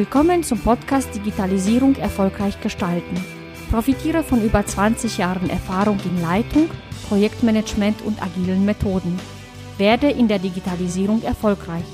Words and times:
Willkommen 0.00 0.42
zum 0.42 0.58
Podcast 0.58 1.14
Digitalisierung 1.14 1.94
erfolgreich 1.96 2.58
gestalten. 2.62 3.22
Profitiere 3.70 4.22
von 4.22 4.42
über 4.42 4.64
20 4.64 5.18
Jahren 5.18 5.50
Erfahrung 5.50 5.98
in 6.06 6.22
Leitung, 6.22 6.70
Projektmanagement 7.10 8.00
und 8.00 8.22
agilen 8.22 8.64
Methoden. 8.64 9.20
Werde 9.76 10.08
in 10.10 10.26
der 10.26 10.38
Digitalisierung 10.38 11.22
erfolgreich. 11.22 11.84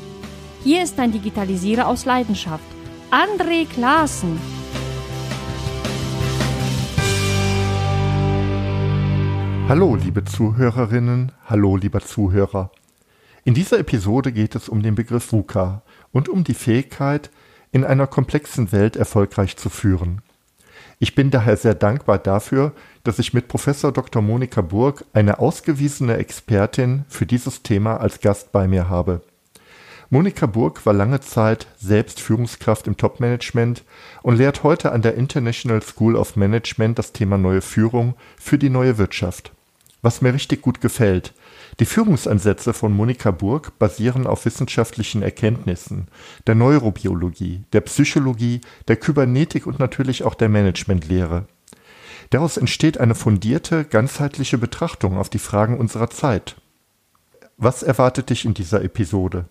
Hier 0.63 0.85
ist 0.85 1.01
ein 1.01 1.11
Digitalisierer 1.11 1.89
aus 1.89 2.05
Leidenschaft, 2.05 2.63
André 3.11 3.67
Klaassen. 3.67 4.39
Hallo, 9.69 9.97
liebe 9.97 10.25
Zuhörerinnen, 10.25 11.33
hallo, 11.47 11.77
lieber 11.77 11.99
Zuhörer. 11.99 12.71
In 13.43 13.55
dieser 13.55 13.81
Episode 13.81 14.31
geht 14.31 14.55
es 14.55 14.69
um 14.69 14.81
den 14.81 14.95
Begriff 14.95 15.33
VUCA 15.33 15.83
und 16.13 16.29
um 16.29 16.45
die 16.45 16.55
Fähigkeit, 16.55 17.31
in 17.77 17.85
einer 17.85 18.07
komplexen 18.07 18.73
Welt 18.73 18.97
erfolgreich 18.97 19.59
zu 19.59 19.69
führen. 19.69 20.23
Ich 20.99 21.15
bin 21.15 21.31
daher 21.31 21.59
sehr 21.59 21.75
dankbar 21.75 22.17
dafür, 22.17 22.73
dass 23.05 23.19
ich 23.19 23.35
mit 23.35 23.49
Professor 23.49 23.93
Dr. 23.93 24.23
Monika 24.23 24.63
Burg 24.63 25.05
eine 25.13 25.41
ausgewiesene 25.41 26.17
Expertin 26.17 27.05
für 27.11 27.27
dieses 27.27 27.63
Thema 27.63 27.99
als 27.99 28.23
Gast 28.23 28.51
bei 28.51 28.67
mir 28.67 28.89
habe. 28.89 29.21
Monika 30.09 30.47
Burg 30.47 30.87
war 30.87 30.95
lange 30.95 31.21
Zeit 31.21 31.67
selbst 31.77 32.19
Führungskraft 32.19 32.87
im 32.87 32.97
Topmanagement 32.97 33.85
und 34.23 34.37
lehrt 34.37 34.63
heute 34.63 34.93
an 34.93 35.03
der 35.03 35.17
International 35.17 35.83
School 35.83 36.17
of 36.17 36.35
Management 36.35 36.99
das 36.99 37.13
Thema 37.13 37.37
neue 37.37 37.61
Führung 37.61 38.15
für 38.39 38.57
die 38.57 38.71
neue 38.71 38.97
Wirtschaft. 38.97 39.53
Was 40.01 40.23
mir 40.23 40.33
richtig 40.33 40.63
gut 40.63 40.81
gefällt, 40.81 41.35
die 41.79 41.85
Führungsansätze 41.85 42.73
von 42.73 42.93
Monika 42.93 43.31
Burg 43.31 43.79
basieren 43.79 44.27
auf 44.27 44.47
wissenschaftlichen 44.47 45.23
Erkenntnissen 45.23 46.09
der 46.47 46.55
Neurobiologie, 46.55 47.65
der 47.73 47.83
Psychologie, 47.83 48.63
der 48.89 48.97
Kybernetik 48.97 49.67
und 49.67 49.79
natürlich 49.79 50.25
auch 50.25 50.35
der 50.35 50.49
Managementlehre. 50.49 51.47
Daraus 52.31 52.57
entsteht 52.57 52.99
eine 52.99 53.15
fundierte, 53.15 53.85
ganzheitliche 53.85 54.57
Betrachtung 54.57 55.19
auf 55.19 55.29
die 55.29 55.39
Fragen 55.39 55.79
unserer 55.79 56.09
Zeit. 56.09 56.57
Was 57.59 57.83
erwartet 57.83 58.31
dich 58.31 58.47
in 58.47 58.55
dieser 58.55 58.83
Episode? 58.83 59.45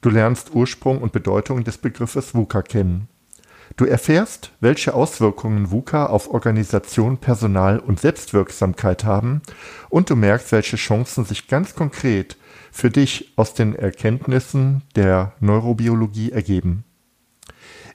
Du 0.00 0.10
lernst 0.10 0.54
Ursprung 0.54 0.98
und 1.02 1.12
Bedeutung 1.12 1.64
des 1.64 1.78
Begriffes 1.78 2.34
VUCA 2.34 2.62
kennen. 2.62 3.08
Du 3.76 3.86
erfährst, 3.86 4.52
welche 4.60 4.94
Auswirkungen 4.94 5.72
VUCA 5.72 6.06
auf 6.06 6.30
Organisation, 6.32 7.18
Personal 7.18 7.80
und 7.80 7.98
Selbstwirksamkeit 7.98 9.04
haben 9.04 9.42
und 9.88 10.10
du 10.10 10.16
merkst, 10.16 10.52
welche 10.52 10.76
Chancen 10.76 11.24
sich 11.24 11.48
ganz 11.48 11.74
konkret 11.74 12.36
für 12.70 12.88
dich 12.88 13.32
aus 13.34 13.52
den 13.52 13.74
Erkenntnissen 13.74 14.82
der 14.94 15.32
Neurobiologie 15.40 16.30
ergeben. 16.30 16.84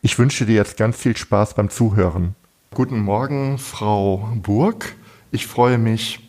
Ich 0.02 0.20
wünsche 0.20 0.46
dir 0.46 0.56
jetzt 0.56 0.76
ganz 0.76 0.98
viel 0.98 1.16
Spaß 1.16 1.54
beim 1.54 1.70
Zuhören. 1.70 2.36
Guten 2.74 3.00
Morgen, 3.00 3.58
Frau 3.58 4.30
Burg. 4.36 4.96
Ich 5.32 5.48
freue 5.48 5.78
mich 5.78 6.20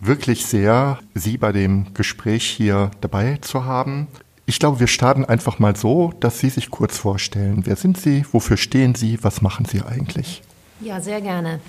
wirklich 0.00 0.44
sehr, 0.46 0.98
Sie 1.14 1.38
bei 1.38 1.52
dem 1.52 1.94
Gespräch 1.94 2.44
hier 2.44 2.90
dabei 3.00 3.38
zu 3.42 3.64
haben. 3.64 4.08
Ich 4.48 4.58
glaube, 4.58 4.80
wir 4.80 4.86
starten 4.86 5.26
einfach 5.26 5.58
mal 5.58 5.76
so, 5.76 6.14
dass 6.20 6.38
Sie 6.38 6.48
sich 6.48 6.70
kurz 6.70 6.96
vorstellen. 6.96 7.66
Wer 7.66 7.76
sind 7.76 7.98
Sie? 7.98 8.24
Wofür 8.32 8.56
stehen 8.56 8.94
Sie? 8.94 9.18
Was 9.20 9.42
machen 9.42 9.66
Sie 9.66 9.82
eigentlich? 9.82 10.40
Ja, 10.80 11.02
sehr 11.02 11.20
gerne. 11.20 11.60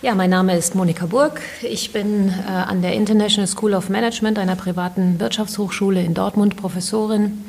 Ja, 0.00 0.14
mein 0.14 0.30
Name 0.30 0.56
ist 0.56 0.76
Monika 0.76 1.06
Burg. 1.06 1.40
Ich 1.60 1.92
bin 1.92 2.28
äh, 2.28 2.48
an 2.48 2.82
der 2.82 2.94
International 2.94 3.48
School 3.48 3.74
of 3.74 3.88
Management, 3.88 4.38
einer 4.38 4.54
privaten 4.54 5.18
Wirtschaftshochschule 5.18 6.04
in 6.04 6.14
Dortmund, 6.14 6.56
Professorin 6.56 7.44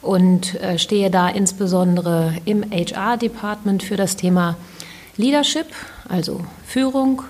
und 0.00 0.54
äh, 0.54 0.78
stehe 0.78 1.10
da 1.10 1.28
insbesondere 1.28 2.32
im 2.46 2.64
HR-Department 2.70 3.82
für 3.82 3.98
das 3.98 4.16
Thema 4.16 4.56
Leadership, 5.18 5.66
also 6.08 6.40
Führung 6.66 7.24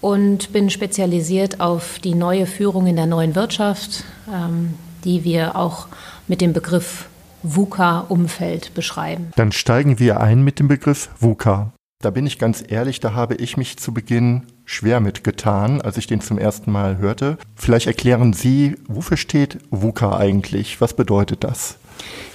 und 0.00 0.52
bin 0.52 0.70
spezialisiert 0.70 1.60
auf 1.60 2.00
die 2.00 2.16
neue 2.16 2.46
Führung 2.46 2.88
in 2.88 2.96
der 2.96 3.06
neuen 3.06 3.36
Wirtschaft, 3.36 4.02
ähm, 4.28 4.74
die 5.04 5.22
wir 5.22 5.54
auch 5.54 5.86
mit 6.28 6.40
dem 6.40 6.52
Begriff 6.52 7.06
VUCA-Umfeld 7.42 8.74
beschreiben. 8.74 9.30
Dann 9.36 9.52
steigen 9.52 9.98
wir 9.98 10.20
ein 10.20 10.42
mit 10.42 10.58
dem 10.58 10.68
Begriff 10.68 11.10
VUCA. 11.18 11.72
Da 12.02 12.10
bin 12.10 12.26
ich 12.26 12.38
ganz 12.38 12.62
ehrlich, 12.66 13.00
da 13.00 13.14
habe 13.14 13.36
ich 13.36 13.56
mich 13.56 13.78
zu 13.78 13.94
Beginn 13.94 14.42
schwer 14.64 15.00
mitgetan, 15.00 15.80
als 15.80 15.96
ich 15.96 16.06
den 16.06 16.20
zum 16.20 16.38
ersten 16.38 16.70
Mal 16.70 16.98
hörte. 16.98 17.38
Vielleicht 17.54 17.86
erklären 17.86 18.32
Sie, 18.32 18.76
wofür 18.86 19.16
steht 19.16 19.58
VUCA 19.70 20.18
eigentlich? 20.18 20.80
Was 20.80 20.94
bedeutet 20.94 21.42
das? 21.42 21.78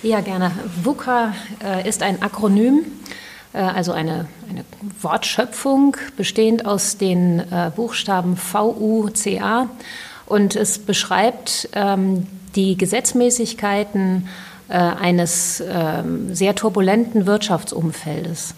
Ja, 0.02 0.22
gerne. 0.22 0.52
VUCA 0.81 1.34
äh, 1.63 1.88
ist 1.88 2.02
ein 2.02 2.23
Akronym, 2.23 2.85
äh, 3.53 3.59
also 3.59 3.91
eine, 3.91 4.28
eine, 4.50 4.66
Wortschöpfung 5.00 5.96
bestehend 6.18 6.66
aus 6.66 6.97
den 6.97 7.40
äh, 7.40 7.72
Buchstaben 7.75 8.38
VUCA 8.38 9.69
und 10.25 10.56
es 10.56 10.79
beschreibt 10.79 11.69
ähm, 11.73 12.25
die 12.56 12.78
Gesetzmäßigkeiten 12.78 14.28
äh, 14.70 14.74
eines 14.74 15.62
ähm, 15.68 16.34
sehr 16.34 16.56
turbulenten 16.56 17.26
Wirtschaftsumfeldes. 17.26 18.56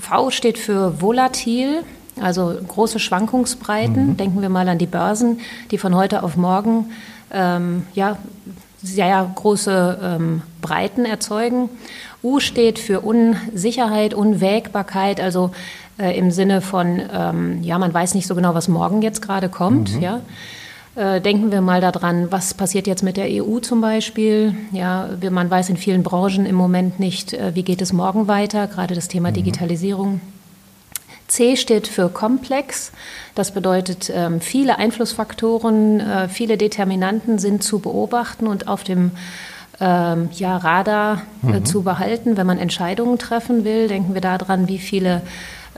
V 0.00 0.30
steht 0.30 0.58
für 0.58 1.00
volatil, 1.00 1.82
also 2.20 2.54
große 2.66 2.98
Schwankungsbreiten. 2.98 4.10
Mhm. 4.10 4.16
Denken 4.16 4.42
wir 4.42 4.48
mal 4.48 4.68
an 4.68 4.78
die 4.78 4.86
Börsen, 4.86 5.40
die 5.70 5.78
von 5.78 5.94
heute 5.94 6.22
auf 6.22 6.36
morgen 6.36 6.90
ähm, 7.32 7.82
ja, 7.94 8.16
sehr 8.82 9.30
große 9.34 9.98
ähm, 10.02 10.42
Breiten 10.60 11.04
erzeugen. 11.04 11.68
U 12.22 12.40
steht 12.40 12.78
für 12.78 13.00
Unsicherheit, 13.00 14.14
Unwägbarkeit, 14.14 15.20
also 15.20 15.50
äh, 15.98 16.16
im 16.16 16.30
Sinne 16.30 16.60
von, 16.60 17.00
ähm, 17.12 17.62
ja, 17.62 17.78
man 17.78 17.92
weiß 17.92 18.14
nicht 18.14 18.26
so 18.26 18.34
genau, 18.34 18.54
was 18.54 18.68
morgen 18.68 19.02
jetzt 19.02 19.22
gerade 19.22 19.48
kommt. 19.48 19.96
Mhm. 19.96 20.02
Ja. 20.02 20.20
Äh, 20.96 21.20
denken 21.20 21.52
wir 21.52 21.60
mal 21.60 21.82
daran, 21.82 22.32
was 22.32 22.54
passiert 22.54 22.86
jetzt 22.86 23.02
mit 23.02 23.18
der 23.18 23.26
EU 23.28 23.58
zum 23.58 23.82
Beispiel. 23.82 24.54
Ja, 24.72 25.10
man 25.30 25.50
weiß 25.50 25.68
in 25.68 25.76
vielen 25.76 26.02
Branchen 26.02 26.46
im 26.46 26.54
Moment 26.54 26.98
nicht, 26.98 27.34
äh, 27.34 27.54
wie 27.54 27.64
geht 27.64 27.82
es 27.82 27.92
morgen 27.92 28.28
weiter, 28.28 28.66
gerade 28.66 28.94
das 28.94 29.06
Thema 29.06 29.28
mhm. 29.28 29.34
Digitalisierung. 29.34 30.20
C 31.28 31.56
steht 31.56 31.86
für 31.86 32.08
komplex. 32.08 32.92
Das 33.34 33.52
bedeutet, 33.52 34.10
ähm, 34.14 34.40
viele 34.40 34.78
Einflussfaktoren, 34.78 36.00
äh, 36.00 36.28
viele 36.28 36.56
Determinanten 36.56 37.38
sind 37.38 37.62
zu 37.62 37.80
beobachten 37.80 38.46
und 38.46 38.66
auf 38.66 38.82
dem 38.82 39.10
ähm, 39.80 40.30
ja, 40.32 40.56
Radar 40.56 41.22
mhm. 41.42 41.66
zu 41.66 41.82
behalten, 41.82 42.38
wenn 42.38 42.46
man 42.46 42.58
Entscheidungen 42.58 43.18
treffen 43.18 43.64
will. 43.64 43.88
Denken 43.88 44.14
wir 44.14 44.22
daran, 44.22 44.66
wie 44.68 44.78
viele 44.78 45.20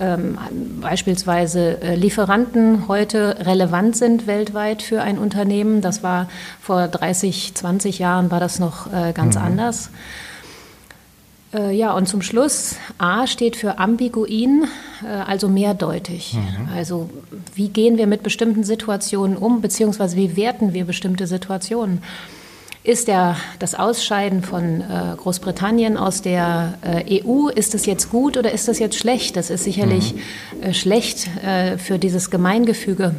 ähm, 0.00 0.38
beispielsweise 0.81 1.81
äh, 1.82 1.94
Lieferanten 1.94 2.88
heute 2.88 3.47
relevant 3.47 3.97
sind 3.97 4.26
weltweit 4.26 4.82
für 4.82 5.03
ein 5.03 5.19
Unternehmen. 5.19 5.81
Das 5.81 6.03
war 6.03 6.28
vor 6.60 6.88
30, 6.88 7.54
20 7.54 7.98
Jahren 7.98 8.31
war 8.31 8.41
das 8.41 8.58
noch 8.58 8.92
äh, 8.92 9.12
ganz 9.12 9.37
mhm. 9.37 9.42
anders. 9.42 9.91
Äh, 11.54 11.75
ja, 11.75 11.92
und 11.92 12.06
zum 12.06 12.22
Schluss, 12.22 12.76
A 12.98 13.26
steht 13.26 13.56
für 13.56 13.78
ambiguin, 13.78 14.64
äh, 15.03 15.06
also 15.06 15.48
mehrdeutig. 15.48 16.34
Mhm. 16.34 16.69
Also 16.75 17.08
wie 17.54 17.69
gehen 17.69 17.97
wir 17.97 18.06
mit 18.06 18.22
bestimmten 18.22 18.64
Situationen 18.64 19.37
um, 19.37 19.60
beziehungsweise 19.60 20.16
wie 20.16 20.37
werten 20.37 20.75
wir 20.75 20.84
bestimmte 20.84 21.26
Situationen? 21.26 22.03
Ist 22.84 23.09
der, 23.09 23.37
das 23.59 23.75
Ausscheiden 23.75 24.43
von 24.43 24.81
äh, 24.81 24.84
Großbritannien 25.16 25.97
aus 25.97 26.22
der 26.22 26.75
äh, 26.83 27.22
EU, 27.22 27.49
ist 27.49 27.75
das 27.75 27.87
jetzt 27.87 28.11
gut 28.11 28.37
oder 28.37 28.53
ist 28.53 28.69
das 28.69 28.78
jetzt 28.78 28.97
schlecht? 28.97 29.37
Das 29.37 29.50
ist 29.50 29.65
sicherlich 29.65 30.15
mhm. 30.15 30.62
äh, 30.62 30.75
schlecht 30.75 31.28
äh, 31.44 31.77
für 31.77 31.99
dieses 31.99 32.31
Gemeingefüge 32.31 33.17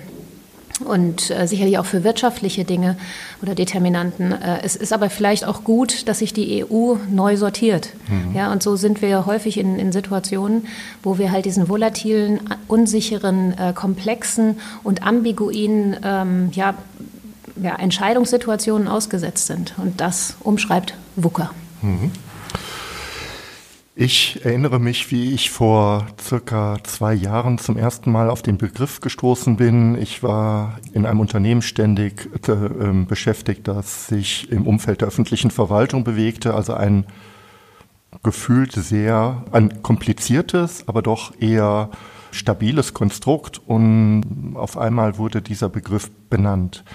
und 0.86 1.30
äh, 1.30 1.46
sicherlich 1.46 1.78
auch 1.78 1.86
für 1.86 2.06
wirtschaftliche 2.06 2.64
Dinge 2.64 2.96
oder 3.42 3.54
Determinanten. 3.54 4.32
Äh, 4.32 4.62
es 4.64 4.78
ist 4.78 4.94
aber 4.94 5.10
vielleicht 5.10 5.46
auch 5.46 5.66
gut, 5.66 6.08
dass 6.08 6.20
sich 6.20 6.34
die 6.34 6.64
EU 6.64 6.96
neu 7.10 7.36
sortiert. 7.36 7.90
Mhm. 8.08 8.36
Ja, 8.36 8.54
und 8.54 8.64
so 8.64 8.78
sind 8.78 9.02
wir 9.02 9.26
häufig 9.26 9.58
in, 9.58 9.78
in 9.78 9.92
Situationen, 9.92 10.68
wo 11.04 11.18
wir 11.18 11.34
halt 11.34 11.44
diesen 11.44 11.68
volatilen, 11.68 12.40
unsicheren, 12.70 13.54
komplexen 13.76 14.58
und 14.84 15.04
ambiguinen 15.04 15.98
ähm, 16.02 16.50
ja, 16.54 16.76
ja, 17.62 17.76
Entscheidungssituationen 17.76 18.88
ausgesetzt 18.88 19.48
sind. 19.48 19.74
Und 19.78 20.02
das 20.02 20.36
umschreibt 20.42 20.96
WUKA. 21.16 21.52
Mhm. 21.82 22.12
Ich 24.02 24.46
erinnere 24.46 24.80
mich, 24.80 25.12
wie 25.12 25.34
ich 25.34 25.52
vor 25.52 26.08
circa 26.22 26.78
zwei 26.86 27.14
Jahren 27.14 27.58
zum 27.58 27.76
ersten 27.76 28.14
Mal 28.14 28.30
auf 28.30 28.42
den 28.42 28.58
Begriff 28.58 29.02
gestoßen 29.02 29.58
bin. 29.58 30.02
Ich 30.02 30.24
war 30.24 30.80
in 30.94 31.06
einem 31.06 31.20
Unternehmen 31.20 31.62
ständig 31.62 32.30
äh, 32.48 32.52
ähm, 32.52 33.08
beschäftigt, 33.08 33.68
das 33.68 34.08
sich 34.08 34.50
im 34.54 34.66
Umfeld 34.66 35.02
der 35.02 35.10
öffentlichen 35.10 35.52
Verwaltung 35.52 36.06
bewegte, 36.06 36.54
also 36.54 36.76
ein 36.76 37.08
gefühlt 38.24 38.72
sehr 38.72 39.44
ein 39.52 39.82
kompliziertes, 39.82 40.88
aber 40.88 41.02
doch 41.02 41.34
eher 41.38 41.90
stabiles 42.32 42.94
Konstrukt. 42.94 43.60
Und 43.68 44.54
auf 44.56 44.78
einmal 44.78 45.18
wurde 45.18 45.42
dieser 45.42 45.68
Begriff 45.68 46.10
benannt. 46.30 46.86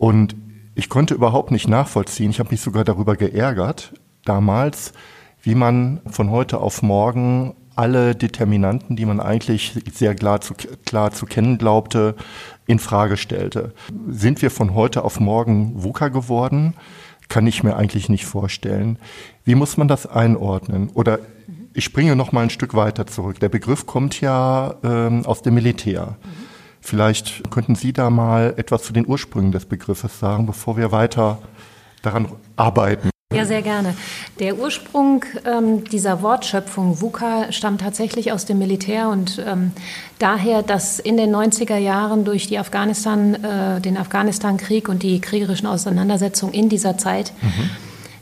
Und 0.00 0.34
ich 0.74 0.88
konnte 0.88 1.12
überhaupt 1.12 1.50
nicht 1.50 1.68
nachvollziehen, 1.68 2.30
ich 2.30 2.38
habe 2.38 2.52
mich 2.52 2.62
sogar 2.62 2.84
darüber 2.84 3.16
geärgert 3.16 3.92
damals, 4.24 4.94
wie 5.42 5.54
man 5.54 6.00
von 6.10 6.30
heute 6.30 6.58
auf 6.58 6.80
morgen 6.80 7.54
alle 7.76 8.14
Determinanten, 8.14 8.96
die 8.96 9.04
man 9.04 9.20
eigentlich 9.20 9.78
sehr 9.92 10.14
klar 10.14 10.40
zu, 10.40 10.54
klar 10.86 11.12
zu 11.12 11.26
kennen 11.26 11.58
glaubte, 11.58 12.14
in 12.66 12.78
Frage 12.78 13.18
stellte. 13.18 13.74
Sind 14.08 14.40
wir 14.40 14.50
von 14.50 14.74
heute 14.74 15.04
auf 15.04 15.20
morgen 15.20 15.82
VUCA 15.82 16.08
geworden? 16.08 16.72
Kann 17.28 17.46
ich 17.46 17.62
mir 17.62 17.76
eigentlich 17.76 18.08
nicht 18.08 18.24
vorstellen. 18.24 18.98
Wie 19.44 19.54
muss 19.54 19.76
man 19.76 19.86
das 19.86 20.06
einordnen? 20.06 20.88
Oder 20.94 21.18
ich 21.74 21.84
springe 21.84 22.16
noch 22.16 22.32
mal 22.32 22.40
ein 22.40 22.50
Stück 22.50 22.72
weiter 22.72 23.06
zurück. 23.06 23.38
Der 23.40 23.50
Begriff 23.50 23.84
kommt 23.84 24.18
ja 24.22 24.76
ähm, 24.82 25.26
aus 25.26 25.42
dem 25.42 25.54
Militär. 25.54 26.16
Vielleicht 26.80 27.50
könnten 27.50 27.74
Sie 27.74 27.92
da 27.92 28.10
mal 28.10 28.54
etwas 28.56 28.82
zu 28.82 28.92
den 28.92 29.06
Ursprüngen 29.06 29.52
des 29.52 29.66
Begriffes 29.66 30.18
sagen, 30.18 30.46
bevor 30.46 30.76
wir 30.76 30.92
weiter 30.92 31.38
daran 32.02 32.28
arbeiten. 32.56 33.10
Ja, 33.32 33.44
sehr 33.44 33.62
gerne. 33.62 33.94
Der 34.40 34.58
Ursprung 34.58 35.24
ähm, 35.44 35.84
dieser 35.84 36.20
Wortschöpfung 36.20 37.00
VUCA 37.00 37.52
stammt 37.52 37.80
tatsächlich 37.80 38.32
aus 38.32 38.44
dem 38.44 38.58
Militär 38.58 39.08
und 39.08 39.40
ähm, 39.46 39.70
daher, 40.18 40.64
dass 40.64 40.98
in 40.98 41.16
den 41.16 41.32
90er 41.32 41.76
Jahren 41.76 42.24
durch 42.24 42.48
die 42.48 42.58
Afghanistan, 42.58 43.34
äh, 43.34 43.80
den 43.80 43.96
Afghanistan-Krieg 43.96 44.88
und 44.88 45.04
die 45.04 45.20
kriegerischen 45.20 45.68
Auseinandersetzungen 45.68 46.52
in 46.54 46.68
dieser 46.68 46.98
Zeit 46.98 47.32
mhm. 47.40 47.70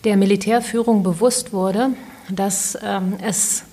der 0.05 0.19
Militärführung 0.19 1.03
bewusst 1.03 1.55
wurde, 1.55 1.89
dass 2.31 2.77
ähm, 2.83 3.15
es 3.23 3.65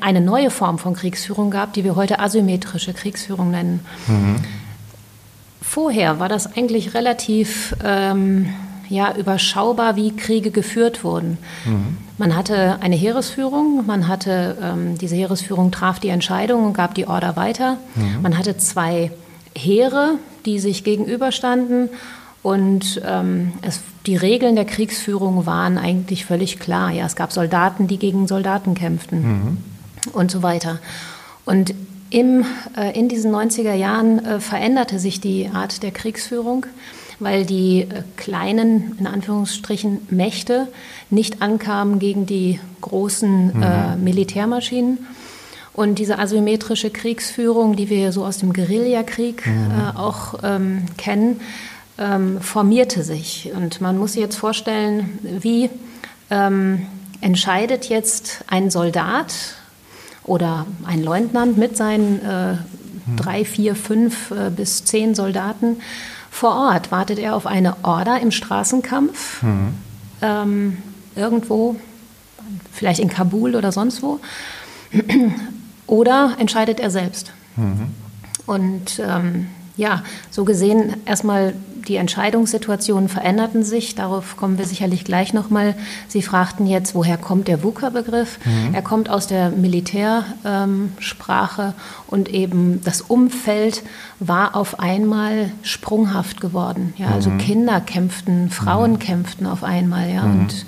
eine 0.00 0.20
neue 0.20 0.50
Form 0.50 0.78
von 0.78 0.94
Kriegsführung 0.94 1.50
gab, 1.50 1.72
die 1.72 1.84
wir 1.84 1.96
heute 1.96 2.18
asymmetrische 2.18 2.92
Kriegsführung 2.92 3.50
nennen. 3.50 3.80
Mhm. 4.06 4.36
Vorher 5.62 6.18
war 6.18 6.28
das 6.28 6.56
eigentlich 6.56 6.94
relativ 6.94 7.74
ähm, 7.84 8.50
ja, 8.88 9.14
überschaubar, 9.16 9.96
wie 9.96 10.14
Kriege 10.16 10.50
geführt 10.50 11.04
wurden. 11.04 11.38
Mhm. 11.64 11.96
Man 12.18 12.36
hatte 12.36 12.78
eine 12.80 12.96
Heeresführung, 12.96 13.86
man 13.86 14.08
hatte, 14.08 14.58
ähm, 14.60 14.98
diese 14.98 15.14
Heeresführung 15.14 15.70
traf 15.70 16.00
die 16.00 16.08
Entscheidung 16.08 16.66
und 16.66 16.72
gab 16.74 16.94
die 16.94 17.06
Order 17.06 17.36
weiter. 17.36 17.78
Mhm. 17.94 18.22
Man 18.22 18.36
hatte 18.36 18.56
zwei 18.58 19.12
Heere, 19.56 20.18
die 20.44 20.58
sich 20.58 20.84
gegenüberstanden 20.84 21.88
und 22.42 23.00
ähm, 23.04 23.52
es, 23.62 23.80
die 24.06 24.16
Regeln 24.16 24.56
der 24.56 24.64
Kriegsführung 24.64 25.46
waren 25.46 25.78
eigentlich 25.78 26.24
völlig 26.24 26.58
klar. 26.58 26.90
Ja, 26.90 27.06
es 27.06 27.14
gab 27.14 27.32
Soldaten, 27.32 27.86
die 27.86 27.98
gegen 27.98 28.26
Soldaten 28.26 28.74
kämpften 28.74 29.22
mhm. 29.22 29.58
Und 30.12 30.30
so 30.30 30.42
weiter. 30.42 30.78
Und 31.44 31.74
im, 32.10 32.44
äh, 32.76 32.98
in 32.98 33.08
diesen 33.08 33.32
90er 33.32 33.74
Jahren 33.74 34.24
äh, 34.24 34.40
veränderte 34.40 34.98
sich 34.98 35.20
die 35.20 35.48
Art 35.52 35.82
der 35.82 35.90
Kriegsführung 35.90 36.66
weil 37.20 37.44
die 37.44 37.82
äh, 37.82 38.02
kleinen, 38.16 38.96
in 38.98 39.06
Anführungsstrichen, 39.06 40.00
Mächte 40.10 40.66
nicht 41.10 41.42
ankamen 41.42 41.98
gegen 41.98 42.26
die 42.26 42.58
großen 42.80 43.56
mhm. 43.56 43.62
äh, 43.62 43.96
Militärmaschinen. 43.96 45.06
Und 45.72 45.98
diese 45.98 46.18
asymmetrische 46.18 46.90
Kriegsführung, 46.90 47.76
die 47.76 47.88
wir 47.88 48.10
so 48.10 48.24
aus 48.24 48.38
dem 48.38 48.52
Guerillakrieg 48.52 49.46
mhm. 49.46 49.70
äh, 49.70 49.96
auch 49.96 50.40
ähm, 50.42 50.86
kennen, 50.96 51.40
ähm, 51.96 52.40
formierte 52.40 53.04
sich. 53.04 53.52
Und 53.54 53.80
man 53.80 53.96
muss 53.96 54.14
sich 54.14 54.22
jetzt 54.22 54.36
vorstellen, 54.36 55.18
wie 55.22 55.70
ähm, 56.30 56.86
entscheidet 57.20 57.88
jetzt 57.88 58.44
ein 58.48 58.70
Soldat 58.70 59.34
oder 60.30 60.64
ein 60.86 61.02
Leutnant 61.02 61.58
mit 61.58 61.76
seinen 61.76 62.24
äh, 62.24 62.52
mhm. 62.52 63.16
drei, 63.16 63.44
vier, 63.44 63.74
fünf 63.74 64.30
äh, 64.30 64.48
bis 64.48 64.84
zehn 64.84 65.16
Soldaten, 65.16 65.78
vor 66.30 66.54
Ort 66.54 66.92
wartet 66.92 67.18
er 67.18 67.34
auf 67.34 67.46
eine 67.46 67.74
Order 67.82 68.20
im 68.20 68.30
Straßenkampf, 68.30 69.42
mhm. 69.42 69.74
ähm, 70.22 70.76
irgendwo, 71.16 71.74
vielleicht 72.72 73.00
in 73.00 73.08
Kabul 73.08 73.56
oder 73.56 73.72
sonst 73.72 74.04
wo, 74.04 74.20
oder 75.88 76.36
entscheidet 76.38 76.78
er 76.78 76.90
selbst. 76.90 77.32
Mhm. 77.56 77.88
Und 78.46 79.02
ähm, 79.04 79.48
ja, 79.76 80.02
so 80.30 80.44
gesehen 80.44 80.96
erstmal 81.06 81.54
die 81.88 81.96
Entscheidungssituationen 81.96 83.08
veränderten 83.08 83.64
sich. 83.64 83.94
Darauf 83.94 84.36
kommen 84.36 84.58
wir 84.58 84.66
sicherlich 84.66 85.04
gleich 85.04 85.32
nochmal. 85.32 85.74
Sie 86.08 86.22
fragten 86.22 86.66
jetzt, 86.66 86.94
woher 86.94 87.16
kommt 87.16 87.48
der 87.48 87.62
VUCA-Begriff? 87.62 88.38
Mhm. 88.44 88.74
Er 88.74 88.82
kommt 88.82 89.08
aus 89.10 89.26
der 89.26 89.50
Militärsprache 89.50 91.62
ähm, 91.62 91.72
und 92.06 92.28
eben 92.28 92.80
das 92.84 93.00
Umfeld 93.00 93.82
war 94.18 94.56
auf 94.56 94.78
einmal 94.78 95.50
sprunghaft 95.62 96.40
geworden. 96.40 96.94
Ja, 96.96 97.08
also 97.08 97.30
mhm. 97.30 97.38
Kinder 97.38 97.80
kämpften, 97.80 98.50
Frauen 98.50 98.92
mhm. 98.92 98.98
kämpften 98.98 99.46
auf 99.46 99.64
einmal. 99.64 100.10
Ja, 100.10 100.24
mhm. 100.24 100.40
und 100.40 100.66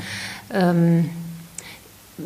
ähm, 0.53 1.11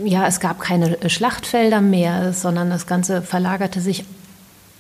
ja, 0.05 0.27
es 0.27 0.41
gab 0.41 0.61
keine 0.61 0.99
Schlachtfelder 1.09 1.81
mehr, 1.81 2.33
sondern 2.33 2.71
das 2.71 2.87
Ganze 2.87 3.23
verlagerte 3.23 3.81
sich 3.81 4.05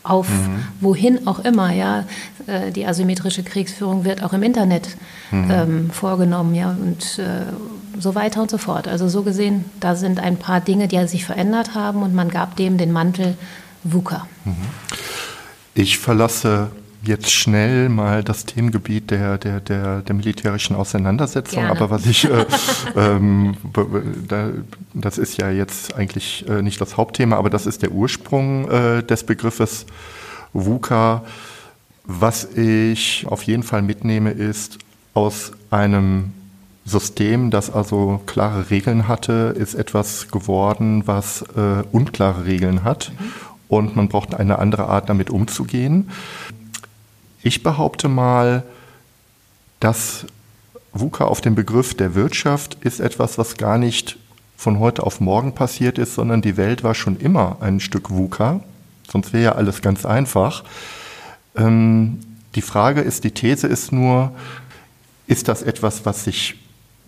auf 0.08 0.28
mhm. 0.28 0.64
wohin 0.80 1.26
auch 1.26 1.40
immer. 1.40 1.72
Ja, 1.72 2.04
äh, 2.46 2.70
die 2.70 2.86
asymmetrische 2.86 3.42
Kriegsführung 3.42 4.04
wird 4.04 4.22
auch 4.22 4.32
im 4.32 4.42
Internet 4.42 4.96
mhm. 5.30 5.50
ähm, 5.50 5.90
vorgenommen, 5.90 6.54
ja 6.54 6.70
und 6.70 7.18
äh, 7.18 7.46
so 7.98 8.14
weiter 8.14 8.42
und 8.42 8.50
so 8.50 8.58
fort. 8.58 8.88
Also 8.88 9.08
so 9.08 9.22
gesehen, 9.22 9.64
da 9.80 9.96
sind 9.96 10.20
ein 10.20 10.36
paar 10.36 10.60
Dinge, 10.60 10.88
die 10.88 11.06
sich 11.06 11.24
verändert 11.24 11.74
haben 11.74 12.02
und 12.02 12.14
man 12.14 12.28
gab 12.28 12.56
dem 12.56 12.76
den 12.78 12.92
Mantel 12.92 13.36
VUCA. 13.84 14.26
Mhm. 14.44 14.54
Ich 15.74 15.98
verlasse 15.98 16.70
jetzt 17.06 17.30
schnell 17.30 17.88
mal 17.88 18.22
das 18.22 18.44
Themengebiet 18.44 19.10
der, 19.10 19.38
der, 19.38 19.60
der, 19.60 20.02
der 20.02 20.14
militärischen 20.14 20.76
Auseinandersetzung. 20.76 21.64
Gerne. 21.64 21.78
Aber 21.78 21.90
was 21.90 22.06
ich, 22.06 22.24
äh, 22.24 22.46
ähm, 22.96 23.56
da, 24.28 24.50
das 24.94 25.18
ist 25.18 25.38
ja 25.38 25.50
jetzt 25.50 25.94
eigentlich 25.94 26.48
äh, 26.48 26.62
nicht 26.62 26.80
das 26.80 26.96
Hauptthema, 26.96 27.36
aber 27.36 27.50
das 27.50 27.66
ist 27.66 27.82
der 27.82 27.92
Ursprung 27.92 28.70
äh, 28.70 29.02
des 29.02 29.24
Begriffes 29.24 29.86
VUCA. 30.52 31.24
Was 32.04 32.44
ich 32.56 33.26
auf 33.26 33.42
jeden 33.42 33.62
Fall 33.62 33.82
mitnehme, 33.82 34.30
ist 34.30 34.78
aus 35.14 35.52
einem 35.70 36.32
System, 36.84 37.50
das 37.50 37.68
also 37.68 38.20
klare 38.26 38.70
Regeln 38.70 39.08
hatte, 39.08 39.54
ist 39.58 39.74
etwas 39.74 40.28
geworden, 40.28 41.02
was 41.06 41.42
äh, 41.56 41.82
unklare 41.90 42.46
Regeln 42.46 42.84
hat. 42.84 43.10
Mhm. 43.18 43.32
Und 43.68 43.96
man 43.96 44.08
braucht 44.08 44.34
eine 44.34 44.60
andere 44.60 44.86
Art, 44.86 45.08
damit 45.08 45.30
umzugehen. 45.30 46.10
Ich 47.46 47.62
behaupte 47.62 48.08
mal, 48.08 48.64
dass 49.78 50.26
VUCA 50.92 51.26
auf 51.26 51.40
den 51.40 51.54
Begriff 51.54 51.94
der 51.94 52.16
Wirtschaft 52.16 52.76
ist 52.80 52.98
etwas, 52.98 53.38
was 53.38 53.56
gar 53.56 53.78
nicht 53.78 54.18
von 54.56 54.80
heute 54.80 55.04
auf 55.04 55.20
morgen 55.20 55.54
passiert 55.54 55.96
ist, 55.96 56.16
sondern 56.16 56.42
die 56.42 56.56
Welt 56.56 56.82
war 56.82 56.96
schon 56.96 57.16
immer 57.20 57.58
ein 57.60 57.78
Stück 57.78 58.10
VUCA. 58.10 58.64
Sonst 59.08 59.32
wäre 59.32 59.44
ja 59.44 59.52
alles 59.52 59.80
ganz 59.80 60.04
einfach. 60.04 60.64
Ähm, 61.54 62.18
die 62.56 62.62
Frage 62.62 63.02
ist, 63.02 63.22
die 63.22 63.30
These 63.30 63.68
ist 63.68 63.92
nur, 63.92 64.32
ist 65.28 65.46
das 65.46 65.62
etwas, 65.62 66.04
was 66.04 66.24
sich 66.24 66.56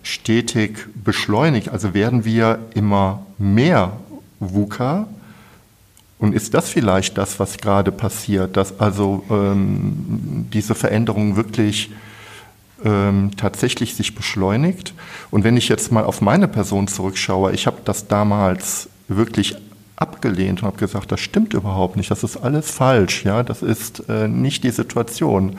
stetig 0.04 0.87
beschleunigt? 0.95 1.71
Also 1.71 1.95
werden 1.95 2.25
wir 2.25 2.61
immer 2.75 3.26
mehr 3.38 3.90
VUCA 4.38 5.09
und 6.19 6.35
ist 6.35 6.55
das 6.55 6.69
vielleicht 6.69 7.17
das, 7.17 7.39
was 7.39 7.59
gerade 7.59 7.93
passiert, 7.93 8.57
dass 8.57 8.81
also 8.81 9.25
ähm, 9.31 10.47
diese 10.53 10.75
Veränderung 10.75 11.37
wirklich 11.37 11.91
ähm, 12.85 13.31
tatsächlich 13.37 13.95
sich 13.95 14.15
beschleunigt? 14.17 14.95
Und 15.31 15.45
wenn 15.45 15.57
ich 15.57 15.69
jetzt 15.69 15.93
mal 15.93 16.05
auf 16.05 16.21
meine 16.21 16.49
Person 16.49 16.89
zurückschaue, 16.89 17.53
ich 17.53 17.67
habe 17.67 17.79
das 17.85 18.09
damals 18.09 18.89
wirklich 19.07 19.55
abgelehnt 19.95 20.63
und 20.63 20.67
habe 20.67 20.79
gesagt, 20.79 21.13
das 21.13 21.21
stimmt 21.21 21.55
überhaupt 21.55 21.97
nicht, 21.97 22.11
das 22.11 22.25
ist 22.25 22.37
alles 22.37 22.71
falsch, 22.71 23.25
ja, 23.25 23.43
das 23.43 23.63
ist 23.63 24.05
äh, 24.09 24.27
nicht 24.27 24.65
die 24.65 24.71
Situation. 24.71 25.57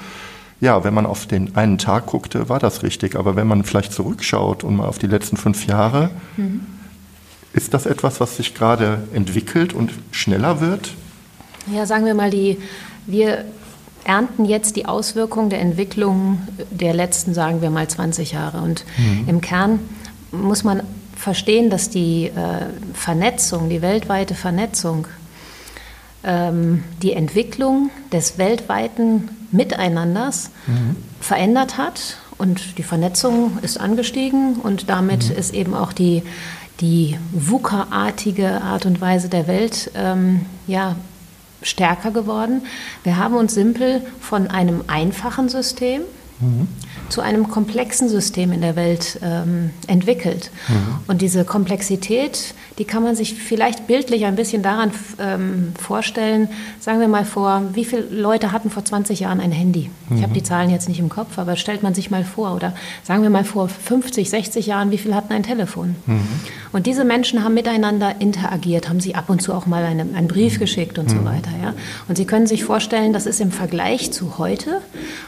Ja, 0.62 0.84
wenn 0.84 0.94
man 0.94 1.06
auf 1.06 1.26
den 1.26 1.56
einen 1.56 1.78
Tag 1.78 2.08
guckte, 2.08 2.50
war 2.50 2.60
das 2.60 2.84
richtig, 2.84 3.16
aber 3.16 3.38
wenn 3.38 3.48
man 3.48 3.64
vielleicht 3.64 3.94
zurückschaut 3.94 4.66
und 4.66 4.76
mal 4.76 4.88
auf 4.88 5.00
die 5.00 5.08
letzten 5.08 5.38
fünf 5.38 5.68
Jahre, 5.68 6.10
mhm 6.36 6.79
ist 7.54 7.74
das 7.74 7.86
etwas, 7.86 8.20
was 8.20 8.38
sich 8.38 8.54
gerade 8.54 9.04
entwickelt 9.14 9.74
und 9.74 9.92
schneller 10.12 10.62
wird? 10.62 10.92
Ja, 11.74 11.86
sagen 11.86 12.06
wir 12.06 12.14
mal, 12.14 12.30
die, 12.30 12.58
wir 13.06 13.46
ernten 14.04 14.46
jetzt 14.46 14.76
die 14.76 14.86
Auswirkungen 14.86 15.50
der 15.50 15.62
Entwicklung 15.62 16.42
der 16.72 16.94
letzten, 16.94 17.34
sagen 17.34 17.62
wir 17.62 17.70
mal, 17.70 17.88
20 17.88 18.32
Jahre. 18.32 18.62
Und 18.62 18.86
mhm. 18.98 19.28
im 19.28 19.42
Kern 19.42 19.80
muss 20.32 20.64
man 20.64 20.84
verstehen, 21.16 21.70
dass 21.70 21.90
die 21.90 22.28
äh, 22.28 22.32
Vernetzung, 22.94 23.70
die 23.70 23.82
weltweite 23.82 24.36
Vernetzung, 24.36 25.08
ähm, 26.24 26.84
die 27.02 27.14
Entwicklung 27.14 27.90
des 28.12 28.38
weltweiten 28.38 29.30
Miteinanders 29.52 30.52
mhm. 30.68 30.96
verändert 31.20 31.78
hat. 31.78 32.18
Und 32.38 32.78
die 32.78 32.84
Vernetzung 32.84 33.60
ist 33.62 33.80
angestiegen 33.80 34.56
und 34.56 34.90
damit 34.90 35.30
mhm. 35.30 35.36
ist 35.36 35.54
eben 35.54 35.74
auch 35.74 35.92
die 35.92 36.24
die 36.80 37.18
VUCA-artige 37.32 38.62
Art 38.62 38.86
und 38.86 39.02
Weise 39.02 39.30
der 39.30 39.48
Welt 39.48 39.92
ähm, 39.96 40.46
ja, 40.68 40.96
stärker 41.62 42.12
geworden. 42.12 42.62
Wir 43.04 43.18
haben 43.18 43.36
uns 43.36 43.54
simpel 43.54 44.02
von 44.22 44.48
einem 44.48 44.84
einfachen 44.88 45.50
System 45.50 46.02
mhm. 46.40 46.68
zu 47.10 47.22
einem 47.22 47.50
komplexen 47.50 48.08
System 48.08 48.52
in 48.52 48.62
der 48.62 48.76
Welt 48.76 49.20
ähm, 49.22 49.72
entwickelt. 49.88 50.52
Mhm. 50.68 50.76
Und 51.08 51.22
diese 51.22 51.44
Komplexität, 51.44 52.54
die 52.80 52.86
kann 52.86 53.04
man 53.04 53.16
sich 53.16 53.34
vielleicht 53.34 53.88
bildlich 53.88 54.26
ein 54.26 54.38
bisschen 54.38 54.64
daran 54.64 54.92
ähm, 55.20 55.74
vorstellen. 55.78 56.48
Sagen 56.80 57.02
wir 57.02 57.10
mal 57.10 57.26
vor, 57.26 57.62
wie 57.74 57.84
viele 57.84 58.04
Leute 58.10 58.54
hatten 58.54 58.70
vor 58.70 58.86
20 58.86 59.20
Jahren 59.20 59.42
ein 59.42 59.52
Handy? 59.52 59.90
Mhm. 60.08 60.18
Ich 60.18 60.24
habe 60.24 60.34
die 60.34 60.44
Zahlen 60.44 60.70
jetzt 60.70 60.88
nicht 60.88 61.00
im 61.00 61.10
Kopf, 61.10 61.38
aber 61.38 61.58
stellt 61.58 61.84
man 61.84 61.94
sich 61.94 62.10
mal 62.10 62.24
vor. 62.24 62.56
Oder 62.56 62.74
sagen 63.04 63.22
wir 63.22 63.30
mal 63.30 63.44
vor 63.44 63.68
50, 63.68 64.30
60 64.30 64.66
Jahren, 64.66 64.92
wie 64.92 64.98
viele 64.98 65.14
hatten 65.14 65.34
ein 65.34 65.44
Telefon? 65.44 65.96
Mhm. 66.06 66.22
Und 66.72 66.86
diese 66.86 67.04
Menschen 67.04 67.44
haben 67.44 67.54
miteinander 67.54 68.16
interagiert, 68.20 68.88
haben 68.88 69.02
sie 69.02 69.14
ab 69.14 69.30
und 69.30 69.42
zu 69.42 69.54
auch 69.54 69.66
mal 69.66 69.84
eine, 69.84 70.04
einen 70.16 70.30
Brief 70.30 70.56
mhm. 70.56 70.60
geschickt 70.60 70.98
und 70.98 71.10
so 71.10 71.18
mhm. 71.18 71.26
weiter. 71.26 71.52
Ja? 71.62 71.74
Und 72.08 72.18
Sie 72.18 72.26
können 72.26 72.48
sich 72.48 72.64
vorstellen, 72.64 73.12
das 73.12 73.26
ist 73.26 73.42
im 73.42 73.52
Vergleich 73.52 74.12
zu 74.12 74.38
heute, 74.38 74.82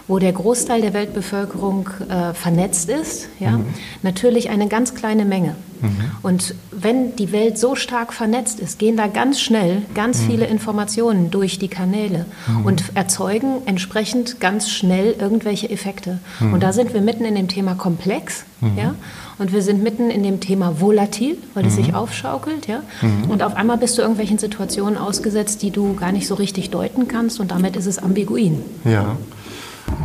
wo 0.07 0.19
der 0.19 0.31
Großteil 0.31 0.79
der 0.79 0.93
Weltbevölkerung 0.93 1.89
äh, 2.09 2.33
vernetzt 2.33 2.89
ist, 2.89 3.27
ja, 3.39 3.57
mhm. 3.57 3.65
natürlich 4.03 4.49
eine 4.49 4.67
ganz 4.67 4.95
kleine 4.95 5.25
Menge. 5.25 5.55
Mhm. 5.81 6.11
Und 6.21 6.55
wenn 6.71 7.15
die 7.15 7.31
Welt 7.31 7.57
so 7.57 7.75
stark 7.75 8.13
vernetzt 8.13 8.59
ist, 8.59 8.79
gehen 8.79 8.97
da 8.97 9.07
ganz 9.07 9.39
schnell 9.39 9.83
ganz 9.95 10.21
mhm. 10.21 10.27
viele 10.27 10.45
Informationen 10.45 11.31
durch 11.31 11.59
die 11.59 11.67
Kanäle 11.67 12.25
mhm. 12.47 12.65
und 12.65 12.83
erzeugen 12.95 13.61
entsprechend 13.65 14.39
ganz 14.39 14.69
schnell 14.69 15.15
irgendwelche 15.19 15.69
Effekte. 15.69 16.19
Mhm. 16.39 16.53
Und 16.53 16.63
da 16.63 16.73
sind 16.73 16.93
wir 16.93 17.01
mitten 17.01 17.25
in 17.25 17.35
dem 17.35 17.47
Thema 17.47 17.75
komplex. 17.75 18.45
Mhm. 18.61 18.77
Ja? 18.77 18.95
Und 19.39 19.53
wir 19.53 19.63
sind 19.63 19.81
mitten 19.81 20.11
in 20.11 20.23
dem 20.23 20.39
Thema 20.39 20.79
volatil, 20.79 21.37
weil 21.55 21.65
es 21.65 21.75
sich 21.75 21.95
aufschaukelt. 21.95 22.67
Ja? 22.67 22.83
Und 23.27 23.41
auf 23.41 23.55
einmal 23.55 23.77
bist 23.77 23.97
du 23.97 24.03
irgendwelchen 24.03 24.37
Situationen 24.37 24.99
ausgesetzt, 24.99 25.63
die 25.63 25.71
du 25.71 25.95
gar 25.95 26.11
nicht 26.11 26.27
so 26.27 26.35
richtig 26.35 26.69
deuten 26.69 27.07
kannst. 27.07 27.39
Und 27.39 27.49
damit 27.49 27.75
ist 27.75 27.87
es 27.87 27.97
ambiguin. 27.97 28.63
Ja. 28.85 29.17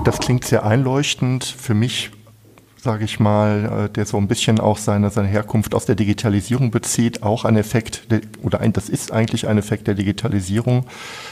Das 0.04 0.18
klingt 0.18 0.45
sehr 0.45 0.64
einleuchtend. 0.64 1.45
Für 1.45 1.75
mich 1.75 2.12
sage 2.76 3.04
ich 3.04 3.18
mal, 3.18 3.87
äh, 3.87 3.92
der 3.92 4.06
so 4.06 4.16
ein 4.16 4.28
bisschen 4.28 4.61
auch 4.61 4.78
seine, 4.78 5.11
seine 5.11 5.28
Herkunft 5.28 5.75
aus 5.75 5.87
der 5.87 5.95
Digitalisierung 5.95 6.71
bezieht, 6.71 7.23
auch 7.23 7.45
ein 7.45 7.56
Effekt, 7.56 8.06
oder 8.42 8.61
ein, 8.61 8.73
das 8.73 8.88
ist 8.88 9.12
eigentlich 9.12 9.49
ein 9.49 9.59
Effekt 9.59 9.87
der 9.87 9.95
Digitalisierung, 9.95 10.87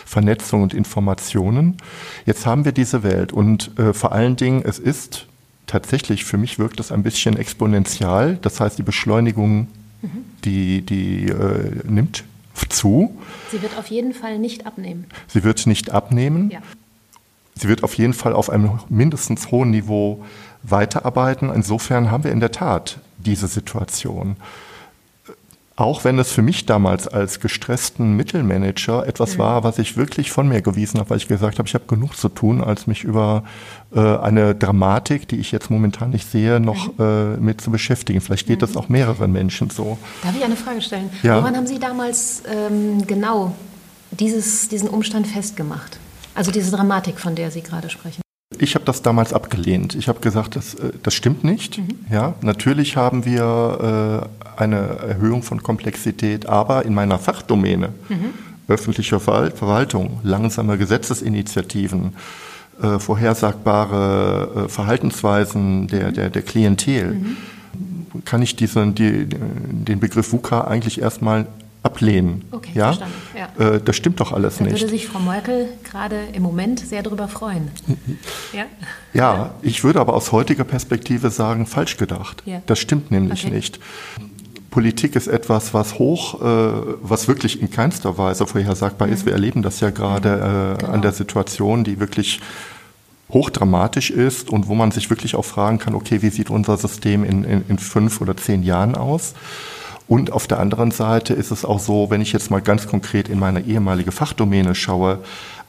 Vernetzung 0.05 0.63
und 0.63 0.75
Informationen. 0.75 1.77
Jetzt 2.27 2.47
haben 2.47 2.65
wir 2.65 2.73
diese 2.73 3.03
Welt 3.03 3.33
und 3.33 3.79
äh, 3.79 3.93
vor 3.93 4.13
allen 4.13 4.37
Dingen, 4.37 4.63
es 4.65 4.79
ist 4.79 5.27
tatsächlich, 5.67 6.25
für 6.25 6.39
mich 6.39 6.59
wirkt 6.59 6.79
das 6.81 6.93
ein 6.93 7.03
bisschen 7.03 7.37
exponentiell, 7.37 8.39
das 8.43 8.61
heißt, 8.61 8.79
die 8.79 8.83
Beschleunigung, 8.83 9.69
mhm. 10.03 10.25
die, 10.45 10.83
die 10.83 11.27
äh, 11.27 11.83
nimmt 11.89 12.25
zu. 12.69 13.17
Sie 13.51 13.63
wird 13.63 13.77
auf 13.79 13.89
jeden 13.89 14.15
Fall 14.15 14.39
nicht 14.39 14.67
abnehmen. 14.67 15.07
Sie 15.27 15.45
wird 15.45 15.67
nicht 15.67 15.91
abnehmen. 15.91 16.51
Ja. 16.51 16.61
Sie 17.57 17.69
wird 17.69 17.85
auf 17.85 17.95
jeden 17.95 18.15
Fall 18.15 18.33
auf 18.33 18.51
einem 18.51 18.81
mindestens 18.89 19.51
hohen 19.51 19.71
Niveau 19.71 20.25
weiterarbeiten. 20.65 21.51
Insofern 21.55 22.11
haben 22.11 22.25
wir 22.25 22.33
in 22.33 22.41
der 22.41 22.53
Tat 22.53 22.99
diese 23.19 23.47
Situation. 23.47 24.37
Auch 25.77 26.05
wenn 26.05 26.21
es 26.21 26.31
für 26.31 26.43
mich 26.43 26.67
damals 26.67 27.09
als 27.09 27.41
gestressten 27.41 28.17
Mittelmanager 28.17 29.09
etwas 29.09 29.35
mhm. 29.35 29.39
war, 29.39 29.65
was 29.65 29.81
ich 29.81 29.97
wirklich 29.97 30.31
von 30.31 30.47
mir 30.47 30.63
gewiesen 30.63 31.01
habe, 31.01 31.11
weil 31.11 31.17
ich 31.17 31.27
gesagt 31.27 31.59
habe, 31.59 31.67
ich 31.67 31.75
habe 31.75 31.87
genug 31.89 32.17
zu 32.17 32.29
tun, 32.29 32.63
als 32.63 32.87
mich 32.87 33.03
über 33.03 33.43
äh, 33.93 33.99
eine 33.99 34.55
Dramatik, 34.55 35.27
die 35.27 35.37
ich 35.37 35.51
jetzt 35.51 35.71
momentan 35.71 36.11
nicht 36.11 36.31
sehe, 36.31 36.61
noch 36.61 36.97
mhm. 36.97 37.05
äh, 37.05 37.37
mit 37.39 37.61
zu 37.61 37.73
beschäftigen. 37.73 38.21
Vielleicht 38.21 38.47
geht 38.47 38.59
mhm. 38.59 38.67
das 38.67 38.77
auch 38.77 38.89
mehreren 38.89 39.33
Menschen 39.33 39.69
so. 39.69 39.99
Darf 40.23 40.37
ich 40.37 40.45
eine 40.45 40.55
Frage 40.55 40.81
stellen? 40.81 41.11
Ja. 41.25 41.39
Woran 41.39 41.57
haben 41.57 41.67
Sie 41.67 41.81
damals 41.81 42.45
ähm, 42.49 43.05
genau 43.09 43.53
dieses, 44.13 44.69
diesen 44.69 44.89
Umstand 44.89 45.27
festgemacht? 45.27 45.99
Also 46.37 46.53
diese 46.53 46.71
Dramatik, 46.71 47.19
von 47.19 47.35
der 47.35 47.51
Sie 47.51 47.63
gerade 47.63 47.91
sprechen. 47.91 48.24
Ich 48.61 48.75
habe 48.75 48.85
das 48.85 49.03
damals 49.03 49.33
abgelehnt. 49.33 49.95
Ich 49.95 50.09
habe 50.09 50.21
gesagt, 50.21 50.57
das, 50.57 50.75
äh, 50.75 50.93
das 51.03 51.15
stimmt 51.15 51.45
nicht. 51.45 51.79
Mhm. 51.79 51.89
Ja, 52.11 52.35
natürlich 52.41 52.97
haben 52.97 53.25
wir 53.25 54.29
äh, 54.57 54.61
eine 54.61 54.77
Erhöhung 54.77 55.43
von 55.43 55.63
Komplexität, 55.63 56.47
aber 56.47 56.85
in 56.85 56.95
meiner 56.95 57.19
Fachdomäne, 57.19 57.91
mhm. 58.09 58.31
öffentliche 58.69 59.21
Verwaltung, 59.21 60.21
langsame 60.23 60.79
Gesetzesinitiativen, 60.79 62.15
äh, 62.83 62.99
vorhersagbare 62.99 64.65
äh, 64.65 64.69
Verhaltensweisen 64.69 65.87
der, 65.89 66.13
der, 66.13 66.31
der 66.31 66.43
Klientel, 66.43 67.15
mhm. 67.15 67.37
kann 68.25 68.43
ich 68.43 68.57
diesen, 68.57 68.95
die, 68.95 69.27
den 69.27 70.01
Begriff 70.01 70.33
VUCA 70.33 70.63
eigentlich 70.63 71.01
erstmal 71.01 71.47
ablehnen. 71.83 72.45
Okay, 72.51 72.73
ja? 72.75 72.87
verstanden. 72.87 73.15
Ja. 73.37 73.75
Äh, 73.75 73.81
das 73.81 73.97
stimmt 73.97 74.21
doch 74.21 74.33
alles 74.33 74.59
da 74.59 74.65
nicht. 74.65 74.77
Da 74.77 74.81
würde 74.81 74.91
sich 74.91 75.07
Frau 75.07 75.19
Merkel 75.19 75.69
gerade 75.83 76.17
im 76.33 76.43
Moment 76.43 76.81
sehr 76.81 77.03
darüber 77.03 77.29
freuen. 77.29 77.71
ja? 78.53 78.67
ja, 79.13 79.55
ich 79.63 79.85
würde 79.85 80.01
aber 80.01 80.15
aus 80.15 80.33
heutiger 80.33 80.65
Perspektive 80.65 81.31
sagen, 81.31 81.67
falsch 81.67 81.97
gedacht. 81.97 82.43
Ja. 82.47 82.63
Das 82.67 82.79
stimmt 82.79 83.11
nämlich 83.11 83.45
okay. 83.45 83.55
nicht. 83.55 83.81
Politik 84.71 85.15
ist 85.15 85.29
etwas, 85.29 85.73
was 85.73 86.01
hoch, 86.01 86.43
äh, 86.43 86.97
was 87.01 87.29
wirklich 87.29 87.63
in 87.63 87.71
keinster 87.71 88.19
Weise 88.19 88.45
vorhersagbar 88.47 89.07
mhm. 89.07 89.15
ist. 89.15 89.25
Wir 89.25 89.33
erleben 89.33 89.63
das 89.63 89.79
ja 89.79 89.91
gerade 89.91 90.77
äh, 90.77 90.81
genau. 90.81 90.93
an 90.93 91.03
der 91.03 91.13
Situation, 91.13 91.85
die 91.85 92.01
wirklich 92.01 92.41
hochdramatisch 93.31 94.11
ist 94.11 94.51
und 94.51 94.69
wo 94.69 94.75
man 94.75 94.91
sich 94.91 95.11
wirklich 95.11 95.37
auch 95.37 95.45
fragen 95.45 95.79
kann, 95.79 95.95
okay, 95.95 96.23
wie 96.23 96.31
sieht 96.31 96.51
unser 96.51 96.77
System 96.77 97.25
in, 97.25 97.45
in, 97.45 97.65
in 97.69 97.79
fünf 97.79 98.21
oder 98.21 98.37
zehn 98.37 98.63
Jahren 98.63 98.97
aus? 98.97 99.35
Und 100.07 100.33
auf 100.33 100.47
der 100.47 100.61
anderen 100.61 100.91
Seite 100.91 101.33
ist 101.33 101.51
es 101.51 101.65
auch 101.65 101.81
so, 101.81 102.11
wenn 102.11 102.21
ich 102.21 102.33
jetzt 102.33 102.51
mal 102.51 102.61
ganz 102.61 102.87
konkret 102.87 103.29
in 103.29 103.39
meine 103.39 103.63
ehemalige 103.63 104.13
Fachdomäne 104.13 104.75
schaue, 104.75 105.21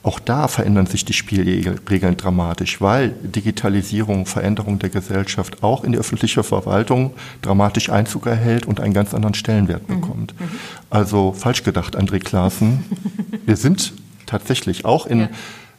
auch 0.05 0.19
da 0.19 0.47
verändern 0.47 0.85
sich 0.85 1.03
die 1.03 1.13
Spielregeln 1.13 2.15
dramatisch, 2.15 2.79
weil 2.79 3.09
Digitalisierung, 3.23 4.27
Veränderung 4.27 4.77
der 4.77 4.89
Gesellschaft 4.89 5.63
auch 5.63 5.83
in 5.83 5.93
die 5.93 5.97
öffentliche 5.97 6.43
Verwaltung 6.43 7.13
dramatisch 7.41 7.89
Einzug 7.89 8.27
erhält 8.27 8.67
und 8.67 8.79
einen 8.79 8.93
ganz 8.93 9.15
anderen 9.15 9.33
Stellenwert 9.33 9.89
mhm. 9.89 10.01
bekommt. 10.01 10.39
Mhm. 10.39 10.45
Also 10.91 11.31
falsch 11.31 11.63
gedacht, 11.63 11.97
André 11.97 12.19
Klaassen. 12.19 12.85
Wir 13.45 13.57
sind 13.57 13.93
tatsächlich 14.27 14.85
auch 14.85 15.07
in, 15.07 15.21
ja. 15.21 15.29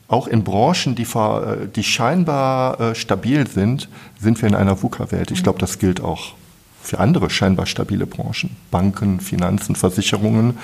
auch 0.09 0.27
in 0.27 0.43
Branchen, 0.43 0.97
die, 0.97 1.07
die 1.77 1.85
scheinbar 1.85 2.81
äh, 2.81 2.95
stabil 2.97 3.47
sind, 3.47 3.89
sind 4.21 4.41
wir 4.41 4.49
in 4.49 4.55
einer 4.55 4.83
VUCA-Welt. 4.83 5.31
Ich 5.31 5.41
mhm. 5.41 5.45
glaube, 5.45 5.59
das 5.61 5.79
gilt 5.79 6.01
auch 6.01 6.35
für 6.87 7.01
andere 7.01 7.31
scheinbar 7.31 7.67
stabile 7.67 8.07
Branchen, 8.07 8.57
Banken, 8.71 9.19
Finanzen, 9.19 9.75
Versicherungen, 9.75 10.57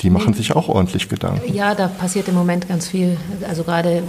die 0.00 0.10
machen 0.10 0.34
sich 0.34 0.54
auch 0.54 0.68
ordentlich 0.68 1.08
Gedanken. 1.08 1.54
Ja, 1.54 1.74
da 1.74 1.88
passiert 1.88 2.28
im 2.28 2.34
Moment 2.34 2.68
ganz 2.68 2.88
viel. 2.88 3.16
Also 3.48 3.64
gerade 3.64 4.02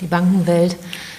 die 0.00 0.06
Bankenwelt. 0.06 0.76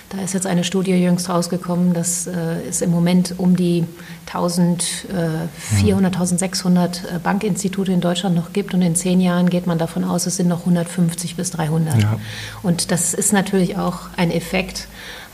Da 0.09 0.21
ist 0.21 0.33
jetzt 0.33 0.47
eine 0.47 0.63
Studie 0.63 0.93
jüngst 0.93 1.27
rausgekommen, 1.27 1.93
dass 1.93 2.27
äh, 2.27 2.31
es 2.69 2.81
im 2.81 2.91
Moment 2.91 3.35
um 3.37 3.57
die 3.57 3.83
1400, 4.27 6.15
1600 6.15 7.03
äh, 7.03 7.19
Bankinstitute 7.21 7.91
in 7.91 7.99
Deutschland 7.99 8.33
noch 8.35 8.53
gibt 8.53 8.73
und 8.73 8.81
in 8.81 8.95
zehn 8.95 9.19
Jahren 9.19 9.49
geht 9.49 9.67
man 9.67 9.77
davon 9.77 10.05
aus, 10.05 10.25
es 10.25 10.37
sind 10.37 10.47
noch 10.47 10.59
150 10.61 11.35
bis 11.35 11.51
300. 11.51 12.01
Ja. 12.01 12.19
Und 12.63 12.91
das 12.91 13.13
ist 13.13 13.33
natürlich 13.33 13.77
auch 13.77 13.99
ein 14.15 14.31
Effekt 14.31 14.87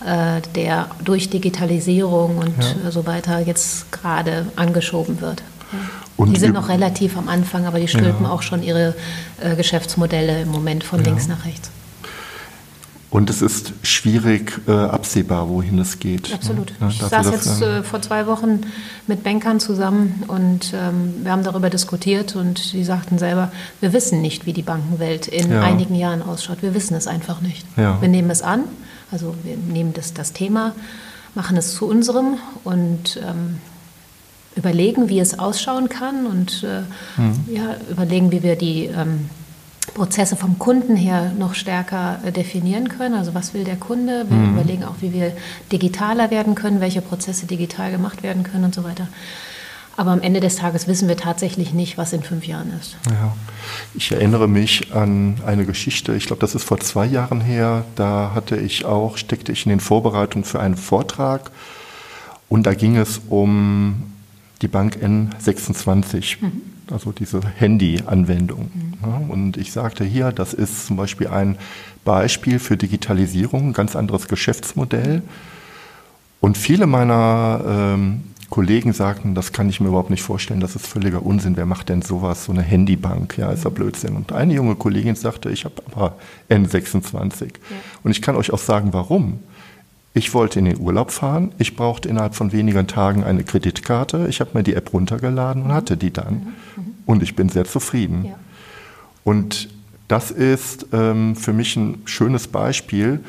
äh, 0.05 0.41
der 0.55 0.87
durch 1.03 1.29
Digitalisierung 1.29 2.37
und 2.37 2.55
ja. 2.83 2.91
so 2.91 3.05
weiter 3.05 3.39
jetzt 3.39 3.91
gerade 3.91 4.47
angeschoben 4.55 5.21
wird. 5.21 5.43
Und 6.17 6.31
die 6.33 6.39
sind 6.39 6.53
noch 6.53 6.69
relativ 6.69 7.17
am 7.17 7.27
Anfang, 7.27 7.65
aber 7.65 7.79
die 7.79 7.87
stülpen 7.87 8.25
ja. 8.25 8.31
auch 8.31 8.41
schon 8.41 8.61
ihre 8.61 8.95
äh, 9.41 9.55
Geschäftsmodelle 9.55 10.41
im 10.41 10.49
Moment 10.49 10.83
von 10.83 10.99
ja. 10.99 11.05
links 11.05 11.27
nach 11.27 11.45
rechts. 11.45 11.69
Und 13.13 13.29
es 13.29 13.43
ist 13.43 13.73
schwierig 13.83 14.59
äh, 14.67 14.71
absehbar, 14.71 15.47
wohin 15.47 15.77
es 15.77 15.99
geht. 15.99 16.33
Absolut. 16.33 16.73
Ja, 16.81 16.87
ich 16.87 16.97
saß 16.99 17.29
jetzt 17.29 17.61
äh, 17.61 17.83
vor 17.83 18.01
zwei 18.01 18.25
Wochen 18.25 18.61
mit 19.05 19.23
Bankern 19.23 19.59
zusammen 19.59 20.23
und 20.27 20.73
ähm, 20.73 21.13
wir 21.21 21.31
haben 21.31 21.43
darüber 21.43 21.69
diskutiert 21.69 22.35
und 22.35 22.73
die 22.73 22.83
sagten 22.83 23.19
selber, 23.19 23.51
wir 23.81 23.93
wissen 23.93 24.23
nicht, 24.23 24.47
wie 24.47 24.53
die 24.53 24.63
Bankenwelt 24.63 25.27
in 25.27 25.51
ja. 25.51 25.61
einigen 25.61 25.93
Jahren 25.93 26.23
ausschaut. 26.23 26.63
Wir 26.63 26.73
wissen 26.73 26.95
es 26.95 27.05
einfach 27.05 27.39
nicht. 27.41 27.67
Ja. 27.77 28.01
Wir 28.01 28.09
nehmen 28.09 28.31
es 28.31 28.41
an, 28.41 28.63
also 29.11 29.35
wir 29.43 29.57
nehmen 29.57 29.93
das, 29.93 30.15
das 30.15 30.33
Thema, 30.33 30.73
machen 31.35 31.55
es 31.55 31.75
zu 31.75 31.85
unserem 31.85 32.39
und 32.63 33.21
ähm, 33.23 33.59
überlegen, 34.55 35.07
wie 35.09 35.19
es 35.19 35.37
ausschauen 35.37 35.87
kann 35.87 36.25
und 36.25 36.63
äh, 36.63 36.81
mhm. 37.21 37.45
ja, 37.45 37.75
überlegen, 37.91 38.31
wie 38.31 38.41
wir 38.41 38.55
die 38.55 38.85
ähm, 38.85 39.29
Prozesse 39.93 40.35
vom 40.35 40.59
Kunden 40.59 40.95
her 40.95 41.31
noch 41.37 41.53
stärker 41.53 42.19
äh, 42.23 42.31
definieren 42.31 42.89
können. 42.89 43.15
Also 43.15 43.33
was 43.33 43.53
will 43.53 43.63
der 43.63 43.75
Kunde? 43.75 44.25
Wir 44.27 44.37
mhm. 44.37 44.53
überlegen 44.53 44.83
auch, 44.83 44.95
wie 45.01 45.13
wir 45.13 45.33
digitaler 45.71 46.31
werden 46.31 46.55
können, 46.55 46.81
welche 46.81 47.01
Prozesse 47.01 47.45
digital 47.45 47.91
gemacht 47.91 48.23
werden 48.23 48.43
können 48.43 48.65
und 48.65 48.75
so 48.75 48.83
weiter. 48.83 49.07
Aber 49.95 50.11
am 50.11 50.21
Ende 50.21 50.39
des 50.39 50.55
Tages 50.55 50.87
wissen 50.87 51.07
wir 51.07 51.17
tatsächlich 51.17 51.73
nicht, 51.73 51.99
was 51.99 52.13
in 52.13 52.23
fünf 52.23 52.47
Jahren 52.47 52.73
ist. 52.79 52.97
Ja. 53.09 53.35
Ich 53.93 54.11
erinnere 54.11 54.47
mich 54.47 54.91
an 54.93 55.35
eine 55.45 55.65
Geschichte, 55.65 56.15
ich 56.15 56.25
glaube, 56.25 56.39
das 56.39 56.55
ist 56.55 56.63
vor 56.63 56.79
zwei 56.79 57.05
Jahren 57.05 57.41
her. 57.41 57.85
Da 57.95 58.31
hatte 58.33 58.57
ich 58.57 58.85
auch, 58.85 59.17
steckte 59.17 59.51
ich 59.51 59.65
in 59.65 59.69
den 59.69 59.79
Vorbereitungen 59.79 60.45
für 60.45 60.59
einen 60.59 60.77
Vortrag 60.77 61.51
und 62.49 62.65
da 62.65 62.73
ging 62.73 62.97
es 62.97 63.21
um 63.29 64.11
die 64.63 64.67
Bank 64.67 64.97
N26, 65.03 66.37
mhm. 66.41 66.61
Also 66.91 67.11
diese 67.11 67.41
Handy-Anwendung. 67.41 68.71
Mhm. 68.73 69.29
Und 69.29 69.57
ich 69.57 69.71
sagte 69.71 70.03
hier, 70.03 70.31
das 70.31 70.53
ist 70.53 70.87
zum 70.87 70.97
Beispiel 70.97 71.27
ein 71.27 71.57
Beispiel 72.03 72.59
für 72.59 72.77
Digitalisierung, 72.77 73.69
ein 73.69 73.73
ganz 73.73 73.95
anderes 73.95 74.27
Geschäftsmodell. 74.27 75.21
Und 76.41 76.57
viele 76.57 76.87
meiner 76.87 77.61
ähm, 77.65 78.23
Kollegen 78.49 78.93
sagten, 78.93 79.33
das 79.33 79.51
kann 79.51 79.69
ich 79.69 79.79
mir 79.79 79.87
überhaupt 79.87 80.09
nicht 80.09 80.21
vorstellen, 80.21 80.59
das 80.59 80.75
ist 80.75 80.85
völliger 80.85 81.25
Unsinn. 81.25 81.57
Wer 81.57 81.65
macht 81.65 81.89
denn 81.89 82.01
sowas, 82.01 82.45
so 82.45 82.51
eine 82.51 82.61
Handybank? 82.61 83.37
Ja, 83.37 83.51
ist 83.51 83.63
ja 83.63 83.69
Blödsinn. 83.69 84.15
Und 84.15 84.31
eine 84.31 84.53
junge 84.53 84.75
Kollegin 84.75 85.15
sagte, 85.15 85.49
ich 85.49 85.65
habe 85.65 85.81
aber 85.91 86.17
N26. 86.49 87.45
Ja. 87.45 87.49
Und 88.03 88.11
ich 88.11 88.21
kann 88.21 88.35
euch 88.35 88.53
auch 88.53 88.59
sagen, 88.59 88.89
warum. 88.91 89.39
Ich 90.13 90.35
wollte 90.35 90.59
in 90.59 90.65
den 90.65 90.79
Urlaub 90.79 91.09
fahren. 91.09 91.51
Ich 91.57 91.75
brauchte 91.75 92.07
innerhalb 92.07 92.35
von 92.35 92.51
wenigen 92.51 92.85
Tagen 92.85 93.23
eine 93.23 93.43
Kreditkarte. 93.43 94.27
Ich 94.29 94.39
habe 94.39 94.51
mir 94.53 94.61
die 94.61 94.75
App 94.75 94.93
runtergeladen 94.93 95.63
und 95.63 95.69
mhm. 95.69 95.73
hatte 95.73 95.97
die 95.97 96.13
dann. 96.13 96.53
Und 97.05 97.23
ich 97.23 97.35
bin 97.35 97.49
sehr 97.49 97.65
zufrieden. 97.65 98.25
Ja. 98.25 98.35
Und 99.23 99.69
das 100.07 100.31
ist 100.31 100.87
ähm, 100.91 101.35
für 101.35 101.53
mich 101.53 101.75
ein 101.75 102.01
schönes 102.05 102.47
Beispiel, 102.47 103.23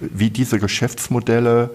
wie 0.00 0.30
diese 0.30 0.58
Geschäftsmodelle 0.58 1.70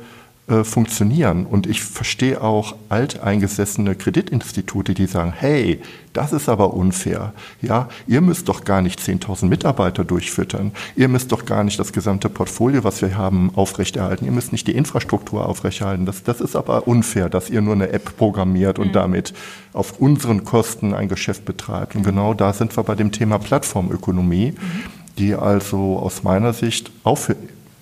äh, 0.48 0.64
funktionieren. 0.64 1.48
Und 1.48 1.66
ich 1.66 1.82
verstehe 1.82 2.40
auch 2.40 2.76
alteingesessene 2.90 3.96
Kreditinstitute, 3.96 4.94
die 4.94 5.08
sagen, 5.08 5.34
hey, 5.36 5.82
das 6.14 6.34
ist 6.34 6.50
aber 6.50 6.76
unfair. 6.76 7.34
Ja, 7.64 7.90
ihr 8.06 8.22
müsst 8.22 8.48
doch 8.48 8.64
gar 8.64 8.84
nicht 8.84 9.00
10.000 9.00 9.48
Mitarbeiter 9.48 10.04
durchfüttern. 10.04 10.72
Ihr 10.96 11.08
müsst 11.08 11.32
doch 11.32 11.46
gar 11.46 11.64
nicht 11.64 11.80
das 11.80 11.94
gesamte 11.94 12.30
Portfolio, 12.30 12.84
was 12.84 13.02
wir 13.02 13.18
haben, 13.18 13.54
aufrechterhalten. 13.56 14.26
Ihr 14.26 14.32
müsst 14.32 14.52
nicht 14.52 14.68
die 14.68 14.76
Infrastruktur 14.76 15.50
aufrechterhalten. 15.50 16.06
Das, 16.06 16.22
das 16.22 16.42
ist 16.42 16.56
aber 16.56 16.88
unfair, 16.88 17.28
dass 17.28 17.50
ihr 17.50 17.62
nur 17.62 17.74
eine 17.74 17.90
App 17.90 18.16
programmiert 18.16 18.78
und 18.78 18.90
mhm. 18.90 18.94
damit 18.94 19.34
auf 19.74 20.00
unseren 20.00 20.44
Kosten 20.44 20.94
ein 20.94 21.10
Geschäft 21.10 21.46
betreibt. 21.46 21.96
Und 21.96 22.04
genau 22.04 22.36
da 22.36 22.54
sind 22.54 22.78
wir 22.78 22.84
bei 22.84 22.94
dem 22.94 23.12
Thema 23.12 23.40
Plattformökonomie, 23.40 24.52
mhm. 24.52 24.58
die 25.18 25.34
also 25.34 25.98
aus 25.98 26.22
meiner 26.22 26.54
Sicht 26.54 26.92
auch 27.04 27.18
für 27.18 27.36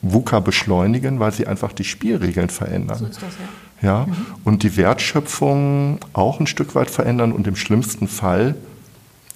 VUCA 0.04 0.42
beschleunigen, 0.42 1.20
weil 1.20 1.32
sie 1.32 1.48
einfach 1.48 1.74
die 1.74 1.86
Spielregeln 1.86 2.50
verändern. 2.50 3.00
So 3.00 3.06
ist 3.06 3.22
das, 3.22 3.34
ja. 3.82 3.88
ja? 3.88 4.06
Mhm. 4.06 4.16
Und 4.44 4.64
die 4.64 4.78
Wertschöpfung 4.78 6.00
auch 6.12 6.40
ein 6.40 6.48
Stück 6.48 6.76
weit 6.76 6.92
verändern 6.92 7.32
und 7.32 7.48
im 7.48 7.56
schlimmsten 7.56 8.08
Fall, 8.08 8.56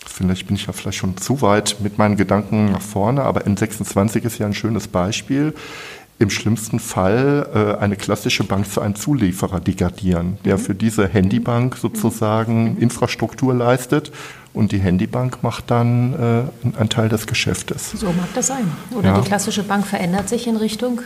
vielleicht 0.05 0.47
bin 0.47 0.57
ich 0.57 0.67
ja 0.67 0.73
vielleicht 0.73 0.97
schon 0.97 1.17
zu 1.17 1.41
weit 1.41 1.77
mit 1.79 1.97
meinen 1.97 2.17
Gedanken 2.17 2.71
nach 2.71 2.81
vorne, 2.81 3.23
aber 3.23 3.41
N26 3.41 4.23
ist 4.25 4.37
ja 4.37 4.45
ein 4.45 4.53
schönes 4.53 4.89
Beispiel, 4.89 5.53
im 6.19 6.29
schlimmsten 6.29 6.79
Fall 6.79 7.47
äh, 7.53 7.81
eine 7.81 7.95
klassische 7.95 8.43
Bank 8.43 8.71
zu 8.71 8.81
einem 8.81 8.95
Zulieferer 8.95 9.59
degradieren, 9.59 10.37
der 10.45 10.57
mhm. 10.57 10.61
für 10.61 10.75
diese 10.75 11.07
Handybank 11.07 11.75
mhm. 11.75 11.79
sozusagen 11.79 12.73
mhm. 12.73 12.81
Infrastruktur 12.81 13.53
leistet 13.53 14.11
und 14.53 14.71
die 14.71 14.79
Handybank 14.79 15.43
macht 15.43 15.69
dann 15.69 16.13
äh, 16.13 16.77
einen 16.79 16.89
Teil 16.89 17.09
des 17.09 17.27
Geschäftes. 17.27 17.91
So 17.91 18.07
mag 18.07 18.33
das 18.33 18.47
sein. 18.47 18.71
Oder 18.95 19.09
ja. 19.09 19.21
die 19.21 19.27
klassische 19.27 19.63
Bank 19.63 19.85
verändert 19.85 20.29
sich 20.29 20.47
in 20.47 20.57
Richtung 20.57 21.01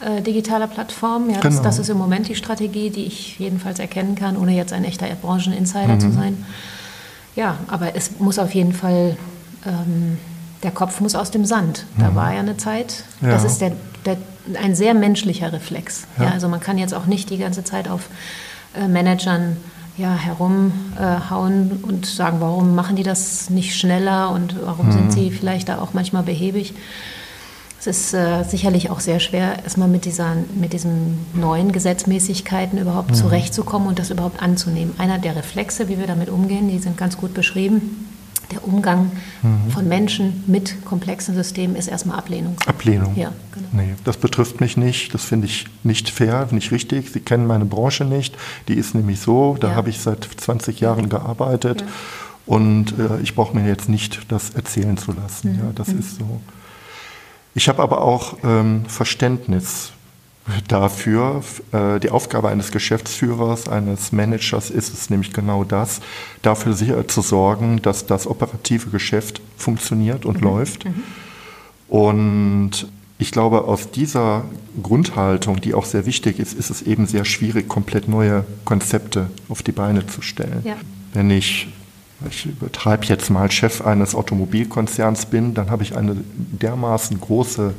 äh, 0.00 0.20
digitaler 0.20 0.66
Plattformen. 0.66 1.30
Ja, 1.30 1.40
das, 1.40 1.54
genau. 1.54 1.62
das, 1.62 1.78
ist 1.78 1.88
im 1.88 1.96
Moment 1.96 2.28
die 2.28 2.34
Strategie, 2.34 2.90
die 2.90 3.06
ich 3.06 3.38
jedenfalls 3.38 3.78
erkennen 3.78 4.16
kann, 4.16 4.36
ohne 4.36 4.54
jetzt 4.54 4.74
ein 4.74 4.84
echter 4.84 5.06
Brancheninsider 5.06 5.94
mhm. 5.94 6.00
zu 6.00 6.10
sein. 6.12 6.44
Ja, 7.36 7.56
aber 7.68 7.96
es 7.96 8.18
muss 8.18 8.38
auf 8.38 8.54
jeden 8.54 8.72
Fall, 8.72 9.16
ähm, 9.64 10.18
der 10.62 10.70
Kopf 10.70 11.00
muss 11.00 11.14
aus 11.14 11.30
dem 11.30 11.46
Sand. 11.46 11.86
Da 11.98 12.10
mhm. 12.10 12.14
war 12.14 12.34
ja 12.34 12.40
eine 12.40 12.56
Zeit, 12.58 13.04
ja. 13.22 13.30
das 13.30 13.44
ist 13.44 13.60
der, 13.60 13.72
der, 14.04 14.18
ein 14.54 14.74
sehr 14.74 14.94
menschlicher 14.94 15.52
Reflex. 15.52 16.06
Ja. 16.18 16.24
ja. 16.24 16.30
also 16.30 16.48
man 16.48 16.60
kann 16.60 16.78
jetzt 16.78 16.94
auch 16.94 17.06
nicht 17.06 17.30
die 17.30 17.38
ganze 17.38 17.64
Zeit 17.64 17.88
auf 17.88 18.08
äh, 18.76 18.88
Managern 18.88 19.56
ja, 19.96 20.14
herumhauen 20.14 21.70
äh, 21.70 21.86
und 21.86 22.06
sagen, 22.06 22.38
warum 22.40 22.74
machen 22.74 22.96
die 22.96 23.04
das 23.04 23.48
nicht 23.50 23.76
schneller 23.76 24.30
und 24.30 24.56
warum 24.64 24.86
mhm. 24.86 24.92
sind 24.92 25.12
sie 25.12 25.30
vielleicht 25.30 25.68
da 25.68 25.78
auch 25.78 25.92
manchmal 25.92 26.24
behäbig. 26.24 26.74
Es 27.78 27.86
ist 27.86 28.14
äh, 28.14 28.44
sicherlich 28.44 28.90
auch 28.90 29.00
sehr 29.00 29.20
schwer, 29.20 29.62
erstmal 29.62 29.88
mit, 29.88 30.04
dieser, 30.04 30.34
mit 30.54 30.72
diesen 30.72 31.18
neuen 31.34 31.70
Gesetzmäßigkeiten 31.70 32.78
überhaupt 32.78 33.10
mhm. 33.10 33.14
zurechtzukommen 33.14 33.86
und 33.86 33.98
das 33.98 34.10
überhaupt 34.10 34.42
anzunehmen. 34.42 34.94
Einer 34.98 35.18
der 35.18 35.36
Reflexe, 35.36 35.88
wie 35.88 35.98
wir 35.98 36.06
damit 36.06 36.28
umgehen, 36.28 36.68
die 36.68 36.78
sind 36.78 36.96
ganz 36.96 37.16
gut 37.16 37.34
beschrieben 37.34 38.08
der 38.52 38.66
Umgang 38.66 39.10
mhm. 39.42 39.70
von 39.70 39.88
Menschen 39.88 40.44
mit 40.46 40.84
komplexen 40.84 41.34
Systemen 41.34 41.76
ist 41.76 41.88
erstmal 41.88 42.18
Ablehnung. 42.18 42.56
Ablehnung. 42.66 43.14
Ja, 43.16 43.32
genau. 43.52 43.68
Nee, 43.72 43.94
das 44.04 44.16
betrifft 44.16 44.60
mich 44.60 44.76
nicht. 44.76 45.14
Das 45.14 45.24
finde 45.24 45.46
ich 45.46 45.66
nicht 45.82 46.10
fair, 46.10 46.48
nicht 46.50 46.70
richtig. 46.70 47.10
Sie 47.10 47.20
kennen 47.20 47.46
meine 47.46 47.64
Branche 47.64 48.04
nicht. 48.04 48.36
Die 48.68 48.74
ist 48.74 48.94
nämlich 48.94 49.20
so. 49.20 49.56
Da 49.58 49.70
ja. 49.70 49.74
habe 49.74 49.90
ich 49.90 50.00
seit 50.00 50.24
20 50.24 50.80
Jahren 50.80 51.08
gearbeitet. 51.08 51.80
Ja. 51.80 51.86
Und 52.46 52.98
äh, 52.98 53.20
ich 53.22 53.34
brauche 53.34 53.56
mir 53.56 53.66
jetzt 53.66 53.88
nicht 53.88 54.30
das 54.30 54.50
erzählen 54.50 54.96
zu 54.96 55.12
lassen. 55.12 55.52
Mhm. 55.52 55.58
Ja, 55.58 55.64
das 55.74 55.88
mhm. 55.88 55.98
ist 55.98 56.18
so. 56.18 56.40
Ich 57.54 57.68
habe 57.68 57.82
aber 57.82 58.02
auch 58.02 58.36
ähm, 58.42 58.84
Verständnis 58.86 59.92
dafür. 60.68 61.42
Äh, 61.72 62.00
die 62.00 62.10
Aufgabe 62.10 62.48
eines 62.48 62.70
Geschäftsführers, 62.70 63.68
eines 63.68 64.12
Managers 64.12 64.70
ist 64.70 64.92
es 64.92 65.10
nämlich 65.10 65.32
genau 65.32 65.64
das, 65.64 66.00
dafür 66.42 66.74
sicher 66.74 67.06
zu 67.08 67.22
sorgen, 67.22 67.80
dass 67.82 68.06
das 68.06 68.26
operative 68.26 68.90
Geschäft 68.90 69.40
funktioniert 69.56 70.24
und 70.24 70.38
mhm. 70.38 70.44
läuft. 70.44 70.84
Mhm. 70.84 71.02
Und 71.88 72.88
ich 73.18 73.30
glaube, 73.30 73.64
aus 73.64 73.90
dieser 73.90 74.44
Grundhaltung, 74.82 75.60
die 75.60 75.72
auch 75.72 75.84
sehr 75.84 76.04
wichtig 76.04 76.38
ist, 76.38 76.52
ist 76.52 76.70
es 76.70 76.82
eben 76.82 77.06
sehr 77.06 77.24
schwierig, 77.24 77.68
komplett 77.68 78.08
neue 78.08 78.44
Konzepte 78.64 79.30
auf 79.48 79.62
die 79.62 79.72
Beine 79.72 80.06
zu 80.06 80.20
stellen. 80.20 80.62
Ja. 80.64 80.76
Wenn 81.12 81.30
ich 81.30 81.68
ich 82.30 82.46
übertreibe 82.46 83.04
jetzt 83.06 83.28
mal 83.28 83.50
Chef 83.50 83.82
eines 83.82 84.14
Automobilkonzerns 84.14 85.26
bin, 85.26 85.52
dann 85.52 85.70
habe 85.70 85.82
ich 85.82 85.96
eine 85.96 86.16
dermaßen 86.34 87.20
große 87.20 87.74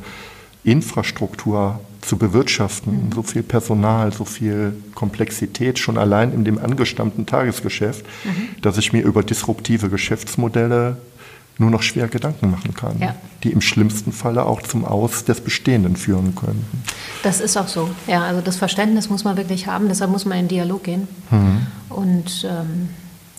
Infrastruktur 0.64 1.80
zu 2.06 2.18
bewirtschaften, 2.18 3.12
so 3.14 3.24
viel 3.24 3.44
Personal, 3.44 4.14
so 4.14 4.26
viel 4.26 4.76
Komplexität 4.94 5.80
schon 5.80 5.98
allein 5.98 6.34
in 6.34 6.46
dem 6.46 6.58
angestammten 6.58 7.26
Tagesgeschäft, 7.26 8.06
mhm. 8.24 8.62
dass 8.62 8.78
ich 8.78 8.94
mir 8.94 9.04
über 9.04 9.24
disruptive 9.24 9.90
Geschäftsmodelle 9.90 10.98
nur 11.58 11.72
noch 11.72 11.82
schwer 11.82 12.08
Gedanken 12.08 12.52
machen 12.52 12.74
kann, 12.74 13.00
ja. 13.00 13.16
die 13.44 13.52
im 13.52 13.62
schlimmsten 13.62 14.12
Falle 14.12 14.46
auch 14.46 14.62
zum 14.62 14.84
Aus 14.84 15.24
des 15.24 15.40
Bestehenden 15.42 15.96
führen 15.96 16.36
können. 16.36 16.66
Das 17.24 17.40
ist 17.40 17.58
auch 17.58 17.68
so. 17.68 17.90
Ja, 18.08 18.24
also 18.24 18.42
das 18.42 18.58
Verständnis 18.58 19.10
muss 19.10 19.24
man 19.24 19.38
wirklich 19.38 19.68
haben, 19.68 19.88
deshalb 19.88 20.12
muss 20.12 20.26
man 20.26 20.38
in 20.38 20.48
Dialog 20.48 20.84
gehen. 20.84 21.08
Mhm. 21.32 21.68
Und 21.90 22.48
ähm, 22.50 22.90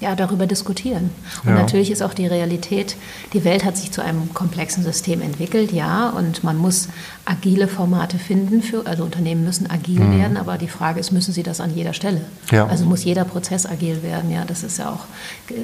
ja, 0.01 0.15
darüber 0.15 0.47
diskutieren. 0.47 1.11
Und 1.45 1.51
ja. 1.51 1.57
natürlich 1.57 1.91
ist 1.91 2.03
auch 2.03 2.13
die 2.13 2.27
Realität, 2.27 2.97
die 3.33 3.45
Welt 3.45 3.65
hat 3.65 3.79
sich 3.79 3.93
zu 3.93 4.03
einem 4.03 4.35
komplexen 4.35 4.83
System 4.83 5.23
entwickelt, 5.23 5.73
ja, 5.73 6.11
und 6.11 6.45
man 6.45 6.59
muss 6.59 6.89
agile 7.25 7.67
Formate 7.67 8.19
finden, 8.19 8.63
für, 8.63 8.87
also 8.87 9.05
Unternehmen 9.05 9.45
müssen 9.45 9.71
agil 9.71 10.01
mhm. 10.01 10.19
werden, 10.19 10.37
aber 10.37 10.59
die 10.59 10.69
Frage 10.69 11.01
ist, 11.01 11.13
müssen 11.13 11.33
sie 11.33 11.43
das 11.43 11.61
an 11.61 11.75
jeder 11.75 11.95
Stelle? 11.95 12.21
Ja. 12.51 12.67
Also 12.67 12.85
muss 12.85 13.05
jeder 13.05 13.25
Prozess 13.25 13.65
agil 13.65 14.03
werden, 14.03 14.31
ja, 14.31 14.45
das 14.45 14.63
ist 14.63 14.79
ja 14.79 14.91
auch, 14.91 15.07
äh, 15.51 15.55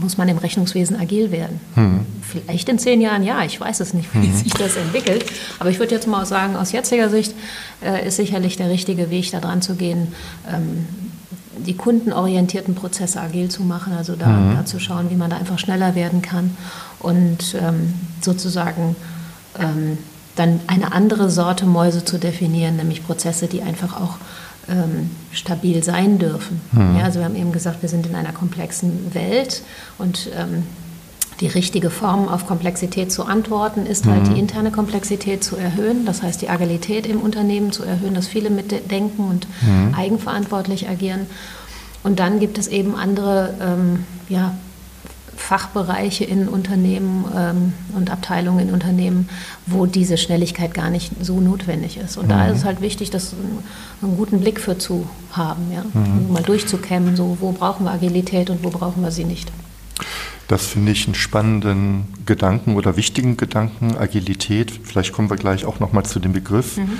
muss 0.00 0.16
man 0.16 0.28
im 0.28 0.38
Rechnungswesen 0.38 0.98
agil 0.98 1.30
werden? 1.30 1.60
Mhm. 1.74 2.06
Vielleicht 2.22 2.68
in 2.70 2.78
zehn 2.78 3.02
Jahren, 3.02 3.22
ja, 3.22 3.44
ich 3.44 3.60
weiß 3.60 3.80
es 3.80 3.92
nicht, 3.92 4.08
wie 4.14 4.28
mhm. 4.28 4.36
sich 4.36 4.54
das 4.54 4.76
entwickelt, 4.76 5.26
aber 5.58 5.68
ich 5.68 5.78
würde 5.78 5.94
jetzt 5.94 6.06
mal 6.06 6.24
sagen, 6.24 6.56
aus 6.56 6.72
jetziger 6.72 7.10
Sicht 7.10 7.34
äh, 7.84 8.08
ist 8.08 8.16
sicherlich 8.16 8.56
der 8.56 8.70
richtige 8.70 9.10
Weg, 9.10 9.30
da 9.32 9.40
dran 9.40 9.60
zu 9.60 9.74
gehen, 9.74 10.14
ähm, 10.50 10.86
die 11.58 11.74
kundenorientierten 11.74 12.74
Prozesse 12.74 13.20
agil 13.20 13.48
zu 13.48 13.62
machen, 13.62 13.92
also 13.92 14.16
da, 14.16 14.26
mhm. 14.26 14.56
da, 14.56 14.64
zu 14.64 14.78
schauen, 14.78 15.10
wie 15.10 15.16
man 15.16 15.30
da 15.30 15.36
einfach 15.36 15.58
schneller 15.58 15.94
werden 15.94 16.22
kann 16.22 16.56
und 17.00 17.56
ähm, 17.60 17.94
sozusagen 18.20 18.96
ähm, 19.58 19.98
dann 20.36 20.60
eine 20.66 20.92
andere 20.92 21.30
Sorte 21.30 21.66
Mäuse 21.66 22.04
zu 22.04 22.18
definieren, 22.18 22.76
nämlich 22.76 23.04
Prozesse, 23.04 23.46
die 23.46 23.62
einfach 23.62 24.00
auch 24.00 24.16
ähm, 24.68 25.10
stabil 25.32 25.82
sein 25.82 26.18
dürfen. 26.18 26.60
Mhm. 26.72 26.98
Ja, 26.98 27.04
also 27.04 27.20
wir 27.20 27.24
haben 27.24 27.36
eben 27.36 27.52
gesagt, 27.52 27.82
wir 27.82 27.88
sind 27.88 28.06
in 28.06 28.14
einer 28.14 28.32
komplexen 28.32 29.14
Welt 29.14 29.62
und 29.98 30.28
ähm, 30.36 30.64
die 31.40 31.48
richtige 31.48 31.90
Form 31.90 32.28
auf 32.28 32.46
Komplexität 32.46 33.12
zu 33.12 33.24
antworten, 33.24 33.84
ist 33.84 34.06
halt 34.06 34.28
mhm. 34.28 34.34
die 34.34 34.40
interne 34.40 34.70
Komplexität 34.70 35.44
zu 35.44 35.56
erhöhen, 35.56 36.06
das 36.06 36.22
heißt 36.22 36.40
die 36.40 36.48
Agilität 36.48 37.06
im 37.06 37.20
Unternehmen 37.20 37.72
zu 37.72 37.82
erhöhen, 37.84 38.14
dass 38.14 38.26
viele 38.26 38.50
mitdenken 38.50 39.28
und 39.28 39.46
mhm. 39.62 39.94
eigenverantwortlich 39.94 40.88
agieren. 40.88 41.26
Und 42.02 42.20
dann 42.20 42.40
gibt 42.40 42.56
es 42.56 42.68
eben 42.68 42.94
andere 42.96 43.54
ähm, 43.60 44.04
ja, 44.28 44.54
Fachbereiche 45.36 46.24
in 46.24 46.48
Unternehmen 46.48 47.24
ähm, 47.36 47.72
und 47.94 48.10
Abteilungen 48.10 48.68
in 48.68 48.74
Unternehmen, 48.74 49.28
wo 49.66 49.86
diese 49.86 50.16
Schnelligkeit 50.16 50.72
gar 50.72 50.88
nicht 50.88 51.12
so 51.20 51.40
notwendig 51.40 51.98
ist. 51.98 52.16
Und 52.16 52.26
mhm. 52.26 52.30
da 52.30 52.46
ist 52.46 52.58
es 52.58 52.64
halt 52.64 52.80
wichtig, 52.80 53.10
das 53.10 53.32
einen, 53.32 53.58
einen 54.02 54.16
guten 54.16 54.40
Blick 54.40 54.60
für 54.60 54.78
zu 54.78 55.06
haben, 55.32 55.70
ja? 55.72 55.82
Mhm. 55.92 56.32
Mal 56.32 56.42
durchzukämmen, 56.42 57.16
so 57.16 57.36
wo 57.40 57.52
brauchen 57.52 57.84
wir 57.84 57.92
Agilität 57.92 58.48
und 58.48 58.64
wo 58.64 58.70
brauchen 58.70 59.02
wir 59.02 59.10
sie 59.10 59.24
nicht. 59.24 59.52
Das 60.48 60.66
finde 60.66 60.92
ich 60.92 61.06
einen 61.06 61.14
spannenden 61.14 62.04
Gedanken 62.24 62.76
oder 62.76 62.96
wichtigen 62.96 63.36
Gedanken. 63.36 63.96
Agilität, 63.96 64.70
vielleicht 64.84 65.12
kommen 65.12 65.28
wir 65.28 65.36
gleich 65.36 65.64
auch 65.64 65.80
nochmal 65.80 66.04
zu 66.04 66.20
dem 66.20 66.32
Begriff, 66.32 66.76
mhm. 66.76 66.98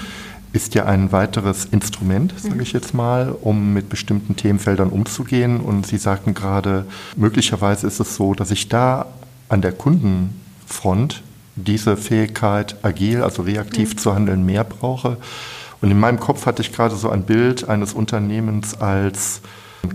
ist 0.53 0.75
ja 0.75 0.87
ein 0.87 1.13
weiteres 1.13 1.65
Instrument, 1.67 2.35
sage 2.37 2.63
ich 2.63 2.73
jetzt 2.73 2.93
mal, 2.93 3.37
um 3.41 3.73
mit 3.73 3.89
bestimmten 3.89 4.35
Themenfeldern 4.35 4.89
umzugehen. 4.89 5.61
Und 5.61 5.87
Sie 5.87 5.99
sagten 5.99 6.35
gerade, 6.35 6.87
möglicherweise 7.17 7.87
ist 7.87 8.01
es 8.01 8.17
so, 8.17 8.35
dass 8.35 8.51
ich 8.51 8.69
da 8.69 9.07
an 9.49 9.63
der 9.63 9.73
Kundenfront 9.73 11.23
diese 11.55 11.97
Fähigkeit, 11.97 12.77
agil, 12.83 13.23
also 13.23 13.43
reaktiv 13.43 13.95
mhm. 13.95 13.99
zu 13.99 14.15
handeln, 14.15 14.45
mehr 14.45 14.65
brauche. 14.65 15.19
Und 15.81 15.91
in 15.93 16.01
meinem 16.01 16.19
Kopf 16.19 16.47
hatte 16.47 16.63
ich 16.63 16.73
gerade 16.73 16.97
so 16.97 17.11
ein 17.11 17.23
Bild 17.23 17.69
eines 17.69 17.93
Unternehmens 17.93 18.75
als 18.81 19.41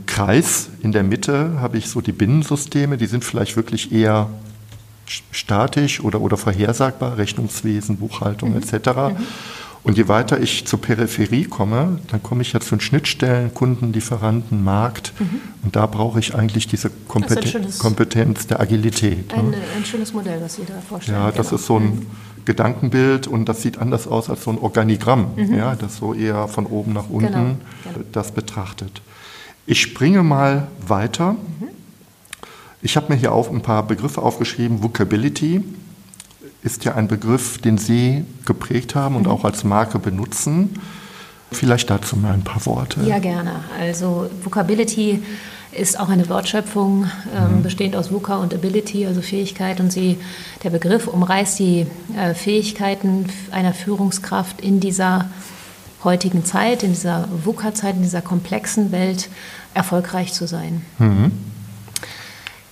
Kreis. 0.05 0.69
In 0.81 0.91
der 0.91 1.03
Mitte 1.03 1.59
habe 1.59 1.77
ich 1.77 1.89
so 1.89 2.01
die 2.01 2.11
Binnensysteme, 2.11 2.97
die 2.97 3.07
sind 3.07 3.23
vielleicht 3.23 3.55
wirklich 3.55 3.91
eher 3.91 4.29
statisch 5.31 6.01
oder, 6.01 6.21
oder 6.21 6.37
vorhersagbar, 6.37 7.17
Rechnungswesen, 7.17 7.97
Buchhaltung 7.97 8.51
mhm. 8.51 8.61
etc. 8.61 8.87
Mhm. 8.95 9.17
Und 9.83 9.97
je 9.97 10.07
weiter 10.07 10.39
ich 10.39 10.65
zur 10.67 10.79
Peripherie 10.79 11.45
komme, 11.45 11.99
dann 12.11 12.21
komme 12.21 12.43
ich 12.43 12.53
ja 12.53 12.59
zu 12.59 12.75
den 12.75 12.81
Schnittstellen, 12.81 13.51
Kunden, 13.53 13.93
Lieferanten, 13.93 14.63
Markt. 14.63 15.11
Mhm. 15.19 15.41
Und 15.63 15.75
da 15.75 15.87
brauche 15.87 16.19
ich 16.19 16.35
eigentlich 16.35 16.67
diese 16.67 16.91
Kompeten 17.07 17.67
Kompetenz 17.79 18.45
der 18.45 18.59
Agilität. 18.59 19.33
Ein, 19.33 19.49
ne? 19.49 19.57
ein, 19.75 19.83
schönes 19.83 20.13
Modell, 20.13 20.39
was 20.41 20.55
Sie 20.55 20.65
da 20.65 20.75
vorstellen. 20.87 21.17
Ja, 21.17 21.31
das 21.31 21.47
genau. 21.47 21.59
ist 21.59 21.65
so 21.65 21.77
ein 21.77 21.83
mhm. 21.83 22.05
Gedankenbild 22.45 23.25
und 23.25 23.49
das 23.49 23.63
sieht 23.63 23.79
anders 23.79 24.07
aus 24.07 24.29
als 24.29 24.43
so 24.43 24.51
ein 24.51 24.59
Organigramm, 24.59 25.31
mhm. 25.35 25.55
ja, 25.55 25.75
das 25.75 25.97
so 25.97 26.13
eher 26.13 26.47
von 26.47 26.67
oben 26.67 26.93
nach 26.93 27.09
unten 27.09 27.33
genau. 27.33 27.57
Genau. 27.83 28.05
das 28.11 28.31
betrachtet. 28.31 29.01
Ich 29.65 29.81
springe 29.81 30.23
mal 30.23 30.67
weiter. 30.85 31.33
Mhm. 31.33 31.69
Ich 32.81 32.95
habe 32.95 33.13
mir 33.13 33.19
hier 33.19 33.31
auch 33.31 33.49
ein 33.49 33.61
paar 33.61 33.85
Begriffe 33.85 34.21
aufgeschrieben. 34.21 34.81
Vocability 34.81 35.63
ist 36.63 36.83
ja 36.85 36.95
ein 36.95 37.07
Begriff, 37.07 37.59
den 37.59 37.77
Sie 37.77 38.25
geprägt 38.45 38.95
haben 38.95 39.15
und 39.15 39.23
mhm. 39.23 39.31
auch 39.31 39.45
als 39.45 39.63
Marke 39.63 39.99
benutzen. 39.99 40.79
Vielleicht 41.51 41.89
dazu 41.89 42.15
mal 42.15 42.33
ein 42.33 42.43
paar 42.43 42.65
Worte. 42.65 43.01
Ja, 43.03 43.19
gerne. 43.19 43.51
Also 43.79 44.29
Vocability 44.43 45.21
ist 45.71 45.99
auch 45.99 46.09
eine 46.09 46.27
Wortschöpfung, 46.27 47.09
ähm, 47.35 47.57
mhm. 47.57 47.63
bestehend 47.63 47.95
aus 47.95 48.11
VUCA 48.11 48.37
und 48.37 48.53
Ability, 48.53 49.05
also 49.05 49.21
Fähigkeit. 49.21 49.79
Und 49.79 49.91
sie, 49.91 50.17
der 50.63 50.69
Begriff 50.69 51.07
umreißt 51.07 51.59
die 51.59 51.87
äh, 52.17 52.33
Fähigkeiten 52.33 53.27
einer 53.51 53.73
Führungskraft 53.73 54.61
in 54.61 54.79
dieser 54.79 55.29
heutigen 56.03 56.45
Zeit, 56.45 56.83
in 56.83 56.91
dieser 56.91 57.27
VUCA-Zeit, 57.43 57.95
in 57.95 58.01
dieser 58.01 58.21
komplexen 58.21 58.91
Welt 58.91 59.29
erfolgreich 59.73 60.33
zu 60.33 60.47
sein. 60.47 60.81
Mhm. 60.99 61.31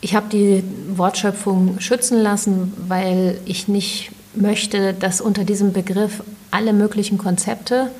Ich 0.01 0.15
habe 0.15 0.27
die 0.31 0.63
Wortschöpfung 0.95 1.79
schützen 1.79 2.21
lassen, 2.21 2.73
weil 2.87 3.39
ich 3.45 3.67
nicht 3.67 4.11
möchte, 4.33 4.93
dass 4.93 5.19
unter 5.19 5.43
diesem 5.43 5.73
Begriff 5.73 6.23
alle 6.51 6.73
möglichen 6.73 7.17
Konzepte 7.17 7.91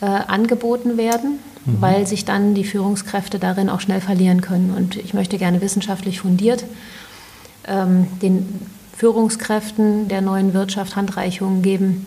äh, 0.00 0.06
angeboten 0.06 0.96
werden, 0.96 1.38
mhm. 1.64 1.76
weil 1.80 2.06
sich 2.06 2.24
dann 2.24 2.54
die 2.54 2.64
Führungskräfte 2.64 3.38
darin 3.38 3.68
auch 3.68 3.80
schnell 3.80 4.00
verlieren 4.00 4.40
können. 4.40 4.74
Und 4.76 4.96
ich 4.96 5.14
möchte 5.14 5.38
gerne 5.38 5.60
wissenschaftlich 5.60 6.20
fundiert 6.20 6.64
ähm, 7.66 8.06
den 8.20 8.60
Führungskräften 8.96 10.08
der 10.08 10.20
neuen 10.20 10.54
Wirtschaft 10.54 10.96
Handreichungen 10.96 11.62
geben, 11.62 12.06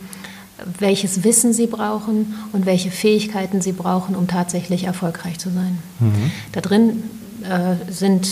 welches 0.79 1.23
Wissen 1.23 1.53
sie 1.53 1.67
brauchen 1.67 2.35
und 2.51 2.65
welche 2.65 2.91
Fähigkeiten 2.91 3.61
sie 3.61 3.71
brauchen, 3.71 4.15
um 4.15 4.27
tatsächlich 4.27 4.85
erfolgreich 4.85 5.39
zu 5.39 5.49
sein. 5.49 5.77
Mhm. 5.99 6.31
Da 6.51 6.61
drin 6.61 7.03
äh, 7.43 7.91
sind 7.91 8.27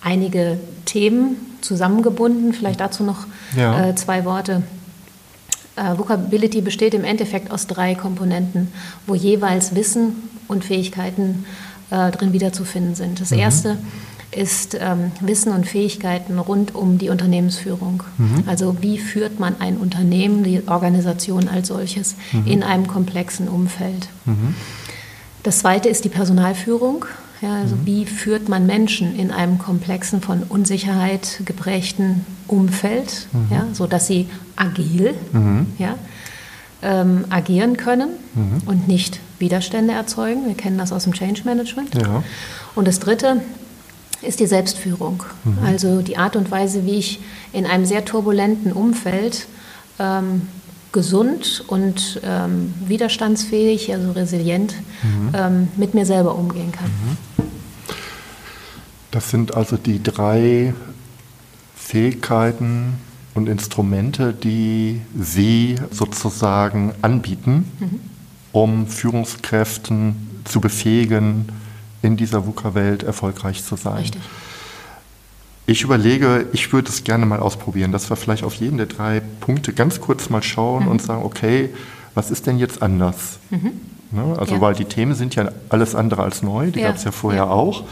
einige 0.00 0.58
Themen 0.84 1.36
zusammengebunden. 1.60 2.52
Vielleicht 2.52 2.80
dazu 2.80 3.04
noch 3.04 3.26
ja. 3.56 3.88
äh, 3.88 3.94
zwei 3.94 4.24
Worte. 4.24 4.62
Äh, 5.76 5.98
Vocability 5.98 6.60
besteht 6.60 6.94
im 6.94 7.04
Endeffekt 7.04 7.50
aus 7.50 7.66
drei 7.66 7.94
Komponenten, 7.94 8.68
wo 9.06 9.14
jeweils 9.14 9.74
Wissen 9.74 10.28
und 10.48 10.64
Fähigkeiten 10.64 11.44
äh, 11.90 12.10
drin 12.10 12.32
wiederzufinden 12.32 12.94
sind. 12.94 13.20
Das 13.20 13.30
mhm. 13.30 13.38
erste 13.38 13.68
ist 13.70 13.78
ähm, 14.34 15.12
Wissen 15.20 15.52
und 15.52 15.66
Fähigkeiten 15.66 16.38
rund 16.38 16.74
um 16.74 16.98
die 16.98 17.10
Unternehmensführung. 17.10 18.02
Mhm. 18.16 18.44
Also 18.46 18.76
wie 18.80 18.98
führt 18.98 19.38
man 19.38 19.60
ein 19.60 19.76
Unternehmen, 19.76 20.42
die 20.42 20.62
Organisation 20.66 21.48
als 21.48 21.68
solches 21.68 22.16
mhm. 22.32 22.46
in 22.46 22.62
einem 22.62 22.86
komplexen 22.86 23.48
Umfeld. 23.48 24.08
Mhm. 24.24 24.54
Das 25.42 25.58
zweite 25.58 25.88
ist 25.88 26.04
die 26.04 26.08
Personalführung. 26.08 27.04
Ja, 27.42 27.56
also 27.56 27.74
mhm. 27.74 27.86
wie 27.86 28.06
führt 28.06 28.48
man 28.48 28.66
Menschen 28.66 29.16
in 29.18 29.32
einem 29.32 29.58
komplexen, 29.58 30.22
von 30.22 30.44
Unsicherheit 30.44 31.40
geprägten 31.44 32.24
Umfeld, 32.46 33.26
mhm. 33.32 33.46
ja, 33.50 33.66
sodass 33.72 34.06
sie 34.06 34.28
agil 34.54 35.14
mhm. 35.32 35.66
ja, 35.76 35.96
ähm, 36.82 37.24
agieren 37.30 37.76
können 37.76 38.10
und 38.66 38.86
nicht 38.86 39.18
Widerstände 39.40 39.92
erzeugen. 39.92 40.46
Wir 40.46 40.54
kennen 40.54 40.78
das 40.78 40.92
aus 40.92 41.02
dem 41.02 41.14
Change 41.14 41.42
Management. 41.44 41.94
Ja. 41.96 42.22
Und 42.76 42.86
das 42.86 43.00
Dritte 43.00 43.40
ist 44.22 44.40
die 44.40 44.46
Selbstführung. 44.46 45.22
Mhm. 45.44 45.58
Also 45.64 46.02
die 46.02 46.16
Art 46.16 46.36
und 46.36 46.50
Weise, 46.50 46.84
wie 46.86 46.96
ich 46.96 47.20
in 47.52 47.66
einem 47.66 47.84
sehr 47.84 48.04
turbulenten 48.04 48.72
Umfeld 48.72 49.46
ähm, 49.98 50.42
gesund 50.92 51.64
und 51.66 52.20
ähm, 52.22 52.74
widerstandsfähig, 52.86 53.92
also 53.92 54.12
resilient, 54.12 54.74
mhm. 55.02 55.30
ähm, 55.34 55.68
mit 55.76 55.94
mir 55.94 56.06
selber 56.06 56.34
umgehen 56.36 56.70
kann. 56.70 56.86
Mhm. 56.86 57.16
Das 59.10 59.30
sind 59.30 59.54
also 59.54 59.76
die 59.76 60.02
drei 60.02 60.74
Fähigkeiten 61.74 62.94
und 63.34 63.48
Instrumente, 63.48 64.32
die 64.32 65.00
Sie 65.18 65.76
sozusagen 65.90 66.92
anbieten, 67.02 67.70
mhm. 67.78 68.00
um 68.52 68.86
Führungskräften 68.86 70.42
zu 70.44 70.60
befähigen, 70.60 71.48
in 72.02 72.16
dieser 72.16 72.46
VUCA-Welt 72.46 73.02
erfolgreich 73.04 73.64
zu 73.64 73.76
sein. 73.76 73.98
Richtig. 73.98 74.22
Ich 75.64 75.82
überlege, 75.82 76.46
ich 76.52 76.72
würde 76.72 76.88
es 76.88 77.04
gerne 77.04 77.24
mal 77.24 77.38
ausprobieren, 77.38 77.92
dass 77.92 78.10
wir 78.10 78.16
vielleicht 78.16 78.42
auf 78.42 78.54
jeden 78.56 78.78
der 78.78 78.86
drei 78.86 79.22
Punkte 79.40 79.72
ganz 79.72 80.00
kurz 80.00 80.28
mal 80.28 80.42
schauen 80.42 80.84
mhm. 80.84 80.90
und 80.90 81.02
sagen, 81.02 81.22
okay, 81.22 81.70
was 82.14 82.30
ist 82.30 82.46
denn 82.46 82.58
jetzt 82.58 82.82
anders? 82.82 83.38
Mhm. 83.50 83.72
Ne? 84.10 84.36
Also, 84.38 84.56
ja. 84.56 84.60
weil 84.60 84.74
die 84.74 84.84
Themen 84.84 85.14
sind 85.14 85.34
ja 85.36 85.50
alles 85.68 85.94
andere 85.94 86.22
als 86.24 86.42
neu, 86.42 86.70
die 86.70 86.80
ja. 86.80 86.88
gab 86.88 86.96
es 86.96 87.04
ja 87.04 87.12
vorher 87.12 87.44
ja. 87.44 87.50
auch. 87.50 87.84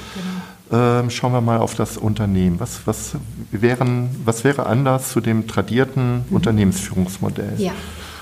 Genau. 0.69 1.01
Ähm, 1.01 1.11
schauen 1.11 1.33
wir 1.33 1.41
mal 1.41 1.59
auf 1.59 1.75
das 1.75 1.97
Unternehmen. 1.97 2.61
Was, 2.61 2.83
was, 2.85 3.13
wären, 3.51 4.11
was 4.25 4.45
wäre 4.45 4.67
anders 4.67 5.11
zu 5.11 5.21
dem 5.21 5.49
tradierten 5.49 6.25
mhm. 6.29 6.37
Unternehmensführungsmodell? 6.37 7.55
Ja. 7.59 7.73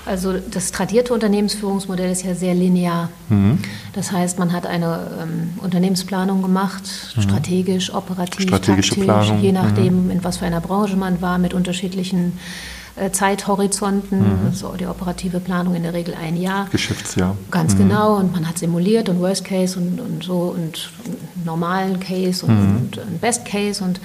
Also 0.09 0.33
das 0.39 0.71
tradierte 0.71 1.13
Unternehmensführungsmodell 1.13 2.11
ist 2.11 2.23
ja 2.23 2.33
sehr 2.33 2.55
linear. 2.55 3.09
Mhm. 3.29 3.59
Das 3.93 4.11
heißt, 4.11 4.39
man 4.39 4.53
hat 4.53 4.65
eine 4.65 5.07
ähm, 5.21 5.51
Unternehmensplanung 5.61 6.41
gemacht, 6.41 6.83
mhm. 7.15 7.21
strategisch, 7.21 7.93
operativ, 7.93 8.47
Strategische 8.47 8.95
taktisch, 8.95 9.05
Planung. 9.05 9.39
je 9.39 9.51
nachdem, 9.51 10.05
mhm. 10.05 10.11
in 10.11 10.23
was 10.23 10.37
für 10.37 10.45
einer 10.45 10.61
Branche 10.61 10.95
man 10.95 11.21
war, 11.21 11.37
mit 11.37 11.53
unterschiedlichen 11.53 12.39
äh, 12.95 13.11
Zeithorizonten. 13.11 14.47
Mhm. 14.47 14.53
So 14.53 14.73
die 14.79 14.87
operative 14.87 15.39
Planung 15.39 15.75
in 15.75 15.83
der 15.83 15.93
Regel 15.93 16.15
ein 16.19 16.35
Jahr. 16.37 16.67
Geschäftsjahr. 16.71 17.37
Ganz 17.51 17.75
mhm. 17.75 17.89
genau. 17.89 18.17
Und 18.17 18.33
man 18.33 18.47
hat 18.47 18.57
simuliert 18.57 19.09
und 19.09 19.19
Worst 19.19 19.45
Case 19.45 19.77
und, 19.77 20.01
und 20.01 20.23
so 20.23 20.55
und 20.57 20.89
normalen 21.45 21.99
Case 21.99 22.43
und, 22.43 22.59
mhm. 22.59 22.75
und 22.77 23.21
Best 23.21 23.45
Case 23.45 23.83
und 23.83 24.01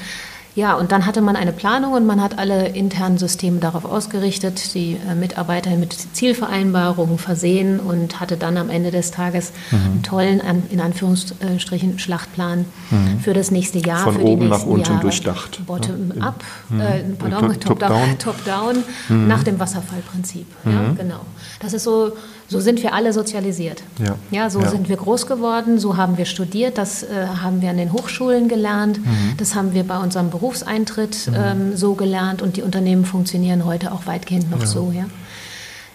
ja, 0.55 0.75
und 0.75 0.93
dann 0.93 1.05
hatte 1.05 1.21
man 1.21 1.35
eine 1.35 1.53
Planung 1.53 1.95
und 1.95 2.07
man 2.07 2.23
hat 2.23 2.39
alle 2.39 2.69
internen 2.69 3.19
Systeme 3.19 3.59
darauf 3.59 3.85
ausgerichtet, 3.85 4.75
die 4.75 4.99
äh, 5.09 5.15
Mitarbeiter 5.17 5.71
mit 5.71 5.97
Zielvereinbarungen 6.13 7.19
versehen 7.19 7.81
und 7.81 8.21
hatte 8.21 8.37
dann 8.37 8.57
am 8.57 8.71
Ende 8.71 8.93
des 8.93 9.11
Tages 9.11 9.53
mhm. 9.71 9.79
einen 9.79 10.03
tollen, 10.05 10.41
in 10.71 10.81
Anführungsstrichen, 10.81 11.99
Schlachtplan 11.99 12.67
mhm. 12.91 13.19
für 13.21 13.35
das 13.35 13.51
nächste 13.51 13.79
Jahr. 13.79 14.05
Von 14.05 14.15
für 14.15 14.23
oben 14.23 14.49
nach 14.49 14.65
unten 14.65 14.91
Jahre. 14.91 15.01
durchdacht. 15.01 15.67
Bottom-up, 15.67 16.45
mhm. 16.69 16.81
äh, 16.81 17.03
pardon, 17.19 17.59
top-down, 17.59 18.19
top 18.19 18.45
top 18.45 18.85
mhm. 19.09 19.27
nach 19.27 19.43
dem 19.43 19.59
Wasserfallprinzip. 19.59 20.47
Ja, 20.65 20.71
mhm. 20.71 20.97
genau. 20.97 21.21
Das 21.59 21.73
ist 21.73 21.83
so 21.83 22.13
so 22.49 22.61
sind 22.61 22.83
wir 22.83 22.95
alle 22.95 23.13
sozialisiert. 23.13 23.83
Ja, 23.99 24.17
ja 24.31 24.51
so 24.51 24.61
ja. 24.61 24.69
sind 24.69 24.89
wir 24.89 24.97
groß 24.97 25.27
geworden, 25.27 25.79
so 25.79 25.97
haben 25.97 26.19
wir 26.19 26.27
studiert, 26.27 26.79
das 26.79 27.03
äh, 27.03 27.27
haben 27.43 27.63
wir 27.63 27.71
an 27.71 27.79
den 27.79 27.93
Hochschulen 27.93 28.49
gelernt, 28.49 28.99
mhm. 28.99 29.35
das 29.39 29.55
haben 29.55 29.75
wir 29.75 29.85
bei 29.85 29.99
unserem 29.99 30.31
Berufseintritt 30.31 31.29
mhm. 31.29 31.35
ähm, 31.37 31.77
so 31.77 31.95
gelernt 31.95 32.43
und 32.43 32.57
die 32.57 32.63
Unternehmen 32.63 33.05
funktionieren 33.05 33.65
heute 33.65 33.93
auch 33.93 34.07
weitgehend 34.07 34.51
noch 34.51 34.61
ja. 34.61 34.67
so. 34.67 34.93
Ja. 34.95 35.07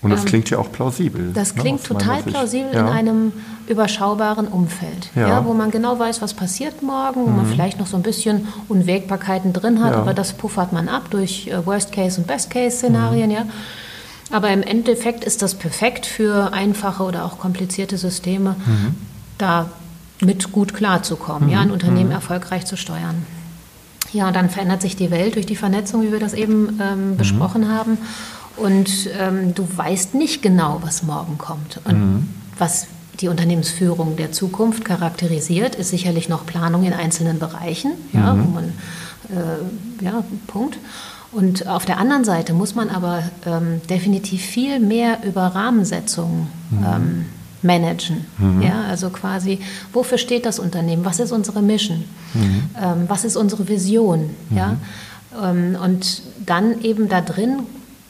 Und 0.02 0.12
das 0.12 0.22
ähm, 0.22 0.28
klingt 0.28 0.50
ja 0.50 0.60
auch 0.60 0.72
plausibel. 0.72 1.32
Das 1.34 1.56
ne, 1.56 1.62
klingt 1.62 1.84
total 1.84 2.24
plausibel 2.24 2.72
in 2.72 2.80
einem 2.80 3.34
überschaubaren 3.68 4.48
Umfeld, 4.48 5.10
ja. 5.16 5.46
wo 5.46 5.54
man 5.54 5.72
genau 5.72 6.00
weiß, 6.00 6.22
was 6.22 6.34
passiert 6.34 6.82
morgen, 6.82 7.26
wo 7.26 7.30
mhm. 7.30 7.38
man 7.38 7.46
vielleicht 7.46 7.80
noch 7.80 7.88
so 7.88 7.98
ein 7.98 8.04
bisschen 8.04 8.48
Unwägbarkeiten 8.68 9.54
drin 9.54 9.84
hat, 9.84 9.94
aber 9.94 10.14
das 10.14 10.34
puffert 10.34 10.74
man 10.74 10.88
ab 10.88 11.10
durch 11.12 11.48
äh, 11.48 11.66
Worst-Case- 11.66 12.22
und 12.22 12.28
Best-Case-Szenarien. 12.28 13.30
Mhm. 13.30 13.36
Ja. 13.36 13.46
Aber 14.32 14.52
im 14.52 14.62
Endeffekt 14.62 15.24
ist 15.24 15.42
das 15.42 15.56
perfekt 15.56 16.06
für 16.06 16.54
einfache 16.54 17.04
oder 17.04 17.26
auch 17.26 17.40
komplizierte 17.40 17.98
Systeme, 17.98 18.56
mhm. 18.66 18.96
da 19.38 19.70
mit 20.22 20.52
gut 20.52 20.74
klarzukommen, 20.74 21.48
mhm. 21.48 21.54
ja, 21.54 21.62
ein 21.62 21.72
Unternehmen 21.72 22.10
mhm. 22.10 22.16
erfolgreich 22.16 22.66
zu 22.66 22.78
steuern. 22.78 23.26
Ja, 24.12 24.32
dann 24.32 24.50
verändert 24.50 24.82
sich 24.82 24.96
die 24.96 25.12
Welt 25.12 25.36
durch 25.36 25.46
die 25.46 25.56
Vernetzung, 25.56 26.02
wie 26.02 26.12
wir 26.12 26.20
das 26.20 26.34
eben 26.34 26.80
ähm, 26.82 27.12
mhm. 27.12 27.18
besprochen 27.18 27.70
haben. 27.70 27.98
Und 28.58 29.10
ähm, 29.18 29.56
du 29.56 29.68
weißt 29.76 30.16
nicht 30.16 30.42
genau, 30.42 30.80
was 30.82 31.04
morgen 31.04 31.38
kommt. 31.38 31.80
Und 31.86 32.00
mhm. 32.00 32.30
was 32.58 32.88
die 33.20 33.28
Unternehmensführung 33.28 34.16
der 34.16 34.32
Zukunft 34.32 34.86
charakterisiert, 34.86 35.76
ist 35.76 35.90
sicherlich 35.90 36.30
noch 36.30 36.46
Planung 36.46 36.84
in 36.84 36.94
einzelnen 36.94 37.40
Bereichen, 37.40 37.92
ja, 38.14 38.36
wo 38.38 38.50
man, 38.50 38.74
äh, 39.30 40.04
ja, 40.04 40.24
Punkt. 40.48 40.78
Und 41.32 41.68
auf 41.68 41.86
der 41.86 42.00
anderen 42.00 42.24
Seite 42.24 42.54
muss 42.54 42.76
man 42.76 42.90
aber 42.90 43.24
ähm, 43.46 43.82
definitiv 43.90 44.42
viel 44.42 44.80
mehr 44.80 45.20
über 45.24 45.44
Rahmensetzungen 45.44 46.48
mhm. 46.72 46.86
ähm, 46.86 47.26
managen. 47.62 48.26
Mhm. 48.38 48.62
Ja, 48.62 48.84
also 48.90 49.10
quasi, 49.10 49.60
wofür 49.94 50.18
steht 50.18 50.46
das 50.46 50.60
Unternehmen? 50.60 51.06
Was 51.06 51.20
ist 51.20 51.32
unsere 51.32 51.62
Mission? 51.62 52.06
Mhm. 52.34 52.64
Ähm, 52.82 53.04
was 53.08 53.26
ist 53.26 53.36
unsere 53.36 53.68
Vision? 53.68 54.32
Ja? 54.50 54.70
Mhm. 54.70 54.78
Ähm, 55.44 55.78
und 55.82 56.24
dann 56.46 56.82
eben 56.82 57.10
da 57.10 57.22
drin 57.22 57.60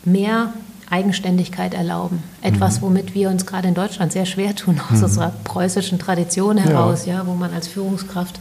mehr 0.05 0.53
Eigenständigkeit 0.89 1.73
erlauben. 1.73 2.23
Etwas, 2.41 2.77
mhm. 2.77 2.85
womit 2.85 3.15
wir 3.15 3.29
uns 3.29 3.45
gerade 3.45 3.67
in 3.67 3.73
Deutschland 3.73 4.11
sehr 4.11 4.25
schwer 4.25 4.55
tun, 4.55 4.79
aus 4.89 4.97
mhm. 4.97 5.03
unserer 5.03 5.33
preußischen 5.43 5.99
Tradition 5.99 6.57
heraus, 6.57 7.05
ja. 7.05 7.15
ja. 7.15 7.27
wo 7.27 7.33
man 7.33 7.53
als 7.53 7.67
Führungskraft 7.67 8.39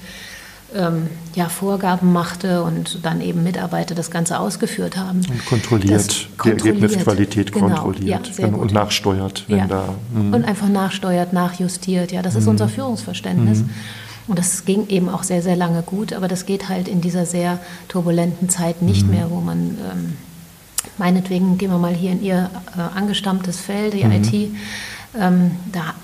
ähm, 0.74 1.08
ja, 1.34 1.48
Vorgaben 1.48 2.12
machte 2.12 2.62
und 2.62 3.04
dann 3.04 3.20
eben 3.20 3.42
Mitarbeiter 3.42 3.94
das 3.94 4.10
Ganze 4.10 4.38
ausgeführt 4.38 4.96
haben. 4.96 5.20
Und 5.30 5.46
kontrolliert, 5.46 6.28
kontrolliert 6.36 6.64
die 6.64 6.68
Ergebnisqualität 6.68 7.52
genau, 7.52 7.68
kontrolliert 7.68 8.38
ja, 8.38 8.46
und 8.48 8.72
nachsteuert. 8.72 9.44
Wenn 9.48 9.58
ja. 9.58 9.66
da, 9.66 9.94
hm. 10.14 10.34
und 10.34 10.44
einfach 10.44 10.68
nachsteuert, 10.68 11.32
nachjustiert. 11.32 12.12
Ja, 12.12 12.22
das 12.22 12.34
ist 12.34 12.44
hm. 12.44 12.50
unser 12.50 12.68
Führungsverständnis. 12.68 13.60
Hm. 13.60 13.70
Und 14.26 14.38
das 14.38 14.66
ging 14.66 14.86
eben 14.88 15.08
auch 15.08 15.22
sehr, 15.22 15.40
sehr 15.40 15.56
lange 15.56 15.80
gut, 15.82 16.12
aber 16.12 16.28
das 16.28 16.44
geht 16.44 16.68
halt 16.68 16.86
in 16.86 17.00
dieser 17.00 17.24
sehr 17.24 17.58
turbulenten 17.88 18.50
Zeit 18.50 18.82
nicht 18.82 19.08
mehr, 19.08 19.30
wo 19.30 19.40
man 19.40 19.78
ähm, 19.90 20.16
meinetwegen 20.98 21.56
gehen 21.56 21.70
wir 21.70 21.78
mal 21.78 21.94
hier 21.94 22.12
in 22.12 22.22
Ihr 22.22 22.50
äh, 22.76 22.98
angestammtes 22.98 23.58
Feld, 23.58 23.94
die. 23.94 24.02
IT, 24.02 24.50
ähm, 25.18 25.52
da 25.72 25.94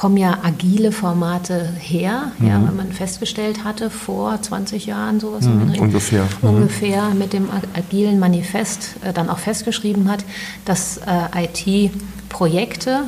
kommen 0.00 0.16
ja 0.16 0.38
agile 0.42 0.92
Formate 0.92 1.68
her, 1.78 2.32
mhm. 2.38 2.48
ja, 2.48 2.54
wenn 2.66 2.74
man 2.74 2.90
festgestellt 2.90 3.64
hatte 3.64 3.90
vor 3.90 4.40
20 4.40 4.86
Jahren 4.86 5.20
sowas 5.20 5.44
mhm, 5.44 5.74
ungefähr 5.78 6.26
mhm. 6.40 6.48
ungefähr 6.48 7.10
mit 7.10 7.34
dem 7.34 7.50
agilen 7.74 8.18
Manifest 8.18 8.96
äh, 9.04 9.12
dann 9.12 9.28
auch 9.28 9.38
festgeschrieben 9.38 10.10
hat, 10.10 10.24
dass 10.64 10.96
äh, 11.06 11.44
IT-Projekte 11.44 13.02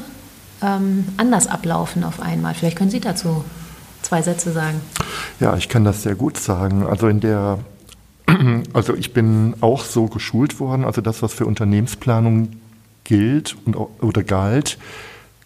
ähm, 0.61 1.07
anders 1.16 1.46
ablaufen 1.46 2.05
auf 2.05 2.20
einmal. 2.20 2.52
Vielleicht 2.52 2.76
können 2.76 2.90
Sie 2.90 3.00
dazu 3.00 3.42
zwei 4.02 4.20
Sätze 4.20 4.52
sagen. 4.52 4.78
Ja, 5.40 5.57
ich 5.57 5.70
kann 5.70 5.85
das 5.85 6.02
sehr 6.02 6.14
gut 6.14 6.37
sagen. 6.37 6.87
Also 6.87 7.09
in 7.09 7.20
der 7.20 7.59
also 8.74 8.94
ich 8.94 9.14
bin 9.14 9.55
auch 9.62 9.87
so 9.87 10.09
geschult 10.09 10.61
worden, 10.61 10.85
also 10.85 11.00
das, 11.00 11.22
was 11.22 11.33
für 11.33 11.46
Unternehmensplanung 11.46 12.50
gilt 13.05 13.57
und, 13.64 13.76
oder 13.76 14.22
galt, 14.22 14.76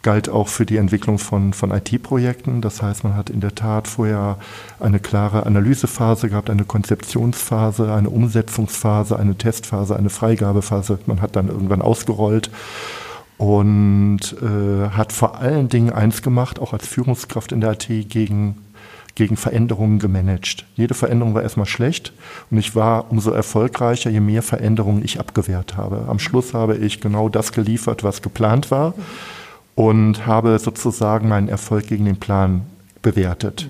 galt 0.06 0.28
auch 0.28 0.46
für 0.46 0.64
die 0.64 0.76
Entwicklung 0.76 1.18
von, 1.18 1.52
von 1.52 1.72
IT-Projekten. 1.72 2.60
Das 2.60 2.80
heißt, 2.80 3.02
man 3.02 3.16
hat 3.16 3.28
in 3.28 3.40
der 3.40 3.56
Tat 3.56 3.88
vorher 3.88 4.38
eine 4.78 5.00
klare 5.00 5.46
Analysephase 5.46 6.28
gehabt, 6.28 6.48
eine 6.48 6.64
Konzeptionsphase, 6.64 7.92
eine 7.92 8.08
Umsetzungsphase, 8.08 9.18
eine 9.18 9.34
Testphase, 9.34 9.96
eine 9.96 10.08
Freigabephase. 10.08 11.00
Man 11.06 11.20
hat 11.20 11.34
dann 11.34 11.48
irgendwann 11.48 11.82
ausgerollt 11.82 12.52
und 13.36 14.20
äh, 14.40 14.90
hat 14.90 15.12
vor 15.12 15.40
allen 15.40 15.68
Dingen 15.68 15.92
eins 15.92 16.22
gemacht, 16.22 16.60
auch 16.60 16.72
als 16.72 16.86
Führungskraft 16.86 17.50
in 17.50 17.60
der 17.60 17.72
IT 17.72 18.08
gegen 18.08 18.58
gegen 19.16 19.38
Veränderungen 19.38 19.98
gemanagt. 19.98 20.66
Jede 20.74 20.92
Veränderung 20.92 21.34
war 21.34 21.42
erstmal 21.42 21.66
schlecht 21.66 22.12
und 22.50 22.58
ich 22.58 22.76
war 22.76 23.10
umso 23.10 23.30
erfolgreicher, 23.30 24.10
je 24.10 24.20
mehr 24.20 24.42
Veränderungen 24.42 25.02
ich 25.02 25.18
abgewehrt 25.18 25.76
habe. 25.76 26.04
Am 26.06 26.18
Schluss 26.18 26.52
habe 26.52 26.76
ich 26.76 27.00
genau 27.00 27.30
das 27.30 27.52
geliefert, 27.52 28.04
was 28.04 28.20
geplant 28.20 28.70
war 28.70 28.92
und 29.76 30.26
habe 30.26 30.58
sozusagen 30.58 31.28
meinen 31.28 31.48
Erfolg 31.48 31.86
gegen 31.86 32.06
den 32.06 32.16
Plan 32.16 32.62
bewertet. 33.02 33.68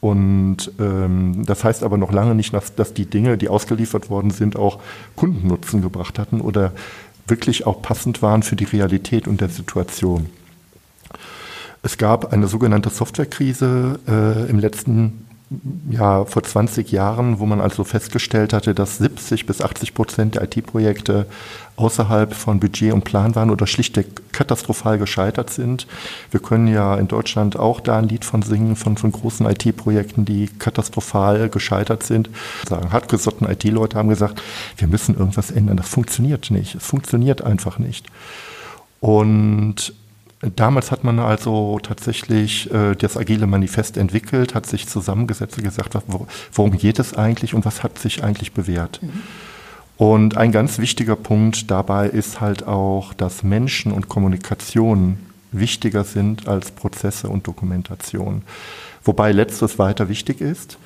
Und 0.00 0.72
ähm, 0.80 1.44
das 1.46 1.62
heißt 1.62 1.84
aber 1.84 1.96
noch 1.96 2.12
lange 2.12 2.34
nicht, 2.34 2.52
dass, 2.52 2.74
dass 2.74 2.92
die 2.92 3.06
Dinge, 3.06 3.38
die 3.38 3.48
ausgeliefert 3.48 4.10
worden 4.10 4.32
sind, 4.32 4.56
auch 4.56 4.80
Kundennutzen 5.14 5.80
gebracht 5.80 6.18
hatten 6.18 6.40
oder 6.40 6.72
wirklich 7.26 7.66
auch 7.66 7.80
passend 7.80 8.20
waren 8.20 8.42
für 8.42 8.56
die 8.56 8.64
Realität 8.64 9.28
und 9.28 9.40
der 9.40 9.48
Situation. 9.48 10.26
Es 11.82 11.98
gab 11.98 12.32
eine 12.32 12.48
sogenannte 12.48 12.90
Softwarekrise 12.90 14.00
äh, 14.08 14.50
im 14.50 14.58
letzten 14.58 15.26
Jahr 15.90 16.26
vor 16.26 16.42
20 16.42 16.90
Jahren, 16.92 17.38
wo 17.38 17.46
man 17.46 17.60
also 17.60 17.84
festgestellt 17.84 18.52
hatte, 18.52 18.74
dass 18.74 18.98
70 18.98 19.46
bis 19.46 19.60
80 19.60 19.94
Prozent 19.94 20.34
der 20.34 20.42
IT-Projekte 20.44 21.26
außerhalb 21.76 22.34
von 22.34 22.60
Budget 22.60 22.92
und 22.92 23.04
Plan 23.04 23.34
waren 23.34 23.50
oder 23.50 23.66
schlichtweg 23.66 24.32
katastrophal 24.32 24.98
gescheitert 24.98 25.50
sind. 25.50 25.86
Wir 26.30 26.40
können 26.40 26.68
ja 26.68 26.96
in 26.96 27.08
Deutschland 27.08 27.58
auch 27.58 27.80
da 27.80 27.98
ein 27.98 28.08
Lied 28.08 28.24
von 28.24 28.42
singen, 28.42 28.76
von, 28.76 28.96
von 28.96 29.12
großen 29.12 29.46
IT-Projekten, 29.46 30.24
die 30.24 30.48
katastrophal 30.58 31.48
gescheitert 31.48 32.02
sind. 32.02 32.30
Sagen, 32.68 32.92
hartgesotten 32.92 33.48
IT-Leute 33.48 33.98
haben 33.98 34.08
gesagt, 34.08 34.40
wir 34.76 34.88
müssen 34.88 35.16
irgendwas 35.16 35.50
ändern. 35.50 35.76
Das 35.76 35.88
funktioniert 35.88 36.50
nicht. 36.50 36.76
Es 36.76 36.86
funktioniert 36.86 37.42
einfach 37.42 37.78
nicht. 37.78 38.06
Und 39.00 39.94
Damals 40.56 40.90
hat 40.90 41.04
man 41.04 41.18
also 41.18 41.78
tatsächlich 41.82 42.72
äh, 42.72 42.94
das 42.96 43.16
Agile 43.16 43.46
Manifest 43.46 43.96
entwickelt, 43.96 44.54
hat 44.54 44.66
sich 44.66 44.88
zusammengesetzt 44.88 45.56
und 45.58 45.64
gesagt, 45.64 45.96
worum 46.52 46.76
geht 46.76 46.98
es 46.98 47.14
eigentlich 47.14 47.54
und 47.54 47.64
was 47.64 47.82
hat 47.82 47.98
sich 47.98 48.22
eigentlich 48.22 48.52
bewährt. 48.52 49.02
Mhm. 49.02 49.22
Und 49.96 50.36
ein 50.36 50.50
ganz 50.50 50.78
wichtiger 50.78 51.16
Punkt 51.16 51.70
dabei 51.70 52.08
ist 52.08 52.40
halt 52.40 52.66
auch, 52.66 53.14
dass 53.14 53.42
Menschen 53.42 53.92
und 53.92 54.08
Kommunikation 54.08 55.18
wichtiger 55.52 56.02
sind 56.02 56.48
als 56.48 56.72
Prozesse 56.72 57.28
und 57.28 57.46
Dokumentation. 57.46 58.42
Wobei 59.04 59.32
letztes 59.32 59.78
weiter 59.78 60.08
wichtig 60.08 60.40
ist, 60.40 60.78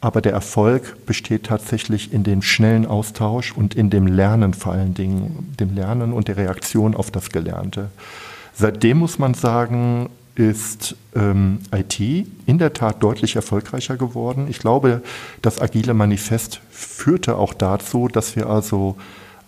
aber 0.00 0.20
der 0.20 0.32
Erfolg 0.32 1.06
besteht 1.06 1.46
tatsächlich 1.46 2.12
in 2.12 2.22
dem 2.22 2.42
schnellen 2.42 2.86
Austausch 2.86 3.52
und 3.52 3.74
in 3.74 3.90
dem 3.90 4.06
Lernen 4.06 4.54
vor 4.54 4.72
allen 4.72 4.94
Dingen, 4.94 5.54
dem 5.58 5.74
Lernen 5.74 6.12
und 6.12 6.28
der 6.28 6.36
Reaktion 6.36 6.94
auf 6.94 7.10
das 7.10 7.30
Gelernte. 7.30 7.88
Seitdem 8.54 8.98
muss 8.98 9.18
man 9.18 9.34
sagen, 9.34 10.08
ist 10.34 10.96
ähm, 11.14 11.58
IT 11.72 12.00
in 12.00 12.58
der 12.58 12.72
Tat 12.72 13.02
deutlich 13.02 13.36
erfolgreicher 13.36 13.96
geworden. 13.96 14.46
Ich 14.48 14.58
glaube, 14.58 15.02
das 15.42 15.60
Agile 15.60 15.94
Manifest 15.94 16.60
führte 16.70 17.36
auch 17.36 17.54
dazu, 17.54 18.08
dass 18.08 18.34
wir 18.34 18.48
also 18.48 18.96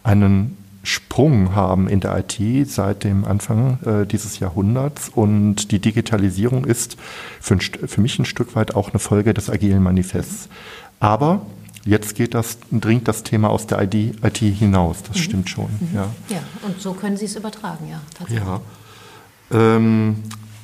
einen 0.02 0.58
Sprung 0.82 1.54
haben 1.54 1.88
in 1.88 2.00
der 2.00 2.18
IT 2.18 2.68
seit 2.68 3.04
dem 3.04 3.24
Anfang 3.24 3.78
äh, 3.84 4.06
dieses 4.06 4.38
Jahrhunderts 4.38 5.08
und 5.08 5.70
die 5.70 5.78
Digitalisierung 5.78 6.66
ist 6.66 6.98
für, 7.40 7.58
für, 7.58 8.00
mich 8.02 8.18
ein 8.18 8.26
Stück 8.26 8.54
weit 8.54 8.74
auch 8.74 8.90
eine 8.90 8.98
Folge 8.98 9.32
des 9.32 9.48
Agilen 9.48 9.82
Manifests. 9.82 10.50
Aber 11.00 11.46
jetzt 11.86 12.14
geht 12.14 12.34
das, 12.34 12.58
dringt 12.70 13.08
das 13.08 13.22
Thema 13.22 13.48
aus 13.48 13.66
der 13.66 13.80
IT, 13.82 13.94
IT 13.94 14.36
hinaus, 14.36 15.02
das 15.02 15.16
mhm. 15.16 15.22
stimmt 15.22 15.48
schon. 15.48 15.68
Mhm. 15.80 15.88
Ja. 15.94 16.10
ja, 16.28 16.42
und 16.66 16.78
so 16.78 16.92
können 16.92 17.16
Sie 17.16 17.24
es 17.24 17.36
übertragen, 17.36 17.88
ja, 17.88 18.02
tatsächlich. 18.18 18.46
Ja. 18.46 18.60
Ähm, 19.52 20.16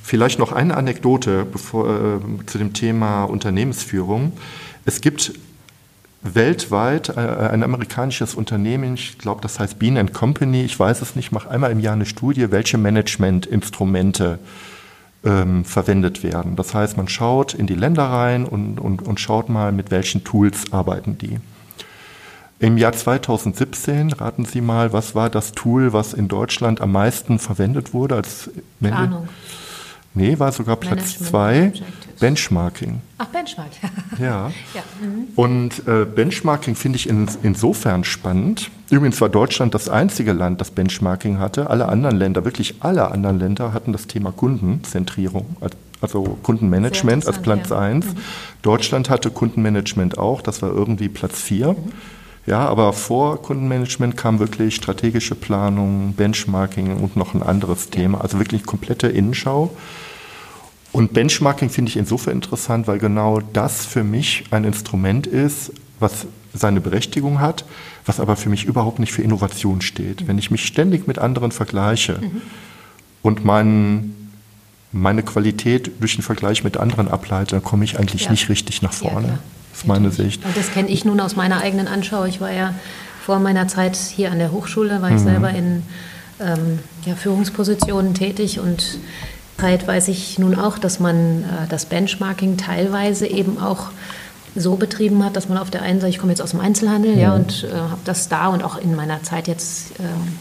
vielleicht 0.03 0.38
noch 0.38 0.53
eine 0.53 0.77
Anekdote 0.77 1.45
bevor, 1.45 1.88
äh, 1.88 2.47
zu 2.47 2.59
dem 2.59 2.73
Thema 2.73 3.25
Unternehmensführung. 3.25 4.33
Es 4.85 5.01
gibt 5.01 5.33
weltweit 6.23 7.11
äh, 7.11 7.12
ein 7.21 7.62
amerikanisches 7.62 8.35
Unternehmen, 8.35 8.95
ich 8.95 9.19
glaube, 9.19 9.40
das 9.40 9.59
heißt 9.59 9.79
Bean 9.79 10.12
Company, 10.12 10.62
ich 10.64 10.79
weiß 10.79 11.01
es 11.03 11.16
nicht, 11.16 11.33
macht 11.33 11.49
einmal 11.49 11.71
im 11.71 11.81
Jahr 11.81 11.95
eine 11.95 12.07
Studie, 12.07 12.51
welche 12.51 12.77
Managementinstrumente 12.79 14.38
ähm, 15.25 15.64
verwendet 15.64 16.23
werden. 16.23 16.57
Das 16.57 16.75
heißt, 16.75 16.97
man 16.97 17.09
schaut 17.09 17.55
in 17.55 17.66
die 17.66 17.75
Länder 17.75 18.05
rein 18.05 18.45
und, 18.45 18.79
und, 18.79 19.03
und 19.03 19.21
schaut 19.21 19.49
mal, 19.49 19.73
mit 19.73 19.90
welchen 19.90 20.25
Tools 20.25 20.73
arbeiten 20.73 21.19
die. 21.19 21.38
Im 22.61 22.77
Jahr 22.77 22.92
2017, 22.92 24.12
raten 24.12 24.44
Sie 24.44 24.61
mal, 24.61 24.92
was 24.92 25.14
war 25.14 25.31
das 25.31 25.53
Tool, 25.53 25.94
was 25.94 26.12
in 26.12 26.29
Deutschland 26.29 26.83
am 26.83 26.92
meisten 26.92 27.38
verwendet 27.38 27.94
wurde 27.94 28.16
als 28.16 28.51
Planung. 28.81 29.29
Nee, 30.12 30.38
war 30.38 30.53
sogar 30.53 30.77
Platz 30.77 31.18
zwei. 31.18 31.73
Benchmarking. 32.18 33.01
Ach, 33.16 33.29
Benchmark. 33.29 33.70
ja. 34.18 34.51
ja. 34.75 34.83
Mhm. 35.01 35.29
Und 35.37 35.88
äh, 35.88 36.05
Benchmarking 36.05 36.75
finde 36.75 36.96
ich 36.96 37.09
in, 37.09 37.29
insofern 37.42 38.05
spannend. 38.05 38.70
Übrigens 38.90 39.18
war 39.23 39.31
Deutschland 39.31 39.73
das 39.73 39.88
einzige 39.88 40.35
Land, 40.35 40.61
das 40.61 40.70
Benchmarking 40.70 41.38
hatte. 41.38 41.70
Alle 41.70 41.88
anderen 41.88 42.18
Länder, 42.18 42.44
wirklich 42.44 42.75
alle 42.81 43.11
anderen 43.11 43.38
Länder 43.38 43.73
hatten 43.73 43.92
das 43.92 44.07
Thema 44.07 44.33
Kundenzentrierung, 44.33 45.57
also 46.03 46.37
Kundenmanagement 46.42 47.27
als 47.27 47.40
Platz 47.40 47.70
ja. 47.70 47.79
1. 47.79 48.05
Mhm. 48.05 48.11
Deutschland 48.61 49.09
hatte 49.09 49.31
Kundenmanagement 49.31 50.18
auch, 50.18 50.42
das 50.42 50.61
war 50.61 50.70
irgendwie 50.70 51.09
Platz 51.09 51.40
4. 51.40 51.68
Mhm. 51.68 51.77
Ja, 52.51 52.67
aber 52.67 52.93
vor 52.93 53.41
Kundenmanagement 53.41 54.17
kam 54.17 54.41
wirklich 54.41 54.75
strategische 54.75 55.37
Planung, 55.37 56.15
Benchmarking 56.15 56.97
und 56.97 57.15
noch 57.15 57.33
ein 57.33 57.45
anderes 57.45 57.91
Thema, 57.91 58.23
also 58.23 58.41
wirklich 58.41 58.65
komplette 58.65 59.07
Innenschau. 59.07 59.71
Und 60.91 61.13
Benchmarking 61.13 61.71
finde 61.71 61.91
ich 61.91 61.97
insofern 61.97 62.35
interessant, 62.35 62.89
weil 62.89 62.99
genau 62.99 63.39
das 63.53 63.87
für 63.87 64.03
mich 64.03 64.47
ein 64.51 64.65
Instrument 64.65 65.29
ist, 65.29 65.73
was 66.01 66.27
seine 66.53 66.81
Berechtigung 66.81 67.39
hat, 67.39 67.65
was 68.05 68.19
aber 68.19 68.35
für 68.35 68.49
mich 68.49 68.65
überhaupt 68.65 68.99
nicht 68.99 69.13
für 69.13 69.23
Innovation 69.23 69.81
steht. 69.81 70.27
Wenn 70.27 70.37
ich 70.37 70.51
mich 70.51 70.65
ständig 70.65 71.07
mit 71.07 71.21
anderen 71.21 71.53
vergleiche 71.53 72.19
mhm. 72.21 72.43
und 73.23 73.45
meinen, 73.45 74.33
meine 74.91 75.23
Qualität 75.23 75.93
durch 76.01 76.17
den 76.17 76.23
Vergleich 76.23 76.65
mit 76.65 76.79
anderen 76.79 77.07
ableite, 77.07 77.55
dann 77.55 77.63
komme 77.63 77.85
ich 77.85 77.97
eigentlich 77.97 78.25
ja. 78.25 78.33
nicht 78.33 78.49
richtig 78.49 78.83
nach 78.83 78.93
vorne. 78.93 79.29
Ja, 79.29 79.39
ist 79.81 79.87
meine 79.87 80.11
Sicht. 80.11 80.45
Und 80.45 80.57
das 80.57 80.71
kenne 80.71 80.88
ich 80.88 81.05
nun 81.05 81.21
aus 81.21 81.37
meiner 81.37 81.61
eigenen 81.61 81.88
Anschau. 81.88 82.25
Ich 82.25 82.40
war 82.40 82.53
ja 82.53 82.75
vor 83.25 83.38
meiner 83.38 83.69
Zeit 83.69 83.97
hier 83.97 84.31
an 84.31 84.38
der 84.38 84.53
Hochschule 84.53 85.01
war 85.03 85.11
ich 85.11 85.16
mhm. 85.16 85.25
selber 85.25 85.51
in 85.51 85.83
ähm, 86.40 86.79
ja, 87.05 87.14
Führungspositionen 87.14 88.14
tätig 88.14 88.61
und 88.61 88.99
Zeit 89.59 89.87
weiß 89.87 90.09
ich 90.09 90.38
nun 90.38 90.55
auch, 90.59 90.79
dass 90.79 91.01
man 91.01 91.43
äh, 91.43 91.69
das 91.69 91.85
Benchmarking 91.85 92.57
teilweise 92.57 93.27
eben 93.27 93.59
auch 93.59 93.90
so 94.57 94.77
betrieben 94.77 95.23
hat, 95.25 95.37
dass 95.37 95.49
man 95.49 95.59
auf 95.59 95.71
der 95.71 95.83
einen 95.83 96.01
Seite, 96.01 96.11
ich 96.11 96.19
komme 96.19 96.33
jetzt 96.33 96.40
aus 96.40 96.51
dem 96.51 96.61
Einzelhandel, 96.61 97.14
mhm. 97.14 97.21
ja, 97.21 97.35
und 97.35 97.64
äh, 97.71 97.77
habe 97.77 98.01
das 98.05 98.29
da 98.29 98.49
und 98.49 98.64
auch 98.64 98.79
in 98.79 98.97
meiner 98.97 99.23
Zeit 99.23 99.49
jetzt 99.49 99.93
ähm, 100.01 100.38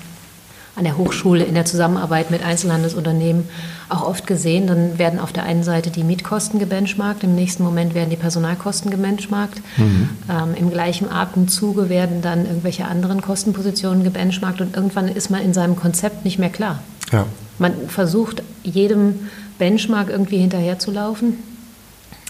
an 0.79 0.85
der 0.85 0.97
Hochschule 0.97 1.43
in 1.43 1.53
der 1.53 1.65
Zusammenarbeit 1.65 2.31
mit 2.31 2.43
Einzelhandelsunternehmen 2.43 3.43
auch 3.89 4.01
oft 4.01 4.25
gesehen. 4.25 4.65
Dann 4.65 4.97
werden 4.97 5.19
auf 5.19 5.33
der 5.33 5.43
einen 5.43 5.63
Seite 5.63 5.91
die 5.91 6.03
Mietkosten 6.03 6.57
gebenchmarkt, 6.57 7.23
im 7.23 7.35
nächsten 7.35 7.63
Moment 7.63 7.93
werden 7.93 8.09
die 8.09 8.15
Personalkosten 8.15 8.89
gebenchmarkt. 8.89 9.61
Mhm. 9.77 10.09
Ähm, 10.29 10.55
Im 10.55 10.71
gleichen 10.71 11.11
Atemzuge 11.11 11.89
werden 11.89 12.21
dann 12.21 12.45
irgendwelche 12.45 12.85
anderen 12.85 13.21
Kostenpositionen 13.21 14.03
gebenchmarkt 14.03 14.61
und 14.61 14.75
irgendwann 14.75 15.09
ist 15.09 15.29
man 15.29 15.41
in 15.41 15.53
seinem 15.53 15.75
Konzept 15.75 16.23
nicht 16.23 16.39
mehr 16.39 16.49
klar. 16.49 16.81
Ja. 17.11 17.25
Man 17.57 17.73
versucht 17.89 18.41
jedem 18.63 19.27
Benchmark 19.57 20.09
irgendwie 20.09 20.37
hinterherzulaufen 20.37 21.35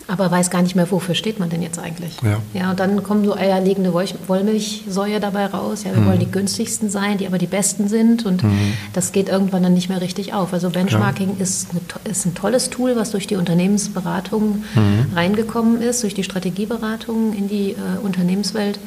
aber 0.10 0.32
weiß 0.32 0.50
gar 0.50 0.64
nicht 0.64 0.76
mehr, 0.76 0.90
wofür 0.90 1.14
steht 1.14 1.40
man 1.40 1.50
denn 1.50 1.62
jetzt 1.62 1.78
eigentlich. 1.78 2.18
Ja, 2.24 2.42
ja 2.54 2.72
und 2.72 2.80
dann 2.80 3.04
kommen 3.04 3.24
so 3.24 3.36
eierlegende 3.36 3.94
Wollmilchsäue 3.94 5.20
dabei 5.20 5.46
raus. 5.46 5.84
Ja, 5.84 5.94
wir 5.94 6.02
mhm. 6.02 6.08
wollen 6.08 6.20
die 6.20 6.32
günstigsten 6.32 6.90
sein, 6.90 7.20
die 7.20 7.28
aber 7.28 7.38
die 7.38 7.48
besten 7.48 7.88
sind 7.88 8.26
und 8.26 8.44
mhm. 8.44 8.74
das 8.94 9.12
geht 9.12 9.30
irgendwann 9.30 9.62
dann 9.62 9.76
nicht 9.76 9.88
mehr 9.88 10.02
richtig 10.02 10.34
auf. 10.34 10.52
Also 10.52 10.72
Benchmarking 10.72 11.36
ja. 11.38 11.44
ist, 11.44 11.68
eine, 11.72 12.12
ist, 12.12 12.26
ein 12.26 12.34
tolles 12.34 12.72
Tool, 12.72 12.96
was 12.96 13.12
durch 13.12 13.28
die 13.28 13.36
Unternehmensberatung 13.36 14.64
mhm. 14.74 15.14
reingekommen 15.16 15.80
ist, 15.82 16.02
durch 16.02 16.16
die 16.16 16.24
Strategieberatung 16.24 17.34
in 17.34 17.48
die 17.48 17.72
äh, 17.72 18.04
Unternehmenswelt. 18.04 18.80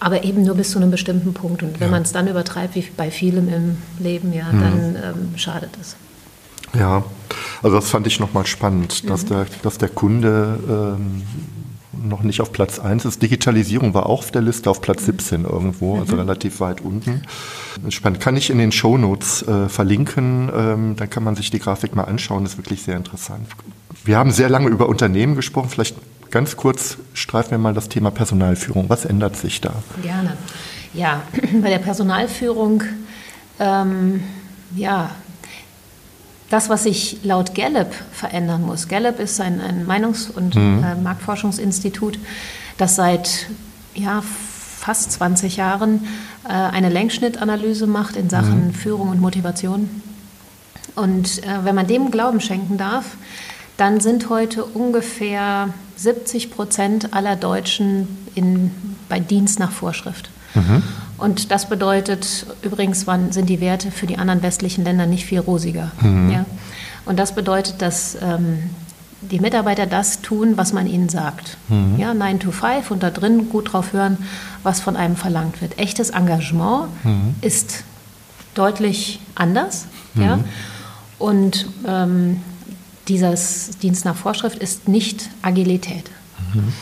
Aber 0.00 0.22
eben 0.24 0.42
nur 0.42 0.54
bis 0.54 0.72
zu 0.72 0.78
einem 0.78 0.90
bestimmten 0.90 1.32
Punkt. 1.32 1.62
Und 1.62 1.80
wenn 1.80 1.88
ja. 1.88 1.90
man 1.90 2.02
es 2.02 2.12
dann 2.12 2.28
übertreibt, 2.28 2.74
wie 2.74 2.84
bei 2.94 3.10
vielem 3.10 3.48
im 3.48 3.76
Leben, 3.98 4.34
ja, 4.34 4.44
dann 4.50 4.90
mhm. 4.90 4.96
ähm, 4.96 5.38
schadet 5.38 5.70
es. 5.80 5.96
Ja, 6.78 7.04
also 7.62 7.76
das 7.76 7.88
fand 7.90 8.06
ich 8.06 8.20
nochmal 8.20 8.46
spannend, 8.46 9.04
mhm. 9.04 9.08
dass, 9.08 9.24
der, 9.24 9.46
dass 9.62 9.78
der 9.78 9.88
Kunde 9.88 10.58
ähm, 10.68 11.22
noch 12.02 12.22
nicht 12.22 12.40
auf 12.40 12.52
Platz 12.52 12.78
1 12.78 13.04
ist. 13.04 13.22
Digitalisierung 13.22 13.94
war 13.94 14.06
auch 14.06 14.20
auf 14.20 14.30
der 14.30 14.42
Liste 14.42 14.70
auf 14.70 14.80
Platz 14.80 15.06
17 15.06 15.40
mhm. 15.40 15.46
irgendwo, 15.46 15.98
also 15.98 16.14
mhm. 16.14 16.20
relativ 16.20 16.60
weit 16.60 16.80
unten. 16.80 17.22
Spannend. 17.88 18.20
Kann 18.20 18.36
ich 18.36 18.50
in 18.50 18.58
den 18.58 18.72
Shownotes 18.72 19.42
äh, 19.42 19.68
verlinken, 19.68 20.50
ähm, 20.54 20.96
dann 20.96 21.10
kann 21.10 21.24
man 21.24 21.36
sich 21.36 21.50
die 21.50 21.58
Grafik 21.58 21.94
mal 21.94 22.04
anschauen, 22.04 22.44
das 22.44 22.52
ist 22.52 22.58
wirklich 22.58 22.82
sehr 22.82 22.96
interessant. 22.96 23.48
Wir 24.04 24.18
haben 24.18 24.30
sehr 24.30 24.48
lange 24.48 24.68
über 24.68 24.88
Unternehmen 24.88 25.34
gesprochen, 25.34 25.70
vielleicht 25.70 25.96
ganz 26.30 26.56
kurz 26.56 26.98
streifen 27.14 27.52
wir 27.52 27.58
mal 27.58 27.74
das 27.74 27.88
Thema 27.88 28.10
Personalführung. 28.10 28.88
Was 28.88 29.04
ändert 29.04 29.36
sich 29.36 29.60
da? 29.60 29.72
Gerne. 30.02 30.36
Ja, 30.92 31.22
bei 31.62 31.70
der 31.70 31.78
Personalführung, 31.78 32.82
ähm, 33.58 34.22
ja, 34.74 35.10
das, 36.50 36.68
was 36.68 36.84
sich 36.84 37.18
laut 37.22 37.54
Gallup 37.54 37.92
verändern 38.12 38.62
muss. 38.62 38.88
Gallup 38.88 39.18
ist 39.18 39.40
ein, 39.40 39.60
ein 39.60 39.86
Meinungs- 39.86 40.30
und 40.30 40.54
mhm. 40.54 40.84
äh, 40.84 40.94
Marktforschungsinstitut, 40.96 42.18
das 42.76 42.96
seit 42.96 43.46
ja, 43.94 44.22
fast 44.78 45.12
20 45.12 45.56
Jahren 45.56 46.06
äh, 46.44 46.52
eine 46.52 46.90
Längsschnittanalyse 46.90 47.86
macht 47.86 48.16
in 48.16 48.28
Sachen 48.28 48.68
mhm. 48.68 48.74
Führung 48.74 49.08
und 49.08 49.20
Motivation. 49.20 49.88
Und 50.94 51.42
äh, 51.42 51.64
wenn 51.64 51.74
man 51.74 51.86
dem 51.86 52.10
Glauben 52.10 52.40
schenken 52.40 52.76
darf, 52.76 53.04
dann 53.76 54.00
sind 54.00 54.28
heute 54.28 54.64
ungefähr 54.64 55.70
70 55.96 56.50
Prozent 56.50 57.14
aller 57.14 57.36
Deutschen 57.36 58.08
in, 58.34 58.70
bei 59.08 59.18
Dienst 59.20 59.58
nach 59.58 59.72
Vorschrift. 59.72 60.30
Mhm. 60.54 60.82
Und 61.18 61.50
das 61.50 61.68
bedeutet, 61.68 62.46
übrigens 62.62 63.06
waren, 63.06 63.32
sind 63.32 63.48
die 63.48 63.60
Werte 63.60 63.90
für 63.90 64.06
die 64.06 64.18
anderen 64.18 64.42
westlichen 64.42 64.84
Länder 64.84 65.06
nicht 65.06 65.26
viel 65.26 65.40
rosiger. 65.40 65.92
Mhm. 66.00 66.30
Ja? 66.30 66.44
Und 67.04 67.18
das 67.18 67.34
bedeutet, 67.34 67.82
dass 67.82 68.16
ähm, 68.20 68.70
die 69.20 69.40
Mitarbeiter 69.40 69.86
das 69.86 70.22
tun, 70.22 70.56
was 70.56 70.72
man 70.72 70.86
ihnen 70.86 71.08
sagt. 71.08 71.56
Mhm. 71.68 71.96
Ja, 71.98 72.14
9 72.14 72.40
to 72.40 72.50
5 72.50 72.90
und 72.90 73.02
da 73.02 73.10
drin 73.10 73.48
gut 73.48 73.72
drauf 73.72 73.92
hören, 73.92 74.18
was 74.62 74.80
von 74.80 74.96
einem 74.96 75.16
verlangt 75.16 75.60
wird. 75.60 75.78
Echtes 75.78 76.10
Engagement 76.10 76.88
mhm. 77.04 77.34
ist 77.40 77.84
deutlich 78.54 79.20
anders. 79.34 79.86
Ja? 80.14 80.36
Mhm. 80.36 80.44
Und 81.18 81.66
ähm, 81.86 82.40
dieses 83.08 83.78
Dienst 83.78 84.04
nach 84.04 84.16
Vorschrift 84.16 84.58
ist 84.58 84.88
nicht 84.88 85.30
Agilität. 85.42 86.10
Mhm. 86.52 86.72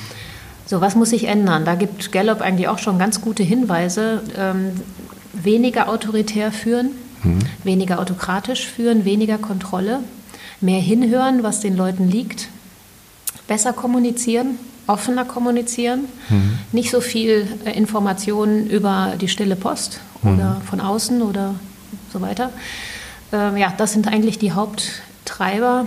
So, 0.73 0.81
was 0.81 0.95
muss 0.95 1.11
sich 1.11 1.25
ändern? 1.25 1.67
Da 1.67 1.75
gibt 1.75 2.13
Gallup 2.13 2.41
eigentlich 2.41 2.67
auch 2.67 2.79
schon 2.79 2.99
ganz 2.99 3.21
gute 3.21 3.43
Hinweise. 3.43 4.23
Ähm, 4.39 4.71
weniger 5.35 5.91
autoritär 5.91 6.51
führen, 6.51 6.93
mhm. 7.23 7.41
weniger 7.63 7.99
autokratisch 7.99 8.67
führen, 8.67 9.05
weniger 9.05 9.37
Kontrolle, 9.37 9.99
mehr 10.63 10.81
hinhören, 10.81 11.43
was 11.43 11.61
den 11.61 11.77
Leuten 11.77 12.09
liegt, 12.09 12.49
besser 13.47 13.75
kommunizieren, 13.75 14.59
offener 14.87 15.27
kommunizieren, 15.27 16.07
mhm. 16.31 16.59
nicht 16.73 16.91
so 16.91 17.03
viel 17.03 17.47
äh, 17.67 17.77
Informationen 17.77 18.67
über 18.67 19.13
die 19.21 19.29
stille 19.29 19.57
Post 19.57 20.01
mhm. 20.23 20.33
oder 20.33 20.63
von 20.65 20.81
außen 20.81 21.21
oder 21.21 21.55
so 22.11 22.23
weiter. 22.23 22.49
Ähm, 23.31 23.59
ja, 23.59 23.75
das 23.77 23.93
sind 23.93 24.09
eigentlich 24.09 24.39
die 24.39 24.53
Haupttreiber 24.53 25.87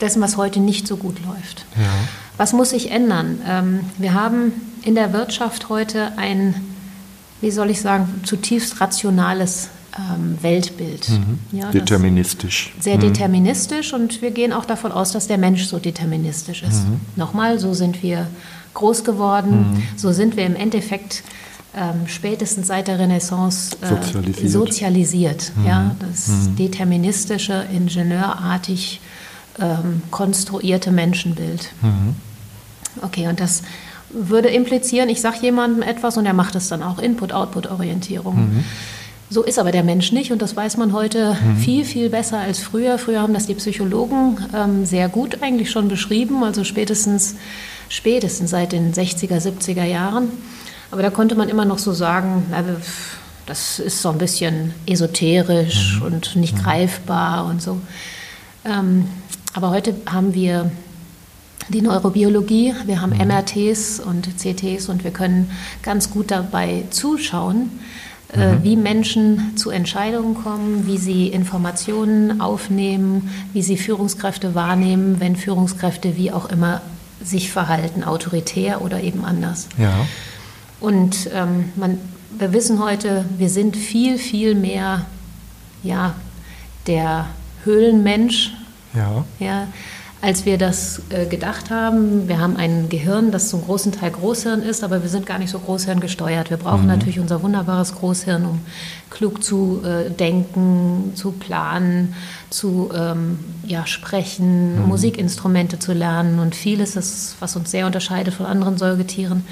dessen, 0.00 0.20
was 0.20 0.36
heute 0.36 0.58
nicht 0.58 0.88
so 0.88 0.96
gut 0.96 1.18
läuft. 1.24 1.64
Ja. 1.76 1.84
Was 2.38 2.52
muss 2.52 2.70
sich 2.70 2.90
ändern? 2.90 3.40
Ähm, 3.46 3.80
wir 3.98 4.14
haben 4.14 4.52
in 4.82 4.94
der 4.94 5.12
Wirtschaft 5.12 5.68
heute 5.68 6.16
ein, 6.16 6.54
wie 7.40 7.50
soll 7.50 7.68
ich 7.68 7.80
sagen, 7.80 8.22
zutiefst 8.24 8.80
rationales 8.80 9.68
ähm, 9.98 10.38
Weltbild. 10.40 11.08
Mhm. 11.10 11.38
Ja, 11.58 11.70
deterministisch. 11.70 12.72
Sehr 12.80 12.96
mhm. 12.96 13.00
deterministisch 13.00 13.92
und 13.92 14.22
wir 14.22 14.30
gehen 14.30 14.52
auch 14.52 14.64
davon 14.64 14.92
aus, 14.92 15.12
dass 15.12 15.26
der 15.26 15.38
Mensch 15.38 15.64
so 15.64 15.78
deterministisch 15.78 16.62
ist. 16.62 16.86
Mhm. 16.86 17.00
Nochmal, 17.16 17.58
so 17.58 17.74
sind 17.74 18.02
wir 18.02 18.28
groß 18.74 19.04
geworden, 19.04 19.72
mhm. 19.72 19.82
so 19.96 20.12
sind 20.12 20.36
wir 20.36 20.46
im 20.46 20.54
Endeffekt 20.54 21.24
ähm, 21.76 22.06
spätestens 22.06 22.68
seit 22.68 22.88
der 22.88 22.98
Renaissance 22.98 23.76
äh, 23.82 23.88
sozialisiert. 23.88 24.50
sozialisiert 24.50 25.52
mhm. 25.56 25.66
ja, 25.66 25.96
das 25.98 26.28
mhm. 26.28 26.56
deterministische, 26.56 27.66
ingenieurartig 27.72 29.00
ähm, 29.60 30.02
konstruierte 30.10 30.92
Menschenbild. 30.92 31.70
Okay, 33.02 33.28
und 33.28 33.40
das 33.40 33.62
würde 34.10 34.48
implizieren, 34.48 35.08
ich 35.08 35.20
sage 35.20 35.38
jemandem 35.42 35.82
etwas 35.82 36.16
und 36.16 36.26
er 36.26 36.32
macht 36.32 36.54
es 36.54 36.68
dann 36.68 36.82
auch, 36.82 36.98
Input-Output-Orientierung. 36.98 38.36
Mhm. 38.36 38.64
So 39.30 39.42
ist 39.42 39.58
aber 39.58 39.72
der 39.72 39.84
Mensch 39.84 40.10
nicht 40.12 40.32
und 40.32 40.40
das 40.40 40.56
weiß 40.56 40.78
man 40.78 40.94
heute 40.94 41.34
mhm. 41.34 41.58
viel, 41.58 41.84
viel 41.84 42.08
besser 42.08 42.38
als 42.38 42.60
früher. 42.60 42.98
Früher 42.98 43.20
haben 43.20 43.34
das 43.34 43.46
die 43.46 43.54
Psychologen 43.54 44.38
ähm, 44.54 44.86
sehr 44.86 45.10
gut 45.10 45.42
eigentlich 45.42 45.70
schon 45.70 45.88
beschrieben, 45.88 46.42
also 46.42 46.64
spätestens, 46.64 47.36
spätestens 47.90 48.50
seit 48.50 48.72
den 48.72 48.94
60er, 48.94 49.38
70er 49.38 49.84
Jahren. 49.84 50.28
Aber 50.90 51.02
da 51.02 51.10
konnte 51.10 51.34
man 51.34 51.50
immer 51.50 51.66
noch 51.66 51.78
so 51.78 51.92
sagen, 51.92 52.46
na, 52.50 52.64
das 53.44 53.78
ist 53.78 54.00
so 54.00 54.10
ein 54.10 54.18
bisschen 54.18 54.74
esoterisch 54.86 55.96
mhm. 55.96 56.06
und 56.06 56.36
nicht 56.36 56.56
mhm. 56.56 56.62
greifbar 56.62 57.46
und 57.46 57.60
so. 57.60 57.80
Ähm, 58.64 59.08
aber 59.52 59.70
heute 59.70 59.94
haben 60.06 60.34
wir 60.34 60.70
die 61.68 61.82
Neurobiologie. 61.82 62.74
Wir 62.86 63.00
haben 63.00 63.12
MRTs 63.12 64.00
mhm. 64.00 64.10
und 64.10 64.38
CTs 64.38 64.88
und 64.88 65.04
wir 65.04 65.10
können 65.10 65.50
ganz 65.82 66.10
gut 66.10 66.30
dabei 66.30 66.84
zuschauen, 66.90 67.70
äh, 68.32 68.52
mhm. 68.52 68.64
wie 68.64 68.76
Menschen 68.76 69.56
zu 69.56 69.70
Entscheidungen 69.70 70.34
kommen, 70.34 70.86
wie 70.86 70.98
sie 70.98 71.28
Informationen 71.28 72.40
aufnehmen, 72.40 73.30
wie 73.52 73.62
sie 73.62 73.76
Führungskräfte 73.76 74.54
wahrnehmen, 74.54 75.20
wenn 75.20 75.36
Führungskräfte 75.36 76.16
wie 76.16 76.32
auch 76.32 76.50
immer 76.50 76.82
sich 77.22 77.50
verhalten, 77.50 78.04
autoritär 78.04 78.82
oder 78.82 79.02
eben 79.02 79.24
anders. 79.24 79.68
Ja. 79.76 80.06
Und 80.80 81.28
ähm, 81.34 81.72
man, 81.76 81.98
wir 82.38 82.52
wissen 82.52 82.82
heute, 82.82 83.24
wir 83.36 83.50
sind 83.50 83.76
viel, 83.76 84.18
viel 84.18 84.54
mehr 84.54 85.06
ja, 85.82 86.14
der 86.86 87.26
Höhlenmensch. 87.64 88.52
Ja. 88.94 89.24
ja 89.38 89.66
als 90.20 90.44
wir 90.44 90.58
das 90.58 91.00
äh, 91.10 91.26
gedacht 91.26 91.70
haben. 91.70 92.28
Wir 92.28 92.40
haben 92.40 92.56
ein 92.56 92.88
Gehirn, 92.88 93.30
das 93.30 93.48
zum 93.50 93.62
großen 93.62 93.92
Teil 93.92 94.10
Großhirn 94.10 94.62
ist, 94.62 94.82
aber 94.82 95.02
wir 95.02 95.08
sind 95.08 95.26
gar 95.26 95.38
nicht 95.38 95.50
so 95.50 95.60
Großhirn 95.60 96.00
gesteuert. 96.00 96.50
Wir 96.50 96.56
brauchen 96.56 96.82
mhm. 96.82 96.88
natürlich 96.88 97.20
unser 97.20 97.42
wunderbares 97.42 97.94
Großhirn, 97.94 98.44
um 98.44 98.60
klug 99.10 99.44
zu 99.44 99.80
äh, 99.84 100.10
denken, 100.10 101.12
zu 101.14 101.30
planen, 101.30 102.14
zu 102.50 102.90
ähm, 102.92 103.38
ja, 103.64 103.86
sprechen, 103.86 104.82
mhm. 104.82 104.88
Musikinstrumente 104.88 105.78
zu 105.78 105.92
lernen 105.92 106.40
und 106.40 106.56
vieles, 106.56 106.94
das, 106.94 107.36
was 107.38 107.54
uns 107.54 107.70
sehr 107.70 107.86
unterscheidet 107.86 108.34
von 108.34 108.46
anderen 108.46 108.76
Säugetieren. 108.76 109.44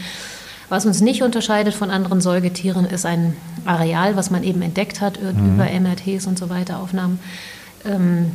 Was 0.69 0.85
uns 0.85 1.01
nicht 1.01 1.23
unterscheidet 1.23 1.75
von 1.75 1.91
anderen 1.91 2.21
Säugetieren, 2.21 2.87
ist 2.87 3.07
ein 3.07 3.37
Areal, 3.67 4.17
was 4.17 4.33
man 4.33 4.43
eben 4.43 4.63
entdeckt 4.63 5.01
hat 5.01 5.21
mhm. 5.23 5.55
über 5.55 5.67
MRTs 5.67 6.27
und 6.27 6.37
so 6.37 6.51
weiter, 6.51 6.81
Aufnahmen 6.81 7.21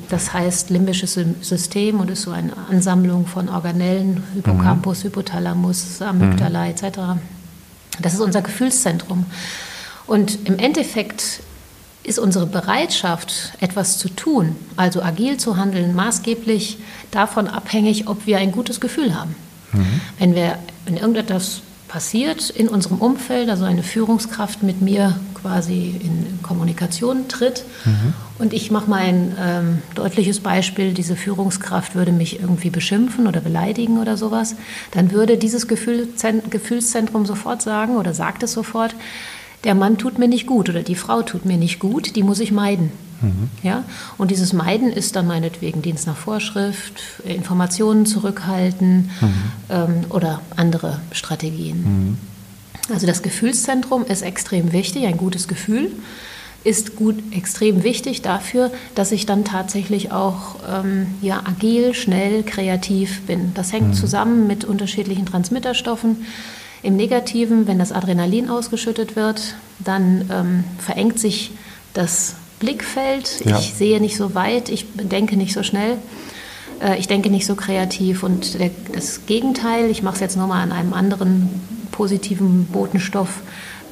das 0.09 0.33
heißt 0.33 0.69
limbisches 0.69 1.19
System 1.41 1.99
und 1.99 2.09
ist 2.09 2.21
so 2.21 2.31
eine 2.31 2.53
Ansammlung 2.69 3.27
von 3.27 3.49
Organellen, 3.49 4.23
Hippocampus, 4.33 5.03
mhm. 5.03 5.07
Hypothalamus, 5.09 6.01
Amygdala 6.01 6.65
mhm. 6.65 6.71
etc. 6.71 6.99
Das 7.99 8.13
ist 8.13 8.21
unser 8.21 8.41
Gefühlszentrum. 8.41 9.25
Und 10.07 10.47
im 10.47 10.57
Endeffekt 10.57 11.41
ist 12.03 12.17
unsere 12.17 12.47
Bereitschaft, 12.47 13.53
etwas 13.59 13.97
zu 13.97 14.09
tun, 14.09 14.55
also 14.75 15.03
agil 15.03 15.37
zu 15.37 15.57
handeln, 15.57 15.95
maßgeblich 15.95 16.77
davon 17.11 17.47
abhängig, 17.47 18.07
ob 18.07 18.25
wir 18.25 18.37
ein 18.37 18.51
gutes 18.51 18.79
Gefühl 18.79 19.15
haben. 19.15 19.35
Mhm. 19.73 20.01
Wenn, 20.17 20.35
wir, 20.35 20.57
wenn 20.85 20.97
irgendetwas 20.97 21.61
passiert 21.91 22.49
in 22.49 22.69
unserem 22.69 22.99
Umfeld, 22.99 23.49
also 23.49 23.65
eine 23.65 23.83
Führungskraft 23.83 24.63
mit 24.63 24.81
mir 24.81 25.19
quasi 25.33 25.99
in 26.01 26.41
Kommunikation 26.41 27.27
tritt. 27.27 27.65
Mhm. 27.83 28.13
Und 28.39 28.53
ich 28.53 28.71
mache 28.71 28.89
mal 28.89 29.01
ein 29.01 29.35
ähm, 29.37 29.81
deutliches 29.93 30.39
Beispiel, 30.39 30.93
diese 30.93 31.17
Führungskraft 31.17 31.93
würde 31.93 32.13
mich 32.13 32.39
irgendwie 32.39 32.69
beschimpfen 32.69 33.27
oder 33.27 33.41
beleidigen 33.41 33.99
oder 33.99 34.15
sowas, 34.15 34.55
dann 34.91 35.11
würde 35.11 35.35
dieses 35.37 35.67
Gefühl, 35.67 36.07
Gefühlszentrum 36.49 37.25
sofort 37.25 37.61
sagen 37.61 37.97
oder 37.97 38.13
sagt 38.13 38.43
es 38.43 38.53
sofort, 38.53 38.95
der 39.65 39.75
Mann 39.75 39.97
tut 39.97 40.17
mir 40.17 40.29
nicht 40.29 40.47
gut 40.47 40.69
oder 40.69 40.83
die 40.83 40.95
Frau 40.95 41.23
tut 41.23 41.45
mir 41.45 41.57
nicht 41.57 41.79
gut, 41.79 42.15
die 42.15 42.23
muss 42.23 42.39
ich 42.39 42.53
meiden. 42.53 42.93
Mhm. 43.21 43.49
Ja? 43.63 43.83
Und 44.17 44.31
dieses 44.31 44.53
Meiden 44.53 44.91
ist 44.91 45.15
dann 45.15 45.27
meinetwegen 45.27 45.81
Dienst 45.81 46.07
nach 46.07 46.17
Vorschrift, 46.17 47.01
Informationen 47.23 48.05
zurückhalten 48.05 49.09
mhm. 49.21 49.33
ähm, 49.69 50.05
oder 50.09 50.41
andere 50.55 50.99
Strategien. 51.11 51.83
Mhm. 51.83 52.17
Also 52.93 53.07
das 53.07 53.21
Gefühlszentrum 53.21 54.05
ist 54.05 54.21
extrem 54.21 54.73
wichtig, 54.73 55.05
ein 55.05 55.17
gutes 55.17 55.47
Gefühl 55.47 55.91
ist 56.63 56.95
gut 56.95 57.15
extrem 57.31 57.83
wichtig 57.83 58.21
dafür, 58.21 58.71
dass 58.93 59.11
ich 59.11 59.25
dann 59.25 59.43
tatsächlich 59.43 60.11
auch 60.11 60.55
ähm, 60.69 61.07
ja, 61.21 61.41
agil, 61.43 61.93
schnell, 61.93 62.43
kreativ 62.43 63.21
bin. 63.21 63.51
Das 63.55 63.73
hängt 63.73 63.89
mhm. 63.89 63.93
zusammen 63.93 64.47
mit 64.47 64.63
unterschiedlichen 64.63 65.25
Transmitterstoffen. 65.25 66.25
Im 66.83 66.95
Negativen, 66.95 67.67
wenn 67.67 67.79
das 67.79 67.91
Adrenalin 67.91 68.49
ausgeschüttet 68.49 69.15
wird, 69.15 69.55
dann 69.79 70.29
ähm, 70.31 70.63
verengt 70.77 71.19
sich 71.19 71.51
das 71.93 72.35
Blickfeld. 72.61 73.43
Ja. 73.43 73.59
Ich 73.59 73.73
sehe 73.73 73.99
nicht 73.99 74.15
so 74.15 74.33
weit, 74.35 74.69
ich 74.69 74.85
denke 74.93 75.35
nicht 75.35 75.53
so 75.53 75.63
schnell, 75.63 75.97
äh, 76.81 76.97
ich 76.97 77.07
denke 77.07 77.29
nicht 77.29 77.45
so 77.45 77.55
kreativ. 77.55 78.23
Und 78.23 78.59
der, 78.59 78.69
das 78.93 79.25
Gegenteil, 79.25 79.89
ich 79.89 80.03
mache 80.03 80.15
es 80.15 80.21
jetzt 80.21 80.37
nochmal 80.37 80.61
an 80.61 80.71
einem 80.71 80.93
anderen 80.93 81.49
positiven 81.91 82.65
Botenstoff, 82.67 83.41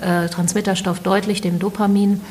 äh, 0.02 0.30
Transmitterstoff 0.30 1.00
deutlich, 1.00 1.42
dem 1.42 1.60
Dopamin. 1.60 2.22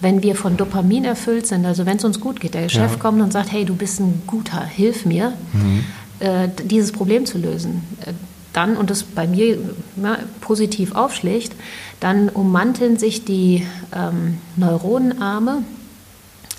Wenn 0.00 0.22
wir 0.22 0.34
von 0.34 0.58
Dopamin 0.58 1.06
erfüllt 1.06 1.46
sind, 1.46 1.64
also 1.64 1.86
wenn 1.86 1.96
es 1.96 2.04
uns 2.04 2.20
gut 2.20 2.40
geht, 2.40 2.52
der 2.52 2.68
Chef 2.68 2.92
ja. 2.92 2.98
kommt 2.98 3.22
und 3.22 3.32
sagt, 3.32 3.50
hey, 3.50 3.64
du 3.64 3.74
bist 3.74 3.98
ein 4.00 4.22
guter, 4.26 4.62
hilf 4.62 5.06
mir, 5.06 5.32
mhm. 5.54 5.84
äh, 6.20 6.48
dieses 6.64 6.92
Problem 6.92 7.24
zu 7.24 7.38
lösen, 7.38 7.82
äh, 8.04 8.12
dann, 8.52 8.76
und 8.76 8.90
das 8.90 9.04
bei 9.04 9.26
mir 9.26 9.58
ja, 10.02 10.18
positiv 10.40 10.94
aufschlägt, 10.94 11.54
dann 12.00 12.28
ummanteln 12.28 12.98
sich 12.98 13.24
die 13.24 13.66
ähm, 13.94 14.38
Neuronenarme 14.56 15.62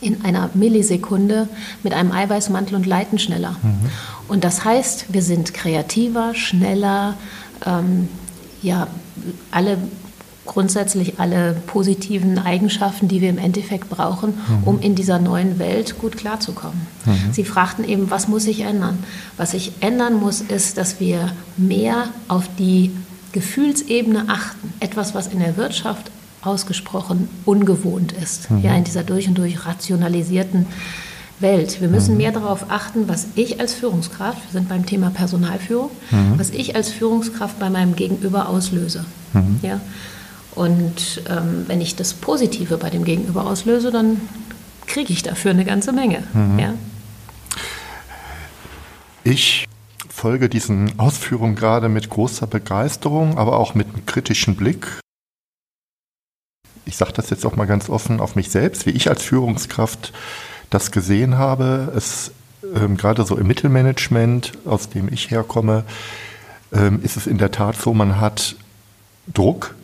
in 0.01 0.23
einer 0.23 0.49
Millisekunde 0.53 1.47
mit 1.83 1.93
einem 1.93 2.11
Eiweißmantel 2.11 2.75
und 2.75 2.85
leiten 2.85 3.17
schneller. 3.17 3.55
Mhm. 3.61 3.89
Und 4.27 4.43
das 4.43 4.63
heißt, 4.63 5.05
wir 5.09 5.21
sind 5.21 5.53
kreativer, 5.53 6.35
schneller, 6.35 7.15
ähm, 7.65 8.07
ja, 8.61 8.87
alle 9.51 9.77
grundsätzlich 10.45 11.19
alle 11.19 11.53
positiven 11.67 12.39
Eigenschaften, 12.39 13.07
die 13.07 13.21
wir 13.21 13.29
im 13.29 13.37
Endeffekt 13.37 13.89
brauchen, 13.89 14.29
mhm. 14.29 14.63
um 14.63 14.79
in 14.79 14.95
dieser 14.95 15.19
neuen 15.19 15.59
Welt 15.59 15.99
gut 15.99 16.17
klarzukommen. 16.17 16.87
Mhm. 17.05 17.33
Sie 17.33 17.43
fragten 17.43 17.83
eben, 17.83 18.09
was 18.09 18.27
muss 18.27 18.47
ich 18.47 18.61
ändern? 18.61 18.97
Was 19.35 19.53
ich 19.53 19.73
ändern 19.81 20.19
muss, 20.19 20.41
ist, 20.41 20.77
dass 20.77 20.99
wir 20.99 21.31
mehr 21.57 22.05
auf 22.27 22.49
die 22.57 22.91
Gefühlsebene 23.33 24.25
achten. 24.29 24.73
Etwas, 24.79 25.13
was 25.13 25.27
in 25.27 25.39
der 25.39 25.57
Wirtschaft 25.57 26.11
ausgesprochen 26.41 27.29
ungewohnt 27.45 28.11
ist, 28.11 28.49
mhm. 28.51 28.61
ja, 28.61 28.75
in 28.75 28.83
dieser 28.83 29.03
durch 29.03 29.27
und 29.27 29.37
durch 29.37 29.65
rationalisierten 29.65 30.67
Welt. 31.39 31.81
Wir 31.81 31.87
müssen 31.87 32.11
mhm. 32.11 32.17
mehr 32.17 32.31
darauf 32.31 32.69
achten, 32.69 33.07
was 33.07 33.27
ich 33.35 33.59
als 33.59 33.73
Führungskraft, 33.73 34.39
wir 34.45 34.59
sind 34.59 34.69
beim 34.69 34.85
Thema 34.85 35.09
Personalführung, 35.09 35.91
mhm. 36.11 36.33
was 36.37 36.49
ich 36.49 36.75
als 36.75 36.89
Führungskraft 36.89 37.59
bei 37.59 37.69
meinem 37.69 37.95
Gegenüber 37.95 38.49
auslöse. 38.49 39.05
Mhm. 39.33 39.59
Ja? 39.61 39.79
Und 40.55 41.21
ähm, 41.29 41.65
wenn 41.67 41.81
ich 41.81 41.95
das 41.95 42.13
Positive 42.13 42.77
bei 42.77 42.89
dem 42.89 43.03
Gegenüber 43.03 43.45
auslöse, 43.45 43.91
dann 43.91 44.19
kriege 44.87 45.13
ich 45.13 45.21
dafür 45.21 45.51
eine 45.51 45.65
ganze 45.65 45.91
Menge. 45.91 46.23
Mhm. 46.33 46.59
Ja? 46.59 46.73
Ich 49.23 49.67
folge 50.09 50.49
diesen 50.49 50.97
Ausführungen 50.99 51.55
gerade 51.55 51.89
mit 51.89 52.09
großer 52.09 52.47
Begeisterung, 52.47 53.37
aber 53.37 53.59
auch 53.59 53.75
mit 53.75 53.87
einem 53.87 54.05
kritischen 54.07 54.55
Blick. 54.55 54.87
Ich 56.87 56.97
sage 56.97 57.13
das 57.13 57.29
jetzt 57.29 57.45
auch 57.45 57.55
mal 57.55 57.67
ganz 57.67 57.89
offen 57.89 58.19
auf 58.19 58.35
mich 58.35 58.49
selbst, 58.49 58.85
wie 58.85 58.91
ich 58.91 59.09
als 59.09 59.23
Führungskraft 59.23 60.13
das 60.69 60.91
gesehen 60.91 61.37
habe. 61.37 61.91
Es 61.95 62.31
ähm, 62.75 62.97
gerade 62.97 63.23
so 63.23 63.37
im 63.37 63.47
Mittelmanagement, 63.47 64.53
aus 64.65 64.89
dem 64.89 65.11
ich 65.11 65.29
herkomme, 65.31 65.83
ähm, 66.73 67.01
ist 67.03 67.17
es 67.17 67.27
in 67.27 67.37
der 67.37 67.51
Tat 67.51 67.75
so, 67.75 67.93
man 67.93 68.19
hat 68.19 68.55
Druck, 69.33 69.75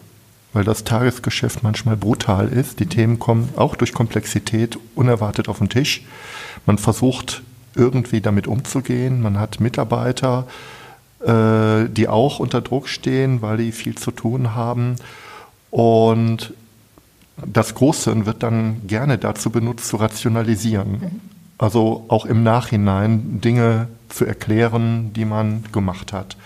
weil 0.54 0.64
das 0.64 0.84
Tagesgeschäft 0.84 1.64
manchmal 1.64 1.98
brutal 1.98 2.48
ist. 2.48 2.80
Die 2.80 2.86
Themen 2.86 3.20
kommen 3.20 3.50
auch 3.56 3.76
durch 3.76 3.94
Komplexität 3.94 4.78
unerwartet 4.96 5.50
auf 5.50 5.60
den 5.60 5.70
Tisch. 5.70 6.04
Man 6.66 6.78
versucht 6.78 7.44
irgendwie 7.76 8.22
damit 8.22 8.48
umzugehen. 8.48 9.22
Man 9.22 9.40
hat 9.40 9.60
Mitarbeiter, 9.60 10.48
äh, 11.22 11.90
die 11.90 12.08
auch 12.08 12.40
unter 12.40 12.62
Druck 12.62 12.88
stehen, 12.88 13.42
weil 13.42 13.58
die 13.58 13.72
viel 13.72 13.96
zu 13.96 14.12
tun 14.12 14.54
haben. 14.54 14.96
Und 15.72 16.54
das 17.38 17.76
Große 17.76 18.26
wird 18.26 18.44
dann 18.44 18.86
gerne 18.88 19.18
dazu 19.18 19.50
benutzt, 19.50 19.88
zu 19.88 19.98
rationalisieren. 19.98 20.92
Mhm. 20.92 21.22
Also 21.58 22.06
auch 22.08 22.26
im 22.26 22.44
Nachhinein 22.44 23.42
Dinge 23.42 23.88
zu 24.10 24.26
erklären, 24.26 25.12
die 25.14 25.26
man 25.26 25.64
gemacht 25.72 26.14
hat. 26.14 26.38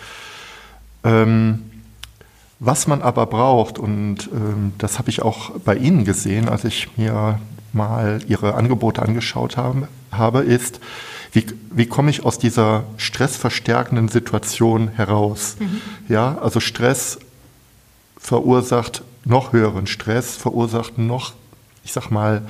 Ähm, 1.03 1.63
was 2.59 2.87
man 2.87 3.01
aber 3.01 3.25
braucht, 3.27 3.77
und 3.77 4.29
ähm, 4.33 4.73
das 4.77 4.97
habe 4.97 5.09
ich 5.09 5.21
auch 5.21 5.51
bei 5.59 5.75
Ihnen 5.75 6.05
gesehen, 6.05 6.49
als 6.49 6.63
ich 6.63 6.97
mir 6.97 7.39
mal 7.73 8.19
Ihre 8.27 8.55
Angebote 8.55 9.01
angeschaut 9.01 9.57
habe, 9.57 9.87
habe 10.11 10.39
ist, 10.39 10.79
wie, 11.33 11.45
wie 11.71 11.85
komme 11.85 12.09
ich 12.09 12.25
aus 12.25 12.39
dieser 12.39 12.83
stressverstärkenden 12.97 14.07
Situation 14.07 14.87
heraus? 14.89 15.57
Mhm. 15.59 15.81
Ja, 16.09 16.37
also 16.39 16.59
Stress 16.59 17.19
verursacht 18.17 19.03
noch 19.27 19.53
höheren 19.53 19.87
Stress, 19.87 20.35
verursacht 20.35 20.97
noch, 20.97 21.33
ich 21.83 21.93
sag 21.93 22.09
mal, 22.09 22.43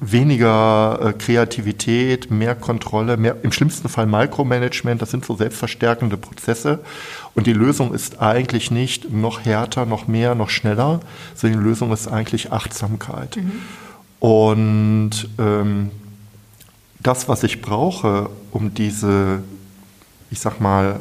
weniger 0.00 0.98
äh, 1.00 1.12
Kreativität, 1.12 2.30
mehr 2.30 2.54
Kontrolle, 2.54 3.16
mehr, 3.16 3.36
im 3.42 3.52
schlimmsten 3.52 3.88
Fall 3.88 4.06
Micromanagement, 4.06 5.00
das 5.00 5.10
sind 5.10 5.24
so 5.24 5.36
selbstverstärkende 5.36 6.16
Prozesse. 6.16 6.80
Und 7.34 7.46
die 7.46 7.52
Lösung 7.52 7.94
ist 7.94 8.20
eigentlich 8.20 8.70
nicht 8.70 9.10
noch 9.10 9.44
härter, 9.44 9.86
noch 9.86 10.06
mehr, 10.06 10.34
noch 10.34 10.50
schneller, 10.50 11.00
sondern 11.34 11.60
die 11.60 11.64
Lösung 11.64 11.92
ist 11.92 12.08
eigentlich 12.08 12.52
Achtsamkeit. 12.52 13.36
Mhm. 13.36 13.52
Und 14.20 15.28
ähm, 15.38 15.90
das, 17.00 17.28
was 17.28 17.42
ich 17.42 17.60
brauche, 17.60 18.30
um 18.50 18.74
diese, 18.74 19.42
ich 20.30 20.40
sag 20.40 20.60
mal, 20.60 21.00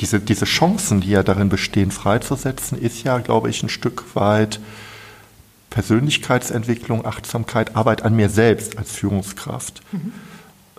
diese, 0.00 0.20
diese 0.20 0.44
Chancen, 0.44 1.00
die 1.00 1.10
ja 1.10 1.22
darin 1.22 1.48
bestehen, 1.48 1.90
freizusetzen, 1.90 2.78
ist 2.78 3.04
ja, 3.04 3.18
glaube 3.18 3.50
ich, 3.50 3.62
ein 3.62 3.68
Stück 3.68 4.04
weit 4.14 4.60
Persönlichkeitsentwicklung, 5.70 7.06
Achtsamkeit, 7.06 7.76
Arbeit 7.76 8.02
an 8.02 8.14
mir 8.14 8.28
selbst 8.28 8.78
als 8.78 8.92
Führungskraft. 8.92 9.80
Mhm. 9.92 10.12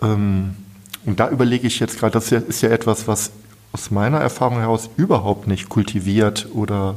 Ähm, 0.02 0.56
und 1.04 1.20
da 1.20 1.28
überlege 1.30 1.66
ich 1.66 1.80
jetzt 1.80 1.98
gerade, 1.98 2.12
das 2.12 2.30
ist 2.32 2.62
ja 2.62 2.70
etwas, 2.70 3.08
was 3.08 3.32
aus 3.72 3.90
meiner 3.90 4.18
Erfahrung 4.18 4.60
heraus 4.60 4.88
überhaupt 4.96 5.46
nicht 5.48 5.68
kultiviert 5.68 6.46
oder 6.54 6.96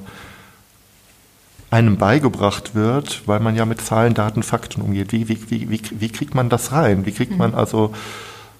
einem 1.69 1.97
beigebracht 1.97 2.75
wird, 2.75 3.23
weil 3.27 3.39
man 3.39 3.55
ja 3.55 3.65
mit 3.65 3.81
Zahlen, 3.81 4.13
Daten, 4.13 4.43
Fakten 4.43 4.81
umgeht. 4.81 5.11
Wie, 5.11 5.27
wie, 5.27 5.49
wie, 5.49 5.69
wie, 5.69 5.81
wie 5.91 6.09
kriegt 6.09 6.35
man 6.35 6.49
das 6.49 6.71
rein? 6.71 7.05
Wie 7.05 7.11
kriegt 7.11 7.37
man 7.37 7.51
mhm. 7.51 7.57
also 7.57 7.93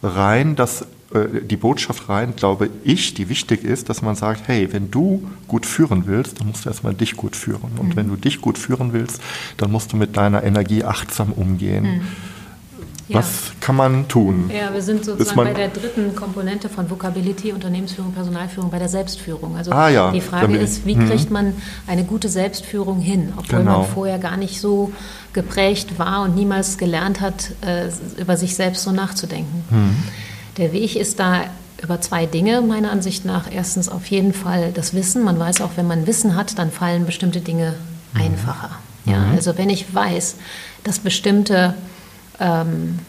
rein, 0.04 0.56
dass 0.56 0.86
die 1.14 1.56
Botschaft 1.56 2.10
rein, 2.10 2.36
glaube 2.36 2.70
ich, 2.84 3.14
die 3.14 3.30
wichtig 3.30 3.64
ist, 3.64 3.90
dass 3.90 4.02
man 4.02 4.16
sagt, 4.16 4.48
hey, 4.48 4.72
wenn 4.74 4.92
du 4.92 5.24
gut 5.48 5.66
führen 5.66 6.06
willst, 6.06 6.40
dann 6.40 6.48
musst 6.48 6.66
du 6.66 6.70
erstmal 6.70 6.94
dich 6.94 7.16
gut 7.16 7.36
führen. 7.36 7.72
Und 7.80 7.90
mhm. 7.90 7.96
wenn 7.96 8.10
du 8.10 8.18
dich 8.18 8.42
gut 8.42 8.58
führen 8.58 8.92
willst, 8.92 9.22
dann 9.56 9.72
musst 9.72 9.94
du 9.94 9.98
mit 9.98 10.18
deiner 10.18 10.44
Energie 10.44 10.84
achtsam 10.84 11.32
umgehen. 11.32 11.84
Mhm. 11.84 12.02
Ja. 13.10 13.20
Was 13.20 13.54
kann 13.62 13.78
man 13.78 14.10
tun? 14.10 14.52
Ja, 14.54 14.74
wir 14.74 14.82
sind 14.82 15.06
sozusagen 15.06 15.38
bei 15.38 15.54
der 15.54 15.70
dritten 15.70 16.14
Komponente 16.14 16.68
von 16.68 16.90
Vokability, 16.90 17.54
Unternehmensführung, 17.54 18.12
Personalführung, 18.12 18.70
bei 18.70 18.80
der 18.80 18.90
Selbstführung. 18.90 19.56
Also 19.56 19.72
ah, 19.72 19.88
ja. 19.88 20.12
die 20.12 20.20
Frage 20.20 20.58
ist, 20.58 20.86
wie 20.86 20.96
mhm. 20.96 21.08
kriegt 21.08 21.32
man 21.32 21.54
eine 21.88 22.04
gute 22.04 22.28
Selbstführung 22.28 23.00
hin, 23.00 23.32
obwohl 23.38 23.60
genau. 23.60 23.80
man 23.80 23.88
vorher 23.88 24.20
gar 24.20 24.36
nicht 24.36 24.60
so 24.60 24.92
geprägt 25.32 25.98
war 25.98 26.24
und 26.24 26.36
niemals 26.36 26.78
gelernt 26.78 27.22
hat, 27.22 27.52
äh, 27.62 27.88
über 28.20 28.36
sich 28.36 28.58
selbst 28.58 28.84
so 28.84 28.92
nachzudenken. 28.92 29.64
Mhm. 29.70 29.96
Der 30.58 30.74
Weg 30.74 30.96
ist 30.96 31.20
da 31.20 31.46
über 31.82 32.02
zwei 32.02 32.26
Dinge 32.26 32.62
meiner 32.62 32.92
Ansicht 32.92 33.24
nach. 33.26 33.52
Erstens 33.52 33.90
auf 33.90 34.06
jeden 34.08 34.34
Fall 34.34 34.72
das 34.74 34.94
Wissen. 34.94 35.24
Man 35.24 35.40
weiß 35.40 35.62
auch, 35.62 35.72
wenn 35.76 35.88
man 35.88 36.06
Wissen 36.08 36.36
hat, 36.36 36.58
dann 36.58 36.72
fallen 36.72 37.06
bestimmte 37.06 37.42
Dinge 37.42 37.76
mhm. 38.14 38.22
einfacher. 38.22 38.72
Ja, 39.06 39.20
mhm. 39.20 39.36
also 39.36 39.56
wenn 39.58 39.70
ich 39.70 39.94
weiß, 39.94 40.38
dass 40.84 40.98
bestimmte 41.00 41.76
ähm, 42.40 43.00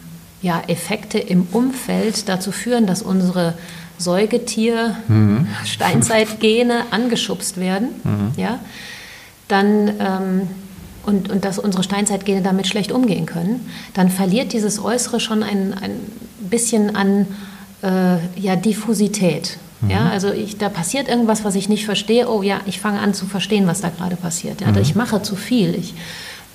ja, 0.41 0.61
Effekte 0.67 1.19
im 1.19 1.47
Umfeld 1.51 2.29
dazu 2.29 2.51
führen, 2.51 2.87
dass 2.87 3.01
unsere 3.01 3.55
Säugetier-Steinzeitgene 3.97 6.73
mhm. 6.73 6.83
angeschubst 6.91 7.59
werden, 7.59 7.89
mhm. 8.03 8.31
ja, 8.37 8.59
dann 9.47 9.89
ähm, 9.99 10.47
und, 11.05 11.29
und 11.29 11.45
dass 11.45 11.59
unsere 11.59 11.83
Steinzeitgene 11.83 12.41
damit 12.41 12.67
schlecht 12.67 12.91
umgehen 12.91 13.25
können, 13.25 13.67
dann 13.93 14.09
verliert 14.09 14.53
dieses 14.53 14.83
Äußere 14.83 15.19
schon 15.19 15.43
ein, 15.43 15.73
ein 15.73 15.99
bisschen 16.39 16.95
an 16.95 17.27
äh, 17.81 18.17
ja, 18.39 18.55
Diffusität. 18.55 19.57
Mhm. 19.81 19.89
Ja, 19.89 20.09
also 20.09 20.31
ich, 20.31 20.57
da 20.57 20.69
passiert 20.69 21.07
irgendwas, 21.07 21.43
was 21.43 21.55
ich 21.55 21.69
nicht 21.69 21.85
verstehe. 21.85 22.29
Oh 22.29 22.41
ja, 22.41 22.59
ich 22.65 22.79
fange 22.79 22.99
an 22.99 23.13
zu 23.13 23.25
verstehen, 23.25 23.67
was 23.67 23.81
da 23.81 23.89
gerade 23.89 24.15
passiert. 24.15 24.61
Ja, 24.61 24.71
mhm. 24.71 24.77
Ich 24.77 24.95
mache 24.95 25.21
zu 25.21 25.35
viel. 25.35 25.75
Ich, 25.75 25.93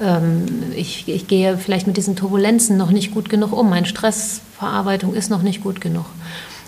ähm, 0.01 0.45
ich, 0.77 1.09
ich 1.09 1.27
gehe 1.27 1.57
vielleicht 1.57 1.87
mit 1.87 1.97
diesen 1.97 2.17
Turbulenzen 2.17 2.77
noch 2.77 2.91
nicht 2.91 3.13
gut 3.13 3.29
genug 3.29 3.53
um. 3.53 3.71
Meine 3.71 3.87
Stressverarbeitung 3.87 5.15
ist 5.15 5.31
noch 5.31 5.43
nicht 5.43 5.63
gut 5.63 5.81
genug. 5.81 6.07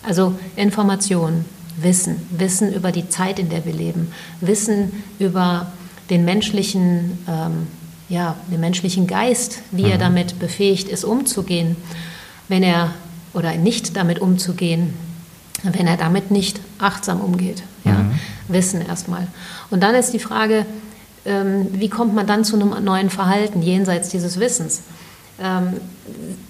Also 0.03 0.35
Information, 0.55 1.45
Wissen, 1.77 2.17
Wissen 2.31 2.73
über 2.73 2.93
die 2.93 3.09
Zeit, 3.09 3.39
in 3.39 3.51
der 3.51 3.65
wir 3.65 3.73
leben, 3.73 4.13
Wissen 4.41 5.03
über 5.19 5.67
den 6.11 6.25
menschlichen, 6.25 7.19
ähm, 7.29 7.67
ja, 8.09 8.37
den 8.51 8.61
menschlichen 8.61 9.07
Geist, 9.07 9.61
wie 9.71 9.85
mhm. 9.85 9.91
er 9.93 9.99
damit 9.99 10.39
befähigt 10.39 10.89
ist, 10.89 11.05
umzugehen, 11.05 11.77
wenn 12.49 12.63
er 12.63 12.93
oder 13.35 13.55
nicht 13.57 13.97
damit 13.97 14.19
umzugehen, 14.19 14.95
wenn 15.63 15.87
er 15.87 15.97
damit 15.97 16.31
nicht 16.31 16.61
achtsam 16.79 17.21
umgeht. 17.21 17.63
Ja? 17.85 17.93
Mhm. 17.93 18.19
Wissen 18.49 18.81
erstmal. 18.81 19.27
Und 19.71 19.83
dann 19.83 19.95
ist 19.95 20.13
die 20.13 20.19
Frage, 20.19 20.65
ähm, 21.25 21.67
wie 21.73 21.89
kommt 21.89 22.15
man 22.15 22.27
dann 22.27 22.45
zu 22.45 22.57
einem 22.57 22.85
neuen 22.85 23.11
Verhalten 23.11 23.63
jenseits 23.63 24.09
dieses 24.09 24.39
Wissens? 24.39 24.83
Ähm, 25.39 25.75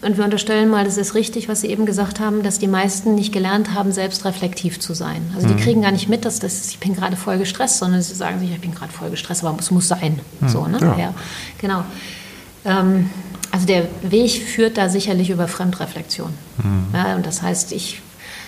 und 0.03 0.16
wir 0.16 0.24
unterstellen 0.24 0.68
mal, 0.68 0.84
das 0.84 0.97
ist 0.97 1.14
richtig, 1.14 1.49
was 1.49 1.62
Sie 1.62 1.68
eben 1.68 1.87
gesagt 1.87 2.20
haben, 2.20 2.43
dass 2.43 2.59
die 2.59 2.68
meisten 2.68 3.14
nicht 3.14 3.32
gelernt 3.32 3.74
haben, 3.74 3.91
selbst 3.91 4.24
reflektiv 4.24 4.78
zu 4.78 4.95
sein. 4.95 5.22
Also 5.34 5.49
die 5.49 5.55
mhm. 5.55 5.59
kriegen 5.59 5.82
gar 5.82 5.91
nicht 5.91 6.09
mit, 6.09 6.24
dass 6.24 6.39
das, 6.39 6.68
ich 6.68 6.78
bin 6.78 6.95
gerade 6.95 7.16
voll 7.16 7.39
gestresst, 7.39 7.78
sondern 7.78 8.03
sie 8.03 8.14
sagen 8.14 8.39
sich, 8.39 8.53
ich 8.53 8.61
bin 8.61 8.74
gerade 8.74 8.93
voll 8.93 9.11
gestresst, 9.11 9.43
aber 9.45 9.59
es 9.59 9.70
muss 9.70 9.89
sein. 9.89 10.20
Mhm. 10.41 10.49
So, 10.49 10.66
ne? 10.66 10.78
Ja. 10.80 10.99
ja 10.99 11.14
genau. 11.59 11.84
Ähm, 12.64 13.11
also 13.51 13.66
der 13.66 13.89
Weg 14.03 14.43
führt 14.43 14.76
da 14.76 14.89
sicherlich 14.89 15.30
über 15.30 15.49
Fremdreflexion. 15.49 16.30
Mhm. 16.62 16.87
Ja, 16.93 17.16
und 17.16 17.26
das 17.26 17.43
heißt, 17.43 17.72
ich, 17.72 18.03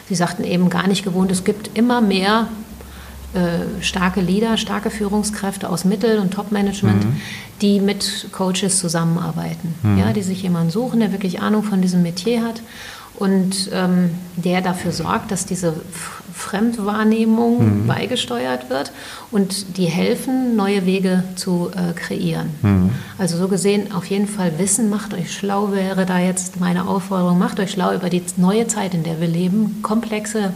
Sie 0.08 0.14
sagten 0.14 0.44
eben 0.44 0.70
gar 0.70 0.86
nicht 0.86 1.04
gewohnt, 1.04 1.30
es 1.32 1.44
gibt 1.44 1.76
immer 1.76 2.00
mehr 2.00 2.48
äh, 3.34 3.82
starke 3.82 4.20
Leader, 4.20 4.56
starke 4.56 4.90
Führungskräfte 4.90 5.68
aus 5.68 5.84
Mittel- 5.84 6.18
und 6.18 6.32
Top-Management, 6.32 7.04
mhm. 7.04 7.20
die 7.60 7.80
mit 7.80 8.28
Coaches 8.32 8.78
zusammenarbeiten, 8.78 9.74
mhm. 9.82 9.98
ja, 9.98 10.12
die 10.12 10.22
sich 10.22 10.42
jemanden 10.42 10.70
suchen, 10.70 11.00
der 11.00 11.12
wirklich 11.12 11.40
Ahnung 11.40 11.62
von 11.62 11.82
diesem 11.82 12.02
Metier 12.02 12.42
hat 12.42 12.62
und 13.18 13.70
ähm, 13.72 14.10
der 14.36 14.60
dafür 14.60 14.92
sorgt, 14.92 15.30
dass 15.30 15.44
diese 15.44 15.74
Fremdwahrnehmung 16.32 17.82
mhm. 17.82 17.86
beigesteuert 17.86 18.70
wird 18.70 18.92
und 19.30 19.76
die 19.76 19.86
helfen, 19.86 20.54
neue 20.56 20.86
Wege 20.86 21.24
zu 21.34 21.70
äh, 21.74 21.92
kreieren. 21.94 22.50
Mhm. 22.62 22.90
Also 23.18 23.36
so 23.36 23.48
gesehen 23.48 23.92
auf 23.92 24.06
jeden 24.06 24.28
Fall 24.28 24.58
Wissen, 24.58 24.88
macht 24.88 25.14
euch 25.14 25.32
schlau, 25.32 25.72
wäre 25.72 26.06
da 26.06 26.18
jetzt 26.18 26.60
meine 26.60 26.86
Aufforderung, 26.86 27.38
macht 27.38 27.58
euch 27.58 27.72
schlau 27.72 27.92
über 27.92 28.08
die 28.08 28.22
neue 28.36 28.68
Zeit, 28.68 28.94
in 28.94 29.02
der 29.02 29.20
wir 29.20 29.28
leben, 29.28 29.80
komplexe 29.82 30.52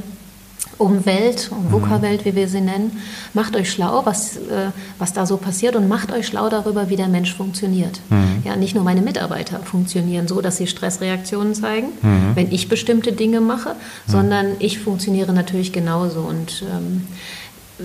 Umwelt, 0.78 1.50
VUCA-Welt, 1.70 2.24
wie 2.24 2.34
wir 2.34 2.48
sie 2.48 2.60
nennen. 2.60 3.00
Macht 3.34 3.54
euch 3.56 3.70
schlau, 3.70 4.04
was, 4.04 4.36
äh, 4.36 4.70
was 4.98 5.12
da 5.12 5.26
so 5.26 5.36
passiert 5.36 5.76
und 5.76 5.88
macht 5.88 6.12
euch 6.12 6.26
schlau 6.26 6.48
darüber, 6.48 6.88
wie 6.88 6.96
der 6.96 7.08
Mensch 7.08 7.34
funktioniert. 7.34 8.00
Mhm. 8.10 8.42
Ja, 8.44 8.56
nicht 8.56 8.74
nur 8.74 8.82
meine 8.82 9.02
Mitarbeiter 9.02 9.60
funktionieren 9.60 10.28
so, 10.28 10.40
dass 10.40 10.56
sie 10.56 10.66
Stressreaktionen 10.66 11.54
zeigen, 11.54 11.88
mhm. 12.00 12.32
wenn 12.34 12.50
ich 12.50 12.68
bestimmte 12.68 13.12
Dinge 13.12 13.40
mache, 13.40 13.70
mhm. 13.70 14.10
sondern 14.10 14.46
ich 14.58 14.78
funktioniere 14.78 15.32
natürlich 15.32 15.72
genauso. 15.72 16.20
Und 16.20 16.64
ähm, 16.70 17.06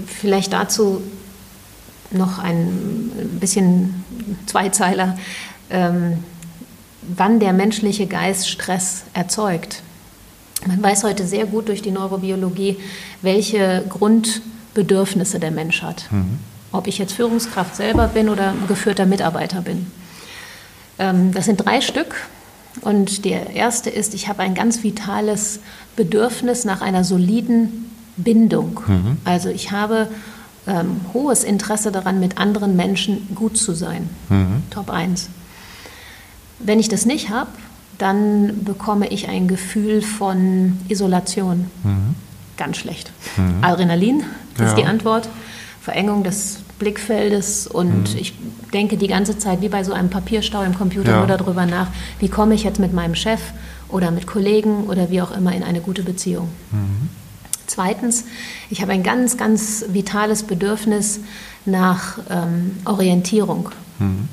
vielleicht 0.06 0.54
dazu 0.54 1.02
noch 2.12 2.40
ein 2.40 3.12
bisschen 3.40 4.06
Zweizeiler, 4.46 5.18
ähm, 5.70 6.24
wann 7.02 7.40
der 7.40 7.54
menschliche 7.54 8.08
Geist 8.08 8.50
Stress 8.50 9.04
erzeugt. 9.14 9.84
Man 10.66 10.82
weiß 10.82 11.04
heute 11.04 11.28
sehr 11.28 11.46
gut 11.46 11.68
durch 11.68 11.82
die 11.82 11.92
Neurobiologie, 11.92 12.78
welche 13.22 13.84
Grundbedürfnisse 13.88 15.40
der 15.40 15.52
Mensch 15.52 15.82
hat. 15.82 16.08
Mhm. 16.12 16.40
Ob 16.72 16.88
ich 16.88 16.98
jetzt 16.98 17.14
Führungskraft 17.14 17.76
selber 17.76 18.08
bin 18.08 18.30
oder 18.30 18.54
geführter 18.68 19.06
Mitarbeiter 19.06 19.62
bin. 19.62 19.88
Ähm, 21.00 21.32
das 21.34 21.46
sind 21.46 21.58
drei 21.58 21.82
Stück. 21.82 22.16
Und 22.82 23.26
der 23.26 23.52
erste 23.52 23.90
ist, 23.90 24.14
ich 24.14 24.28
habe 24.28 24.44
ein 24.44 24.54
ganz 24.54 24.84
vitales 24.84 25.60
Bedürfnis 25.96 26.66
nach 26.66 26.82
einer 26.82 27.04
soliden 27.04 27.90
Bindung. 28.18 28.82
Mhm. 28.86 29.18
Also 29.26 29.50
ich 29.50 29.72
habe 29.72 30.10
ähm, 30.68 31.02
hohes 31.14 31.44
Interesse 31.44 31.92
daran, 31.92 32.20
mit 32.20 32.38
anderen 32.38 32.76
Menschen 32.76 33.30
gut 33.34 33.58
zu 33.58 33.74
sein. 33.74 34.10
Mhm. 34.30 34.64
Top 34.70 34.90
1. 34.90 35.30
Wenn 36.60 36.80
ich 36.80 36.90
das 36.90 37.06
nicht 37.06 37.30
habe, 37.30 37.50
dann 37.98 38.64
bekomme 38.64 39.08
ich 39.08 39.28
ein 39.28 39.48
Gefühl 39.48 40.02
von 40.02 40.80
Isolation. 40.88 41.70
Mhm. 41.84 42.16
Ganz 42.58 42.78
schlecht. 42.78 43.12
Mhm. 43.38 43.64
Adrenalin, 43.64 44.24
das 44.56 44.60
ja. 44.60 44.68
ist 44.70 44.78
die 44.78 44.86
Antwort. 44.86 45.30
Verengung 45.82 46.24
des 46.24 46.60
Blickfeldes 46.80 47.66
und 47.66 48.14
mhm. 48.14 48.20
ich 48.20 48.34
denke 48.74 48.98
die 48.98 49.08
ganze 49.08 49.38
Zeit 49.38 49.62
wie 49.62 49.70
bei 49.70 49.84
so 49.84 49.94
einem 49.94 50.10
Papierstau 50.10 50.64
im 50.64 50.78
Computer 50.78 51.12
ja. 51.12 51.18
nur 51.20 51.28
darüber 51.28 51.66
nach, 51.66 51.88
wie 52.20 52.28
komme 52.28 52.56
ich 52.56 52.64
jetzt 52.64 52.80
mit 52.80 52.94
meinem 52.94 53.16
Chef 53.16 53.40
oder 53.90 54.12
mit 54.12 54.28
Kollegen 54.28 54.84
oder 54.84 55.10
wie 55.10 55.22
auch 55.22 55.32
immer 55.32 55.56
in 55.56 55.64
eine 55.64 55.80
gute 55.80 56.04
Beziehung. 56.04 56.50
Mhm. 56.72 57.10
Zweitens, 57.68 58.26
ich 58.70 58.82
habe 58.82 58.92
ein 58.92 59.04
ganz, 59.04 59.38
ganz 59.38 59.86
vitales 59.90 60.44
Bedürfnis 60.44 61.22
nach 61.66 62.18
ähm, 62.30 62.78
Orientierung. 62.86 63.70
Mhm. 64.00 64.28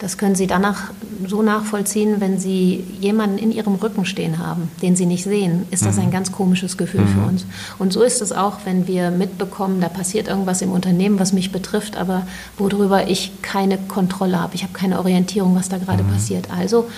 Das 0.00 0.16
können 0.16 0.34
Sie 0.34 0.46
danach 0.46 0.92
so 1.28 1.42
nachvollziehen, 1.42 2.16
wenn 2.20 2.38
Sie 2.38 2.82
jemanden 3.00 3.36
in 3.36 3.52
Ihrem 3.52 3.74
Rücken 3.74 4.06
stehen 4.06 4.38
haben, 4.38 4.70
den 4.80 4.96
Sie 4.96 5.04
nicht 5.04 5.24
sehen, 5.24 5.66
ist 5.70 5.84
das 5.84 5.98
ein 5.98 6.06
mhm. 6.06 6.10
ganz 6.10 6.32
komisches 6.32 6.78
Gefühl 6.78 7.02
mhm. 7.02 7.08
für 7.08 7.28
uns. 7.28 7.46
Und 7.78 7.92
so 7.92 8.02
ist 8.02 8.22
es 8.22 8.32
auch, 8.32 8.60
wenn 8.64 8.88
wir 8.88 9.10
mitbekommen, 9.10 9.82
da 9.82 9.90
passiert 9.90 10.26
irgendwas 10.26 10.62
im 10.62 10.72
Unternehmen, 10.72 11.18
was 11.18 11.34
mich 11.34 11.52
betrifft, 11.52 11.98
aber 11.98 12.26
worüber 12.56 13.08
ich 13.08 13.42
keine 13.42 13.76
Kontrolle 13.76 14.40
habe. 14.40 14.54
Ich 14.54 14.62
habe 14.62 14.72
keine 14.72 14.98
Orientierung, 14.98 15.54
was 15.54 15.68
da 15.68 15.76
gerade 15.76 16.02
mhm. 16.02 16.12
passiert. 16.12 16.50
Also 16.50 16.88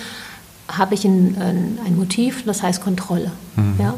habe 0.69 0.93
ich 0.93 1.03
ein, 1.03 1.35
ein, 1.85 1.97
Motiv, 1.97 2.45
das 2.45 2.63
heißt 2.63 2.81
Kontrolle. 2.81 3.31
Mhm. 3.57 3.75
Ja? 3.79 3.95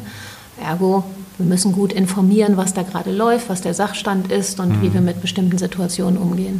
Ergo, 0.63 1.03
wir 1.37 1.45
müssen 1.45 1.73
gut 1.73 1.93
informieren, 1.93 2.57
was 2.57 2.73
da 2.73 2.81
gerade 2.81 3.11
läuft, 3.11 3.49
was 3.49 3.61
der 3.61 3.75
Sachstand 3.75 4.31
ist 4.31 4.59
und 4.59 4.81
wie 4.81 4.89
mhm. 4.89 4.93
wir 4.95 5.01
mit 5.01 5.21
bestimmten 5.21 5.59
Situationen 5.59 6.17
umgehen. 6.17 6.59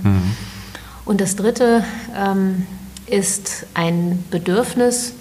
Und 1.06 1.22
das 1.22 1.36
Dritte 1.36 1.84
ähm, 2.18 2.66
ist 3.06 3.68
ein 3.74 4.24
Bedürfnis 4.32 5.14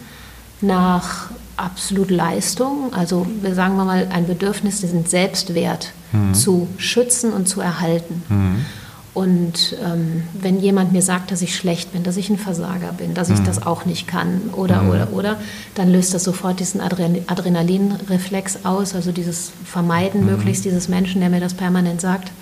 nach 0.61 1.31
absolut 1.57 2.11
Leistung, 2.11 2.93
also 2.95 3.27
wir 3.43 3.55
sagen 3.55 3.77
wir 3.77 3.85
mal 3.85 4.09
ein 4.11 4.27
Bedürfnis, 4.27 4.81
diesen 4.81 5.07
Selbstwert 5.07 5.93
mhm. 6.13 6.35
zu 6.35 6.69
schützen 6.79 7.33
und 7.33 7.47
zu 7.47 7.61
erhalten. 7.61 8.23
Mhm. 8.29 8.65
Und 9.13 9.77
ähm, 9.81 10.25
wenn 10.33 10.59
jemand 10.59 10.93
mir 10.93 11.03
sagt, 11.03 11.31
dass 11.31 11.41
ich 11.41 11.55
schlecht 11.55 11.93
bin, 11.93 12.03
dass 12.03 12.17
ich 12.17 12.31
ein 12.31 12.39
Versager 12.39 12.93
bin, 12.93 13.15
dass 13.15 13.31
ich 13.31 13.39
mhm. 13.39 13.45
das 13.45 13.65
auch 13.65 13.85
nicht 13.85 14.09
kann 14.09 14.41
oder, 14.53 14.83
mhm. 14.83 14.91
oder, 14.91 15.13
oder, 15.13 15.37
dann 15.77 15.93
löst 15.93 16.15
das 16.15 16.25
sofort 16.25 16.59
diesen 16.59 16.81
Adrenalinreflex 16.81 18.65
aus, 18.65 18.97
also 18.97 19.13
dieses 19.13 19.53
Vermeiden 19.65 20.23
mhm. 20.23 20.31
möglichst 20.31 20.65
dieses 20.65 20.89
Menschen, 20.89 21.21
der 21.21 21.31
mir 21.31 21.41
das 21.41 21.55
permanent 21.55 22.01
sagt 22.01 22.33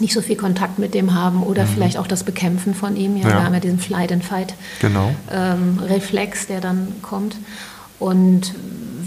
nicht 0.00 0.12
so 0.12 0.20
viel 0.20 0.36
Kontakt 0.36 0.78
mit 0.78 0.94
dem 0.94 1.14
haben 1.14 1.42
oder 1.42 1.64
mhm. 1.64 1.68
vielleicht 1.68 1.98
auch 1.98 2.06
das 2.06 2.24
Bekämpfen 2.24 2.74
von 2.74 2.96
ihm. 2.96 3.16
Ja, 3.16 3.28
ja. 3.28 3.34
Wir 3.36 3.44
haben 3.44 3.54
ja 3.54 3.60
diesen 3.60 3.78
Flight-and-Fight-Reflex, 3.78 4.56
genau. 4.80 5.12
ähm, 5.30 5.78
der 6.48 6.60
dann 6.60 6.88
kommt. 7.02 7.36
Und 7.98 8.54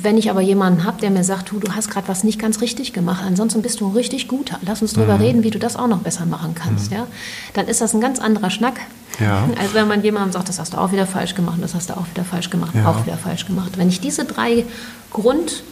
wenn 0.02 0.18
ich 0.18 0.30
aber 0.30 0.42
jemanden 0.42 0.84
habe, 0.84 1.02
der 1.02 1.10
mir 1.10 1.24
sagt, 1.24 1.52
du, 1.52 1.60
du 1.60 1.74
hast 1.74 1.90
gerade 1.90 2.08
was 2.08 2.24
nicht 2.24 2.40
ganz 2.40 2.62
richtig 2.62 2.94
gemacht, 2.94 3.24
ansonsten 3.26 3.62
bist 3.62 3.82
du 3.82 3.88
ein 3.88 3.94
richtig 3.94 4.28
guter, 4.28 4.60
lass 4.62 4.82
uns 4.82 4.94
drüber 4.94 5.16
mhm. 5.16 5.22
reden, 5.22 5.44
wie 5.44 5.52
du 5.52 5.60
das 5.60 5.76
auch 5.76 5.88
noch 5.88 6.00
besser 6.00 6.26
machen 6.26 6.56
kannst, 6.56 6.92
mhm. 6.92 6.98
ja, 6.98 7.08
dann 7.54 7.68
ist 7.68 7.82
das 7.82 7.94
ein 7.94 8.02
ganz 8.02 8.20
anderer 8.20 8.50
Schnack, 8.50 8.80
ja. 9.20 9.48
als 9.60 9.74
wenn 9.74 9.88
man 9.88 10.04
jemandem 10.04 10.32
sagt, 10.32 10.50
das 10.50 10.60
hast 10.60 10.74
du 10.74 10.78
auch 10.78 10.92
wieder 10.92 11.08
falsch 11.08 11.36
gemacht, 11.36 11.58
das 11.62 11.76
hast 11.76 11.90
du 11.90 11.94
auch 11.94 12.08
wieder 12.14 12.24
falsch 12.24 12.50
gemacht, 12.50 12.76
ja. 12.76 12.90
auch 12.90 13.06
wieder 13.06 13.18
falsch 13.18 13.46
gemacht. 13.46 13.78
Wenn 13.78 13.90
ich 13.90 14.00
diese 14.00 14.26
drei 14.26 14.66
Grund 15.12 15.64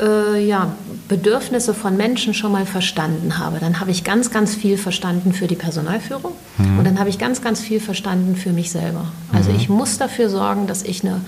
äh, 0.00 0.44
ja, 0.44 0.74
Bedürfnisse 1.08 1.74
von 1.74 1.96
Menschen 1.96 2.34
schon 2.34 2.52
mal 2.52 2.66
verstanden 2.66 3.38
habe, 3.38 3.58
dann 3.60 3.80
habe 3.80 3.90
ich 3.90 4.04
ganz, 4.04 4.30
ganz 4.30 4.54
viel 4.54 4.78
verstanden 4.78 5.32
für 5.32 5.46
die 5.46 5.56
Personalführung 5.56 6.32
mhm. 6.58 6.78
und 6.78 6.84
dann 6.84 6.98
habe 6.98 7.10
ich 7.10 7.18
ganz, 7.18 7.42
ganz 7.42 7.60
viel 7.60 7.80
verstanden 7.80 8.36
für 8.36 8.52
mich 8.52 8.70
selber. 8.70 9.06
Also 9.32 9.50
mhm. 9.50 9.56
ich 9.56 9.68
muss 9.68 9.98
dafür 9.98 10.28
sorgen, 10.28 10.66
dass 10.66 10.82
ich 10.82 11.04
eine 11.04 11.20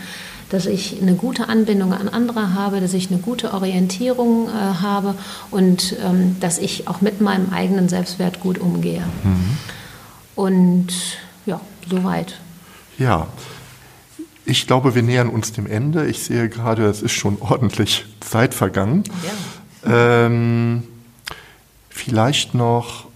dass 0.50 0.66
ich 0.66 1.00
eine 1.00 1.14
gute 1.14 1.48
Anbindung 1.48 1.94
an 1.94 2.10
andere 2.10 2.52
habe, 2.52 2.82
dass 2.82 2.92
ich 2.92 3.10
eine 3.10 3.18
gute 3.20 3.54
Orientierung 3.54 4.48
äh, 4.48 4.82
habe 4.82 5.14
und 5.50 5.96
ähm, 6.04 6.36
dass 6.40 6.58
ich 6.58 6.88
auch 6.88 7.00
mit 7.00 7.22
meinem 7.22 7.54
eigenen 7.54 7.88
Selbstwert 7.88 8.38
gut 8.38 8.58
umgehe. 8.58 9.02
Mhm. 9.24 9.56
Und 10.34 10.88
ja, 11.46 11.58
soweit. 11.88 12.34
Ja, 12.98 13.28
ich 14.44 14.66
glaube, 14.66 14.94
wir 14.94 15.02
nähern 15.02 15.28
uns 15.28 15.52
dem 15.52 15.66
Ende. 15.66 16.06
Ich 16.06 16.24
sehe 16.24 16.48
gerade, 16.48 16.86
es 16.86 17.02
ist 17.02 17.12
schon 17.12 17.38
ordentlich 17.40 18.06
Zeit 18.20 18.54
vergangen. 18.54 19.04
Ja. 19.84 20.26
Ähm, 20.26 20.82
vielleicht 21.88 22.54
noch 22.54 23.06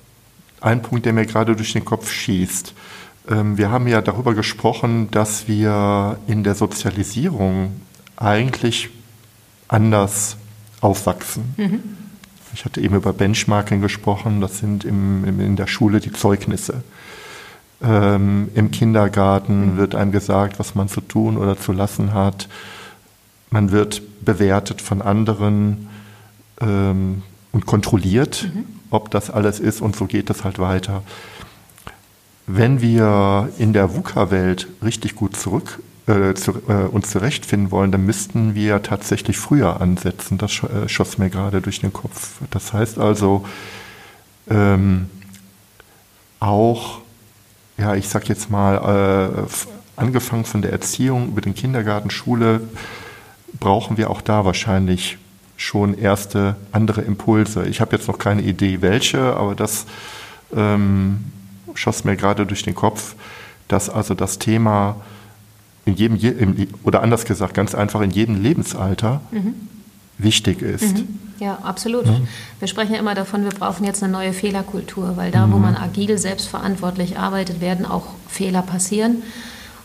ein 0.61 0.83
Punkt, 0.83 1.07
der 1.07 1.13
mir 1.13 1.27
gerade 1.27 1.57
durch 1.57 1.73
den 1.73 1.85
Kopf 1.85 2.11
schießt. 2.11 2.75
Ähm, 3.29 3.59
wir 3.59 3.71
haben 3.71 3.87
ja 3.89 4.03
darüber 4.03 4.35
gesprochen, 4.35 5.11
dass 5.11 5.49
wir 5.49 6.19
in 6.27 6.45
der 6.45 6.55
Sozialisierung 6.55 7.81
eigentlich 8.17 8.91
anders 9.69 10.37
aufwachsen. 10.81 11.55
Mhm. 11.57 11.81
Ich 12.55 12.65
hatte 12.65 12.81
eben 12.81 12.95
über 12.95 13.13
Benchmarking 13.13 13.81
gesprochen, 13.81 14.41
das 14.41 14.59
sind 14.59 14.85
im, 14.85 15.25
im, 15.25 15.41
in 15.41 15.57
der 15.57 15.67
Schule 15.67 16.01
die 16.01 16.13
Zeugnisse. 16.13 16.83
Ähm, 17.83 18.49
Im 18.55 18.71
Kindergarten 18.71 19.75
mhm. 19.75 19.77
wird 19.77 19.95
einem 19.95 20.13
gesagt, 20.13 20.59
was 20.59 20.75
man 20.75 20.89
zu 20.89 21.01
tun 21.01 21.37
oder 21.37 21.59
zu 21.59 21.73
lassen 21.73 22.15
hat. 22.15 22.49
Man 23.51 23.71
wird 23.71 24.03
bewertet 24.25 24.81
von 24.81 25.03
anderen 25.03 25.89
ähm, 26.61 27.23
und 27.53 27.67
kontrolliert, 27.67 28.49
mhm. 28.53 28.65
ob 28.91 29.11
das 29.11 29.31
alles 29.31 29.61
ist 29.61 29.81
und 29.81 29.95
so 29.95 30.07
geht 30.07 30.31
es 30.31 30.45
halt 30.45 30.59
weiter. 30.59 31.03
Wenn 32.47 32.81
wir 32.81 33.51
in 33.59 33.73
der 33.73 33.95
VUCA-Welt 33.95 34.69
richtig 34.83 35.17
gut 35.17 35.37
zurück 35.37 35.81
äh, 36.07 36.35
zu, 36.35 36.53
äh, 36.69 36.85
uns 36.85 37.11
zurechtfinden 37.11 37.71
wollen, 37.73 37.91
dann 37.91 38.07
müssten 38.07 38.55
wir 38.55 38.83
tatsächlich 38.83 39.37
früher 39.39 39.81
ansetzen. 39.81 40.39
Das 40.39 40.53
äh, 40.63 40.89
schoss 40.89 41.19
mir 41.19 41.29
gerade 41.29 41.61
durch 41.61 41.81
den 41.81 41.93
Kopf. 41.93 42.35
Das 42.51 42.73
heißt 42.73 42.99
also 42.99 43.45
ähm, 44.49 45.11
auch, 46.39 47.01
ja, 47.79 47.95
ich 47.95 48.09
sag 48.09 48.29
jetzt 48.29 48.51
mal, 48.51 49.45
äh, 49.47 49.47
angefangen 49.97 50.45
von 50.45 50.63
der 50.63 50.73
Erziehung 50.73 51.29
über 51.29 51.41
den 51.41 51.55
Kindergarten, 51.55 52.11
Schule, 52.11 52.61
brauchen 53.59 53.97
wir 53.97 54.11
auch 54.11 54.21
da 54.21 54.45
wahrscheinlich 54.45 55.19
schon 55.57 55.97
erste 55.97 56.57
andere 56.73 57.01
Impulse. 57.01 57.67
Ich 57.67 57.81
habe 57.81 57.97
jetzt 57.97 58.09
noch 58.09 58.19
keine 58.19 58.43
Idee, 58.43 58.83
welche, 58.83 59.37
aber 59.37 59.55
das 59.55 59.87
ähm, 60.55 61.25
schoss 61.75 62.05
mir 62.05 62.17
gerade 62.17 62.47
durch 62.47 62.63
den 62.63 62.75
Kopf, 62.75 63.15
dass 63.69 63.89
also 63.89 64.15
das 64.15 64.39
Thema 64.39 64.97
in 65.87 65.95
jedem, 65.95 66.69
oder 66.83 67.03
anders 67.03 67.25
gesagt, 67.25 67.55
ganz 67.55 67.75
einfach 67.75 68.01
in 68.03 68.11
jedem 68.11 68.43
Lebensalter 68.43 69.21
mhm. 69.31 69.55
Wichtig 70.19 70.63
ist. 70.63 70.99
Mhm. 70.99 71.19
Ja, 71.39 71.59
absolut. 71.63 72.07
Mhm. 72.07 72.29
Wir 72.59 72.69
sprechen 72.69 72.95
ja 72.95 72.99
immer 72.99 73.15
davon, 73.15 73.45
wir 73.45 73.51
brauchen 73.51 73.85
jetzt 73.85 74.03
eine 74.03 74.13
neue 74.13 74.33
Fehlerkultur, 74.33 75.17
weil 75.17 75.31
da, 75.31 75.51
wo 75.51 75.57
mhm. 75.57 75.63
man 75.63 75.77
agil 75.77 76.17
selbstverantwortlich 76.17 77.19
arbeitet, 77.19 77.61
werden 77.61 77.85
auch 77.85 78.07
Fehler 78.29 78.63
passieren. 78.63 79.23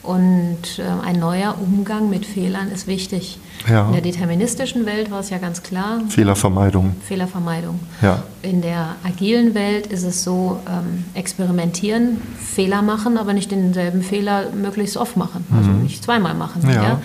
Und 0.03 0.79
äh, 0.79 1.05
ein 1.05 1.19
neuer 1.19 1.55
Umgang 1.61 2.09
mit 2.09 2.25
Fehlern 2.25 2.71
ist 2.71 2.87
wichtig. 2.87 3.37
Ja. 3.69 3.85
In 3.85 3.91
der 3.93 4.01
deterministischen 4.01 4.87
Welt 4.87 5.11
war 5.11 5.19
es 5.19 5.29
ja 5.29 5.37
ganz 5.37 5.61
klar. 5.61 6.01
Fehlervermeidung. 6.09 6.95
Fehlervermeidung. 7.07 7.79
Ja. 8.01 8.23
In 8.41 8.63
der 8.63 8.95
agilen 9.03 9.53
Welt 9.53 9.85
ist 9.87 10.03
es 10.03 10.23
so, 10.23 10.59
ähm, 10.67 11.05
experimentieren, 11.13 12.19
Fehler 12.39 12.81
machen, 12.81 13.19
aber 13.19 13.33
nicht 13.33 13.51
denselben 13.51 14.01
Fehler 14.01 14.49
möglichst 14.51 14.97
oft 14.97 15.17
machen. 15.17 15.45
Also 15.55 15.69
mhm. 15.69 15.83
nicht 15.83 16.03
zweimal 16.03 16.33
machen. 16.33 16.63
Ja. 16.67 16.83
ja? 16.83 17.01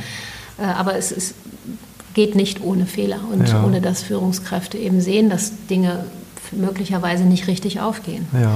Äh, 0.58 0.64
aber 0.64 0.96
es 0.96 1.12
ist, 1.12 1.34
geht 2.16 2.34
nicht 2.34 2.62
ohne 2.62 2.86
Fehler 2.86 3.20
und 3.30 3.46
ja. 3.46 3.62
ohne 3.62 3.82
dass 3.82 4.02
Führungskräfte 4.02 4.78
eben 4.78 5.02
sehen, 5.02 5.28
dass 5.28 5.52
Dinge 5.68 6.06
möglicherweise 6.50 7.24
nicht 7.24 7.46
richtig 7.46 7.80
aufgehen. 7.80 8.26
Ja. 8.32 8.52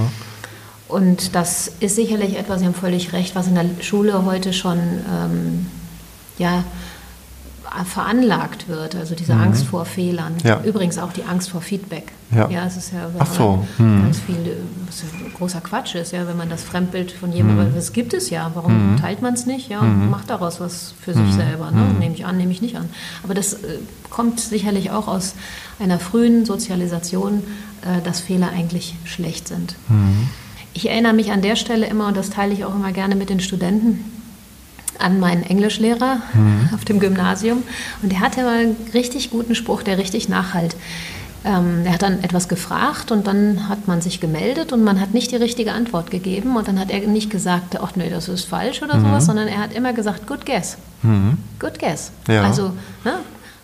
Und 0.87 1.35
das 1.35 1.71
ist 1.79 1.95
sicherlich 1.95 2.39
etwas, 2.39 2.59
Sie 2.59 2.65
haben 2.65 2.73
völlig 2.73 3.13
recht, 3.13 3.35
was 3.35 3.47
in 3.47 3.53
der 3.53 3.65
Schule 3.81 4.25
heute 4.25 4.51
schon 4.51 4.79
ähm, 4.79 5.67
ja, 6.39 6.63
veranlagt 7.85 8.67
wird, 8.67 8.95
also 8.95 9.15
diese 9.15 9.33
mhm. 9.33 9.41
Angst 9.41 9.65
vor 9.65 9.85
Fehlern. 9.85 10.33
Ja. 10.43 10.61
Übrigens 10.63 10.97
auch 10.97 11.13
die 11.13 11.23
Angst 11.23 11.49
vor 11.49 11.61
Feedback. 11.61 12.11
Ja, 12.29 12.49
ja 12.49 12.65
es 12.65 12.75
ist 12.75 12.91
ja 12.91 13.09
Ach 13.17 13.33
so. 13.33 13.65
mhm. 13.77 14.03
ganz 14.03 14.19
viel, 14.19 14.57
was 14.85 15.03
großer 15.37 15.61
Quatsch 15.61 15.95
ist, 15.95 16.11
ja, 16.11 16.27
wenn 16.27 16.37
man 16.37 16.49
das 16.49 16.63
Fremdbild 16.63 17.11
von 17.11 17.31
jemandem, 17.31 17.69
mhm. 17.69 17.75
das 17.75 17.93
gibt 17.93 18.13
es 18.13 18.29
ja, 18.29 18.51
warum 18.53 18.93
mhm. 18.93 18.97
teilt 18.97 19.21
man 19.21 19.33
es 19.33 19.45
nicht? 19.45 19.69
Ja, 19.69 19.79
und 19.79 20.03
mhm. 20.03 20.09
macht 20.09 20.29
daraus 20.29 20.59
was 20.59 20.93
für 21.01 21.13
sich 21.13 21.23
mhm. 21.23 21.31
selber. 21.31 21.71
Ne? 21.71 21.95
Nehme 21.97 22.13
ich 22.13 22.25
an, 22.25 22.37
nehme 22.37 22.51
ich 22.51 22.61
nicht 22.61 22.75
an. 22.75 22.89
Aber 23.23 23.33
das 23.33 23.53
äh, 23.53 23.77
kommt 24.09 24.39
sicherlich 24.39 24.91
auch 24.91 25.07
aus 25.07 25.35
einer 25.79 25.99
frühen 25.99 26.45
Sozialisation, 26.45 27.43
äh, 27.83 28.01
dass 28.03 28.19
Fehler 28.19 28.49
eigentlich 28.49 28.95
schlecht 29.05 29.47
sind. 29.47 29.75
Ich 30.73 30.89
erinnere 30.89 31.13
mich 31.13 31.31
an 31.31 31.41
der 31.41 31.55
Stelle 31.55 31.85
immer, 31.87 32.07
und 32.07 32.17
das 32.17 32.29
teile 32.29 32.53
ich 32.53 32.65
auch 32.65 32.75
immer 32.75 32.91
gerne 32.91 33.15
mit 33.15 33.29
den 33.29 33.39
Studenten, 33.39 34.05
an 35.01 35.19
meinen 35.19 35.43
Englischlehrer 35.43 36.17
mhm. 36.33 36.69
auf 36.73 36.85
dem 36.85 36.99
Gymnasium. 36.99 37.63
Und 38.01 38.11
der 38.11 38.19
hatte 38.19 38.43
mal 38.43 38.59
einen 38.59 38.77
richtig 38.93 39.31
guten 39.31 39.55
Spruch, 39.55 39.83
der 39.83 39.97
richtig 39.97 40.29
nachhalt. 40.29 40.75
Ähm, 41.43 41.81
er 41.85 41.93
hat 41.93 42.03
dann 42.03 42.23
etwas 42.23 42.47
gefragt 42.47 43.11
und 43.11 43.25
dann 43.25 43.67
hat 43.67 43.87
man 43.87 43.99
sich 44.01 44.19
gemeldet 44.19 44.73
und 44.73 44.83
man 44.83 44.99
hat 45.01 45.13
nicht 45.15 45.31
die 45.31 45.37
richtige 45.37 45.73
Antwort 45.73 46.11
gegeben. 46.11 46.55
Und 46.55 46.67
dann 46.67 46.79
hat 46.79 46.91
er 46.91 46.99
nicht 47.07 47.31
gesagt, 47.31 47.79
ach 47.81 47.95
nee, 47.95 48.09
das 48.09 48.29
ist 48.29 48.45
falsch 48.45 48.83
oder 48.83 48.97
mhm. 48.97 49.05
sowas, 49.05 49.25
sondern 49.25 49.47
er 49.47 49.57
hat 49.57 49.73
immer 49.73 49.93
gesagt, 49.93 50.27
good 50.27 50.45
guess. 50.45 50.77
Mhm. 51.01 51.37
Good 51.59 51.79
guess. 51.79 52.11
Ja. 52.27 52.43
Also 52.43 52.73
ne, 53.03 53.13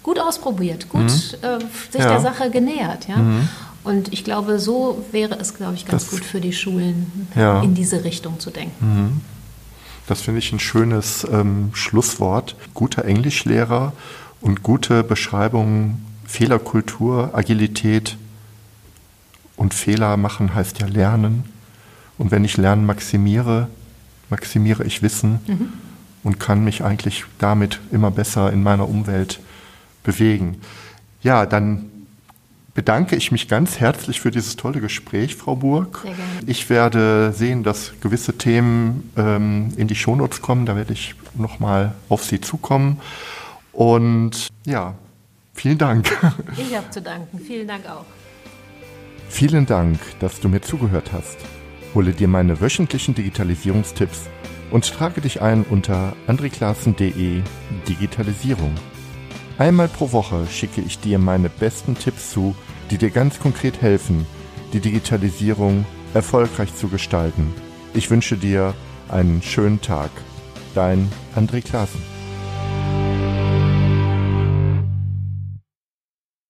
gut 0.01 0.19
ausprobiert, 0.19 0.89
gut 0.89 1.01
mhm. 1.01 1.07
äh, 1.07 1.59
sich 1.91 2.01
ja. 2.01 2.09
der 2.09 2.21
Sache 2.21 2.49
genähert. 2.49 3.07
Ja? 3.07 3.17
Mhm. 3.17 3.47
Und 3.83 4.11
ich 4.11 4.23
glaube, 4.23 4.59
so 4.59 5.05
wäre 5.11 5.37
es, 5.39 5.53
glaube 5.53 5.75
ich, 5.75 5.85
ganz 5.85 6.03
das, 6.03 6.11
gut 6.11 6.25
für 6.25 6.41
die 6.41 6.51
Schulen, 6.51 7.29
ja. 7.35 7.61
in 7.61 7.73
diese 7.73 8.03
Richtung 8.03 8.39
zu 8.39 8.49
denken. 8.49 9.21
Das 10.07 10.21
finde 10.21 10.39
ich 10.39 10.51
ein 10.53 10.59
schönes 10.59 11.27
ähm, 11.29 11.71
Schlusswort. 11.73 12.55
Guter 12.73 13.05
Englischlehrer 13.05 13.93
und 14.41 14.63
gute 14.63 15.03
Beschreibung 15.03 16.01
Fehlerkultur, 16.25 17.31
Agilität 17.33 18.17
und 19.55 19.73
Fehler 19.73 20.17
machen 20.17 20.53
heißt 20.53 20.79
ja 20.79 20.87
lernen. 20.87 21.45
Und 22.17 22.31
wenn 22.31 22.45
ich 22.45 22.57
Lernen 22.57 22.85
maximiere, 22.85 23.67
maximiere 24.29 24.83
ich 24.83 25.01
Wissen 25.01 25.39
mhm. 25.47 25.73
und 26.23 26.39
kann 26.39 26.63
mich 26.63 26.83
eigentlich 26.83 27.25
damit 27.37 27.79
immer 27.91 28.11
besser 28.11 28.51
in 28.51 28.63
meiner 28.63 28.87
Umwelt 28.87 29.39
bewegen. 30.03 30.61
Ja, 31.21 31.45
dann 31.45 31.85
bedanke 32.77 33.15
ich 33.15 33.31
mich 33.31 33.47
ganz 33.47 33.79
herzlich 33.79 34.21
für 34.21 34.29
dieses 34.29 34.55
tolle 34.55 34.81
Gespräch, 34.81 35.35
Frau 35.35 35.55
Burg. 35.55 36.01
Sehr 36.03 36.13
gerne. 36.13 36.29
Ich 36.45 36.69
werde 36.69 37.33
sehen, 37.35 37.63
dass 37.63 37.93
gewisse 38.01 38.37
Themen 38.37 39.11
ähm, 39.17 39.73
in 39.77 39.87
die 39.87 39.95
Shownotes 39.95 40.43
kommen. 40.43 40.67
Da 40.67 40.75
werde 40.75 40.93
ich 40.93 41.15
nochmal 41.33 41.95
auf 42.07 42.23
Sie 42.23 42.39
zukommen. 42.39 43.01
Und 43.73 44.49
ja, 44.67 44.93
vielen 45.55 45.79
Dank. 45.79 46.07
Ich 46.55 46.75
habe 46.75 46.87
zu 46.91 47.01
danken. 47.01 47.39
Vielen 47.39 47.67
Dank 47.67 47.89
auch. 47.89 48.05
Vielen 49.27 49.65
Dank, 49.65 49.99
dass 50.19 50.39
du 50.39 50.47
mir 50.47 50.61
zugehört 50.61 51.11
hast. 51.13 51.37
Hole 51.95 52.11
dir 52.11 52.27
meine 52.27 52.61
wöchentlichen 52.61 53.15
Digitalisierungstipps 53.15 54.29
und 54.69 54.87
trage 54.87 55.21
dich 55.21 55.41
ein 55.41 55.63
unter 55.63 56.15
andreklassen.de 56.27 57.41
Digitalisierung. 57.89 58.75
Einmal 59.57 59.87
pro 59.87 60.11
Woche 60.11 60.45
schicke 60.45 60.81
ich 60.81 60.99
dir 60.99 61.17
meine 61.17 61.49
besten 61.49 61.95
Tipps 61.95 62.29
zu, 62.29 62.55
die 62.89 62.97
dir 62.97 63.09
ganz 63.09 63.39
konkret 63.39 63.81
helfen, 63.81 64.25
die 64.73 64.79
Digitalisierung 64.79 65.85
erfolgreich 66.13 66.75
zu 66.75 66.87
gestalten. 66.87 67.53
Ich 67.93 68.09
wünsche 68.09 68.37
dir 68.37 68.73
einen 69.09 69.41
schönen 69.41 69.81
Tag. 69.81 70.09
Dein 70.75 71.11
André 71.35 71.61
Klaassen. 71.61 72.16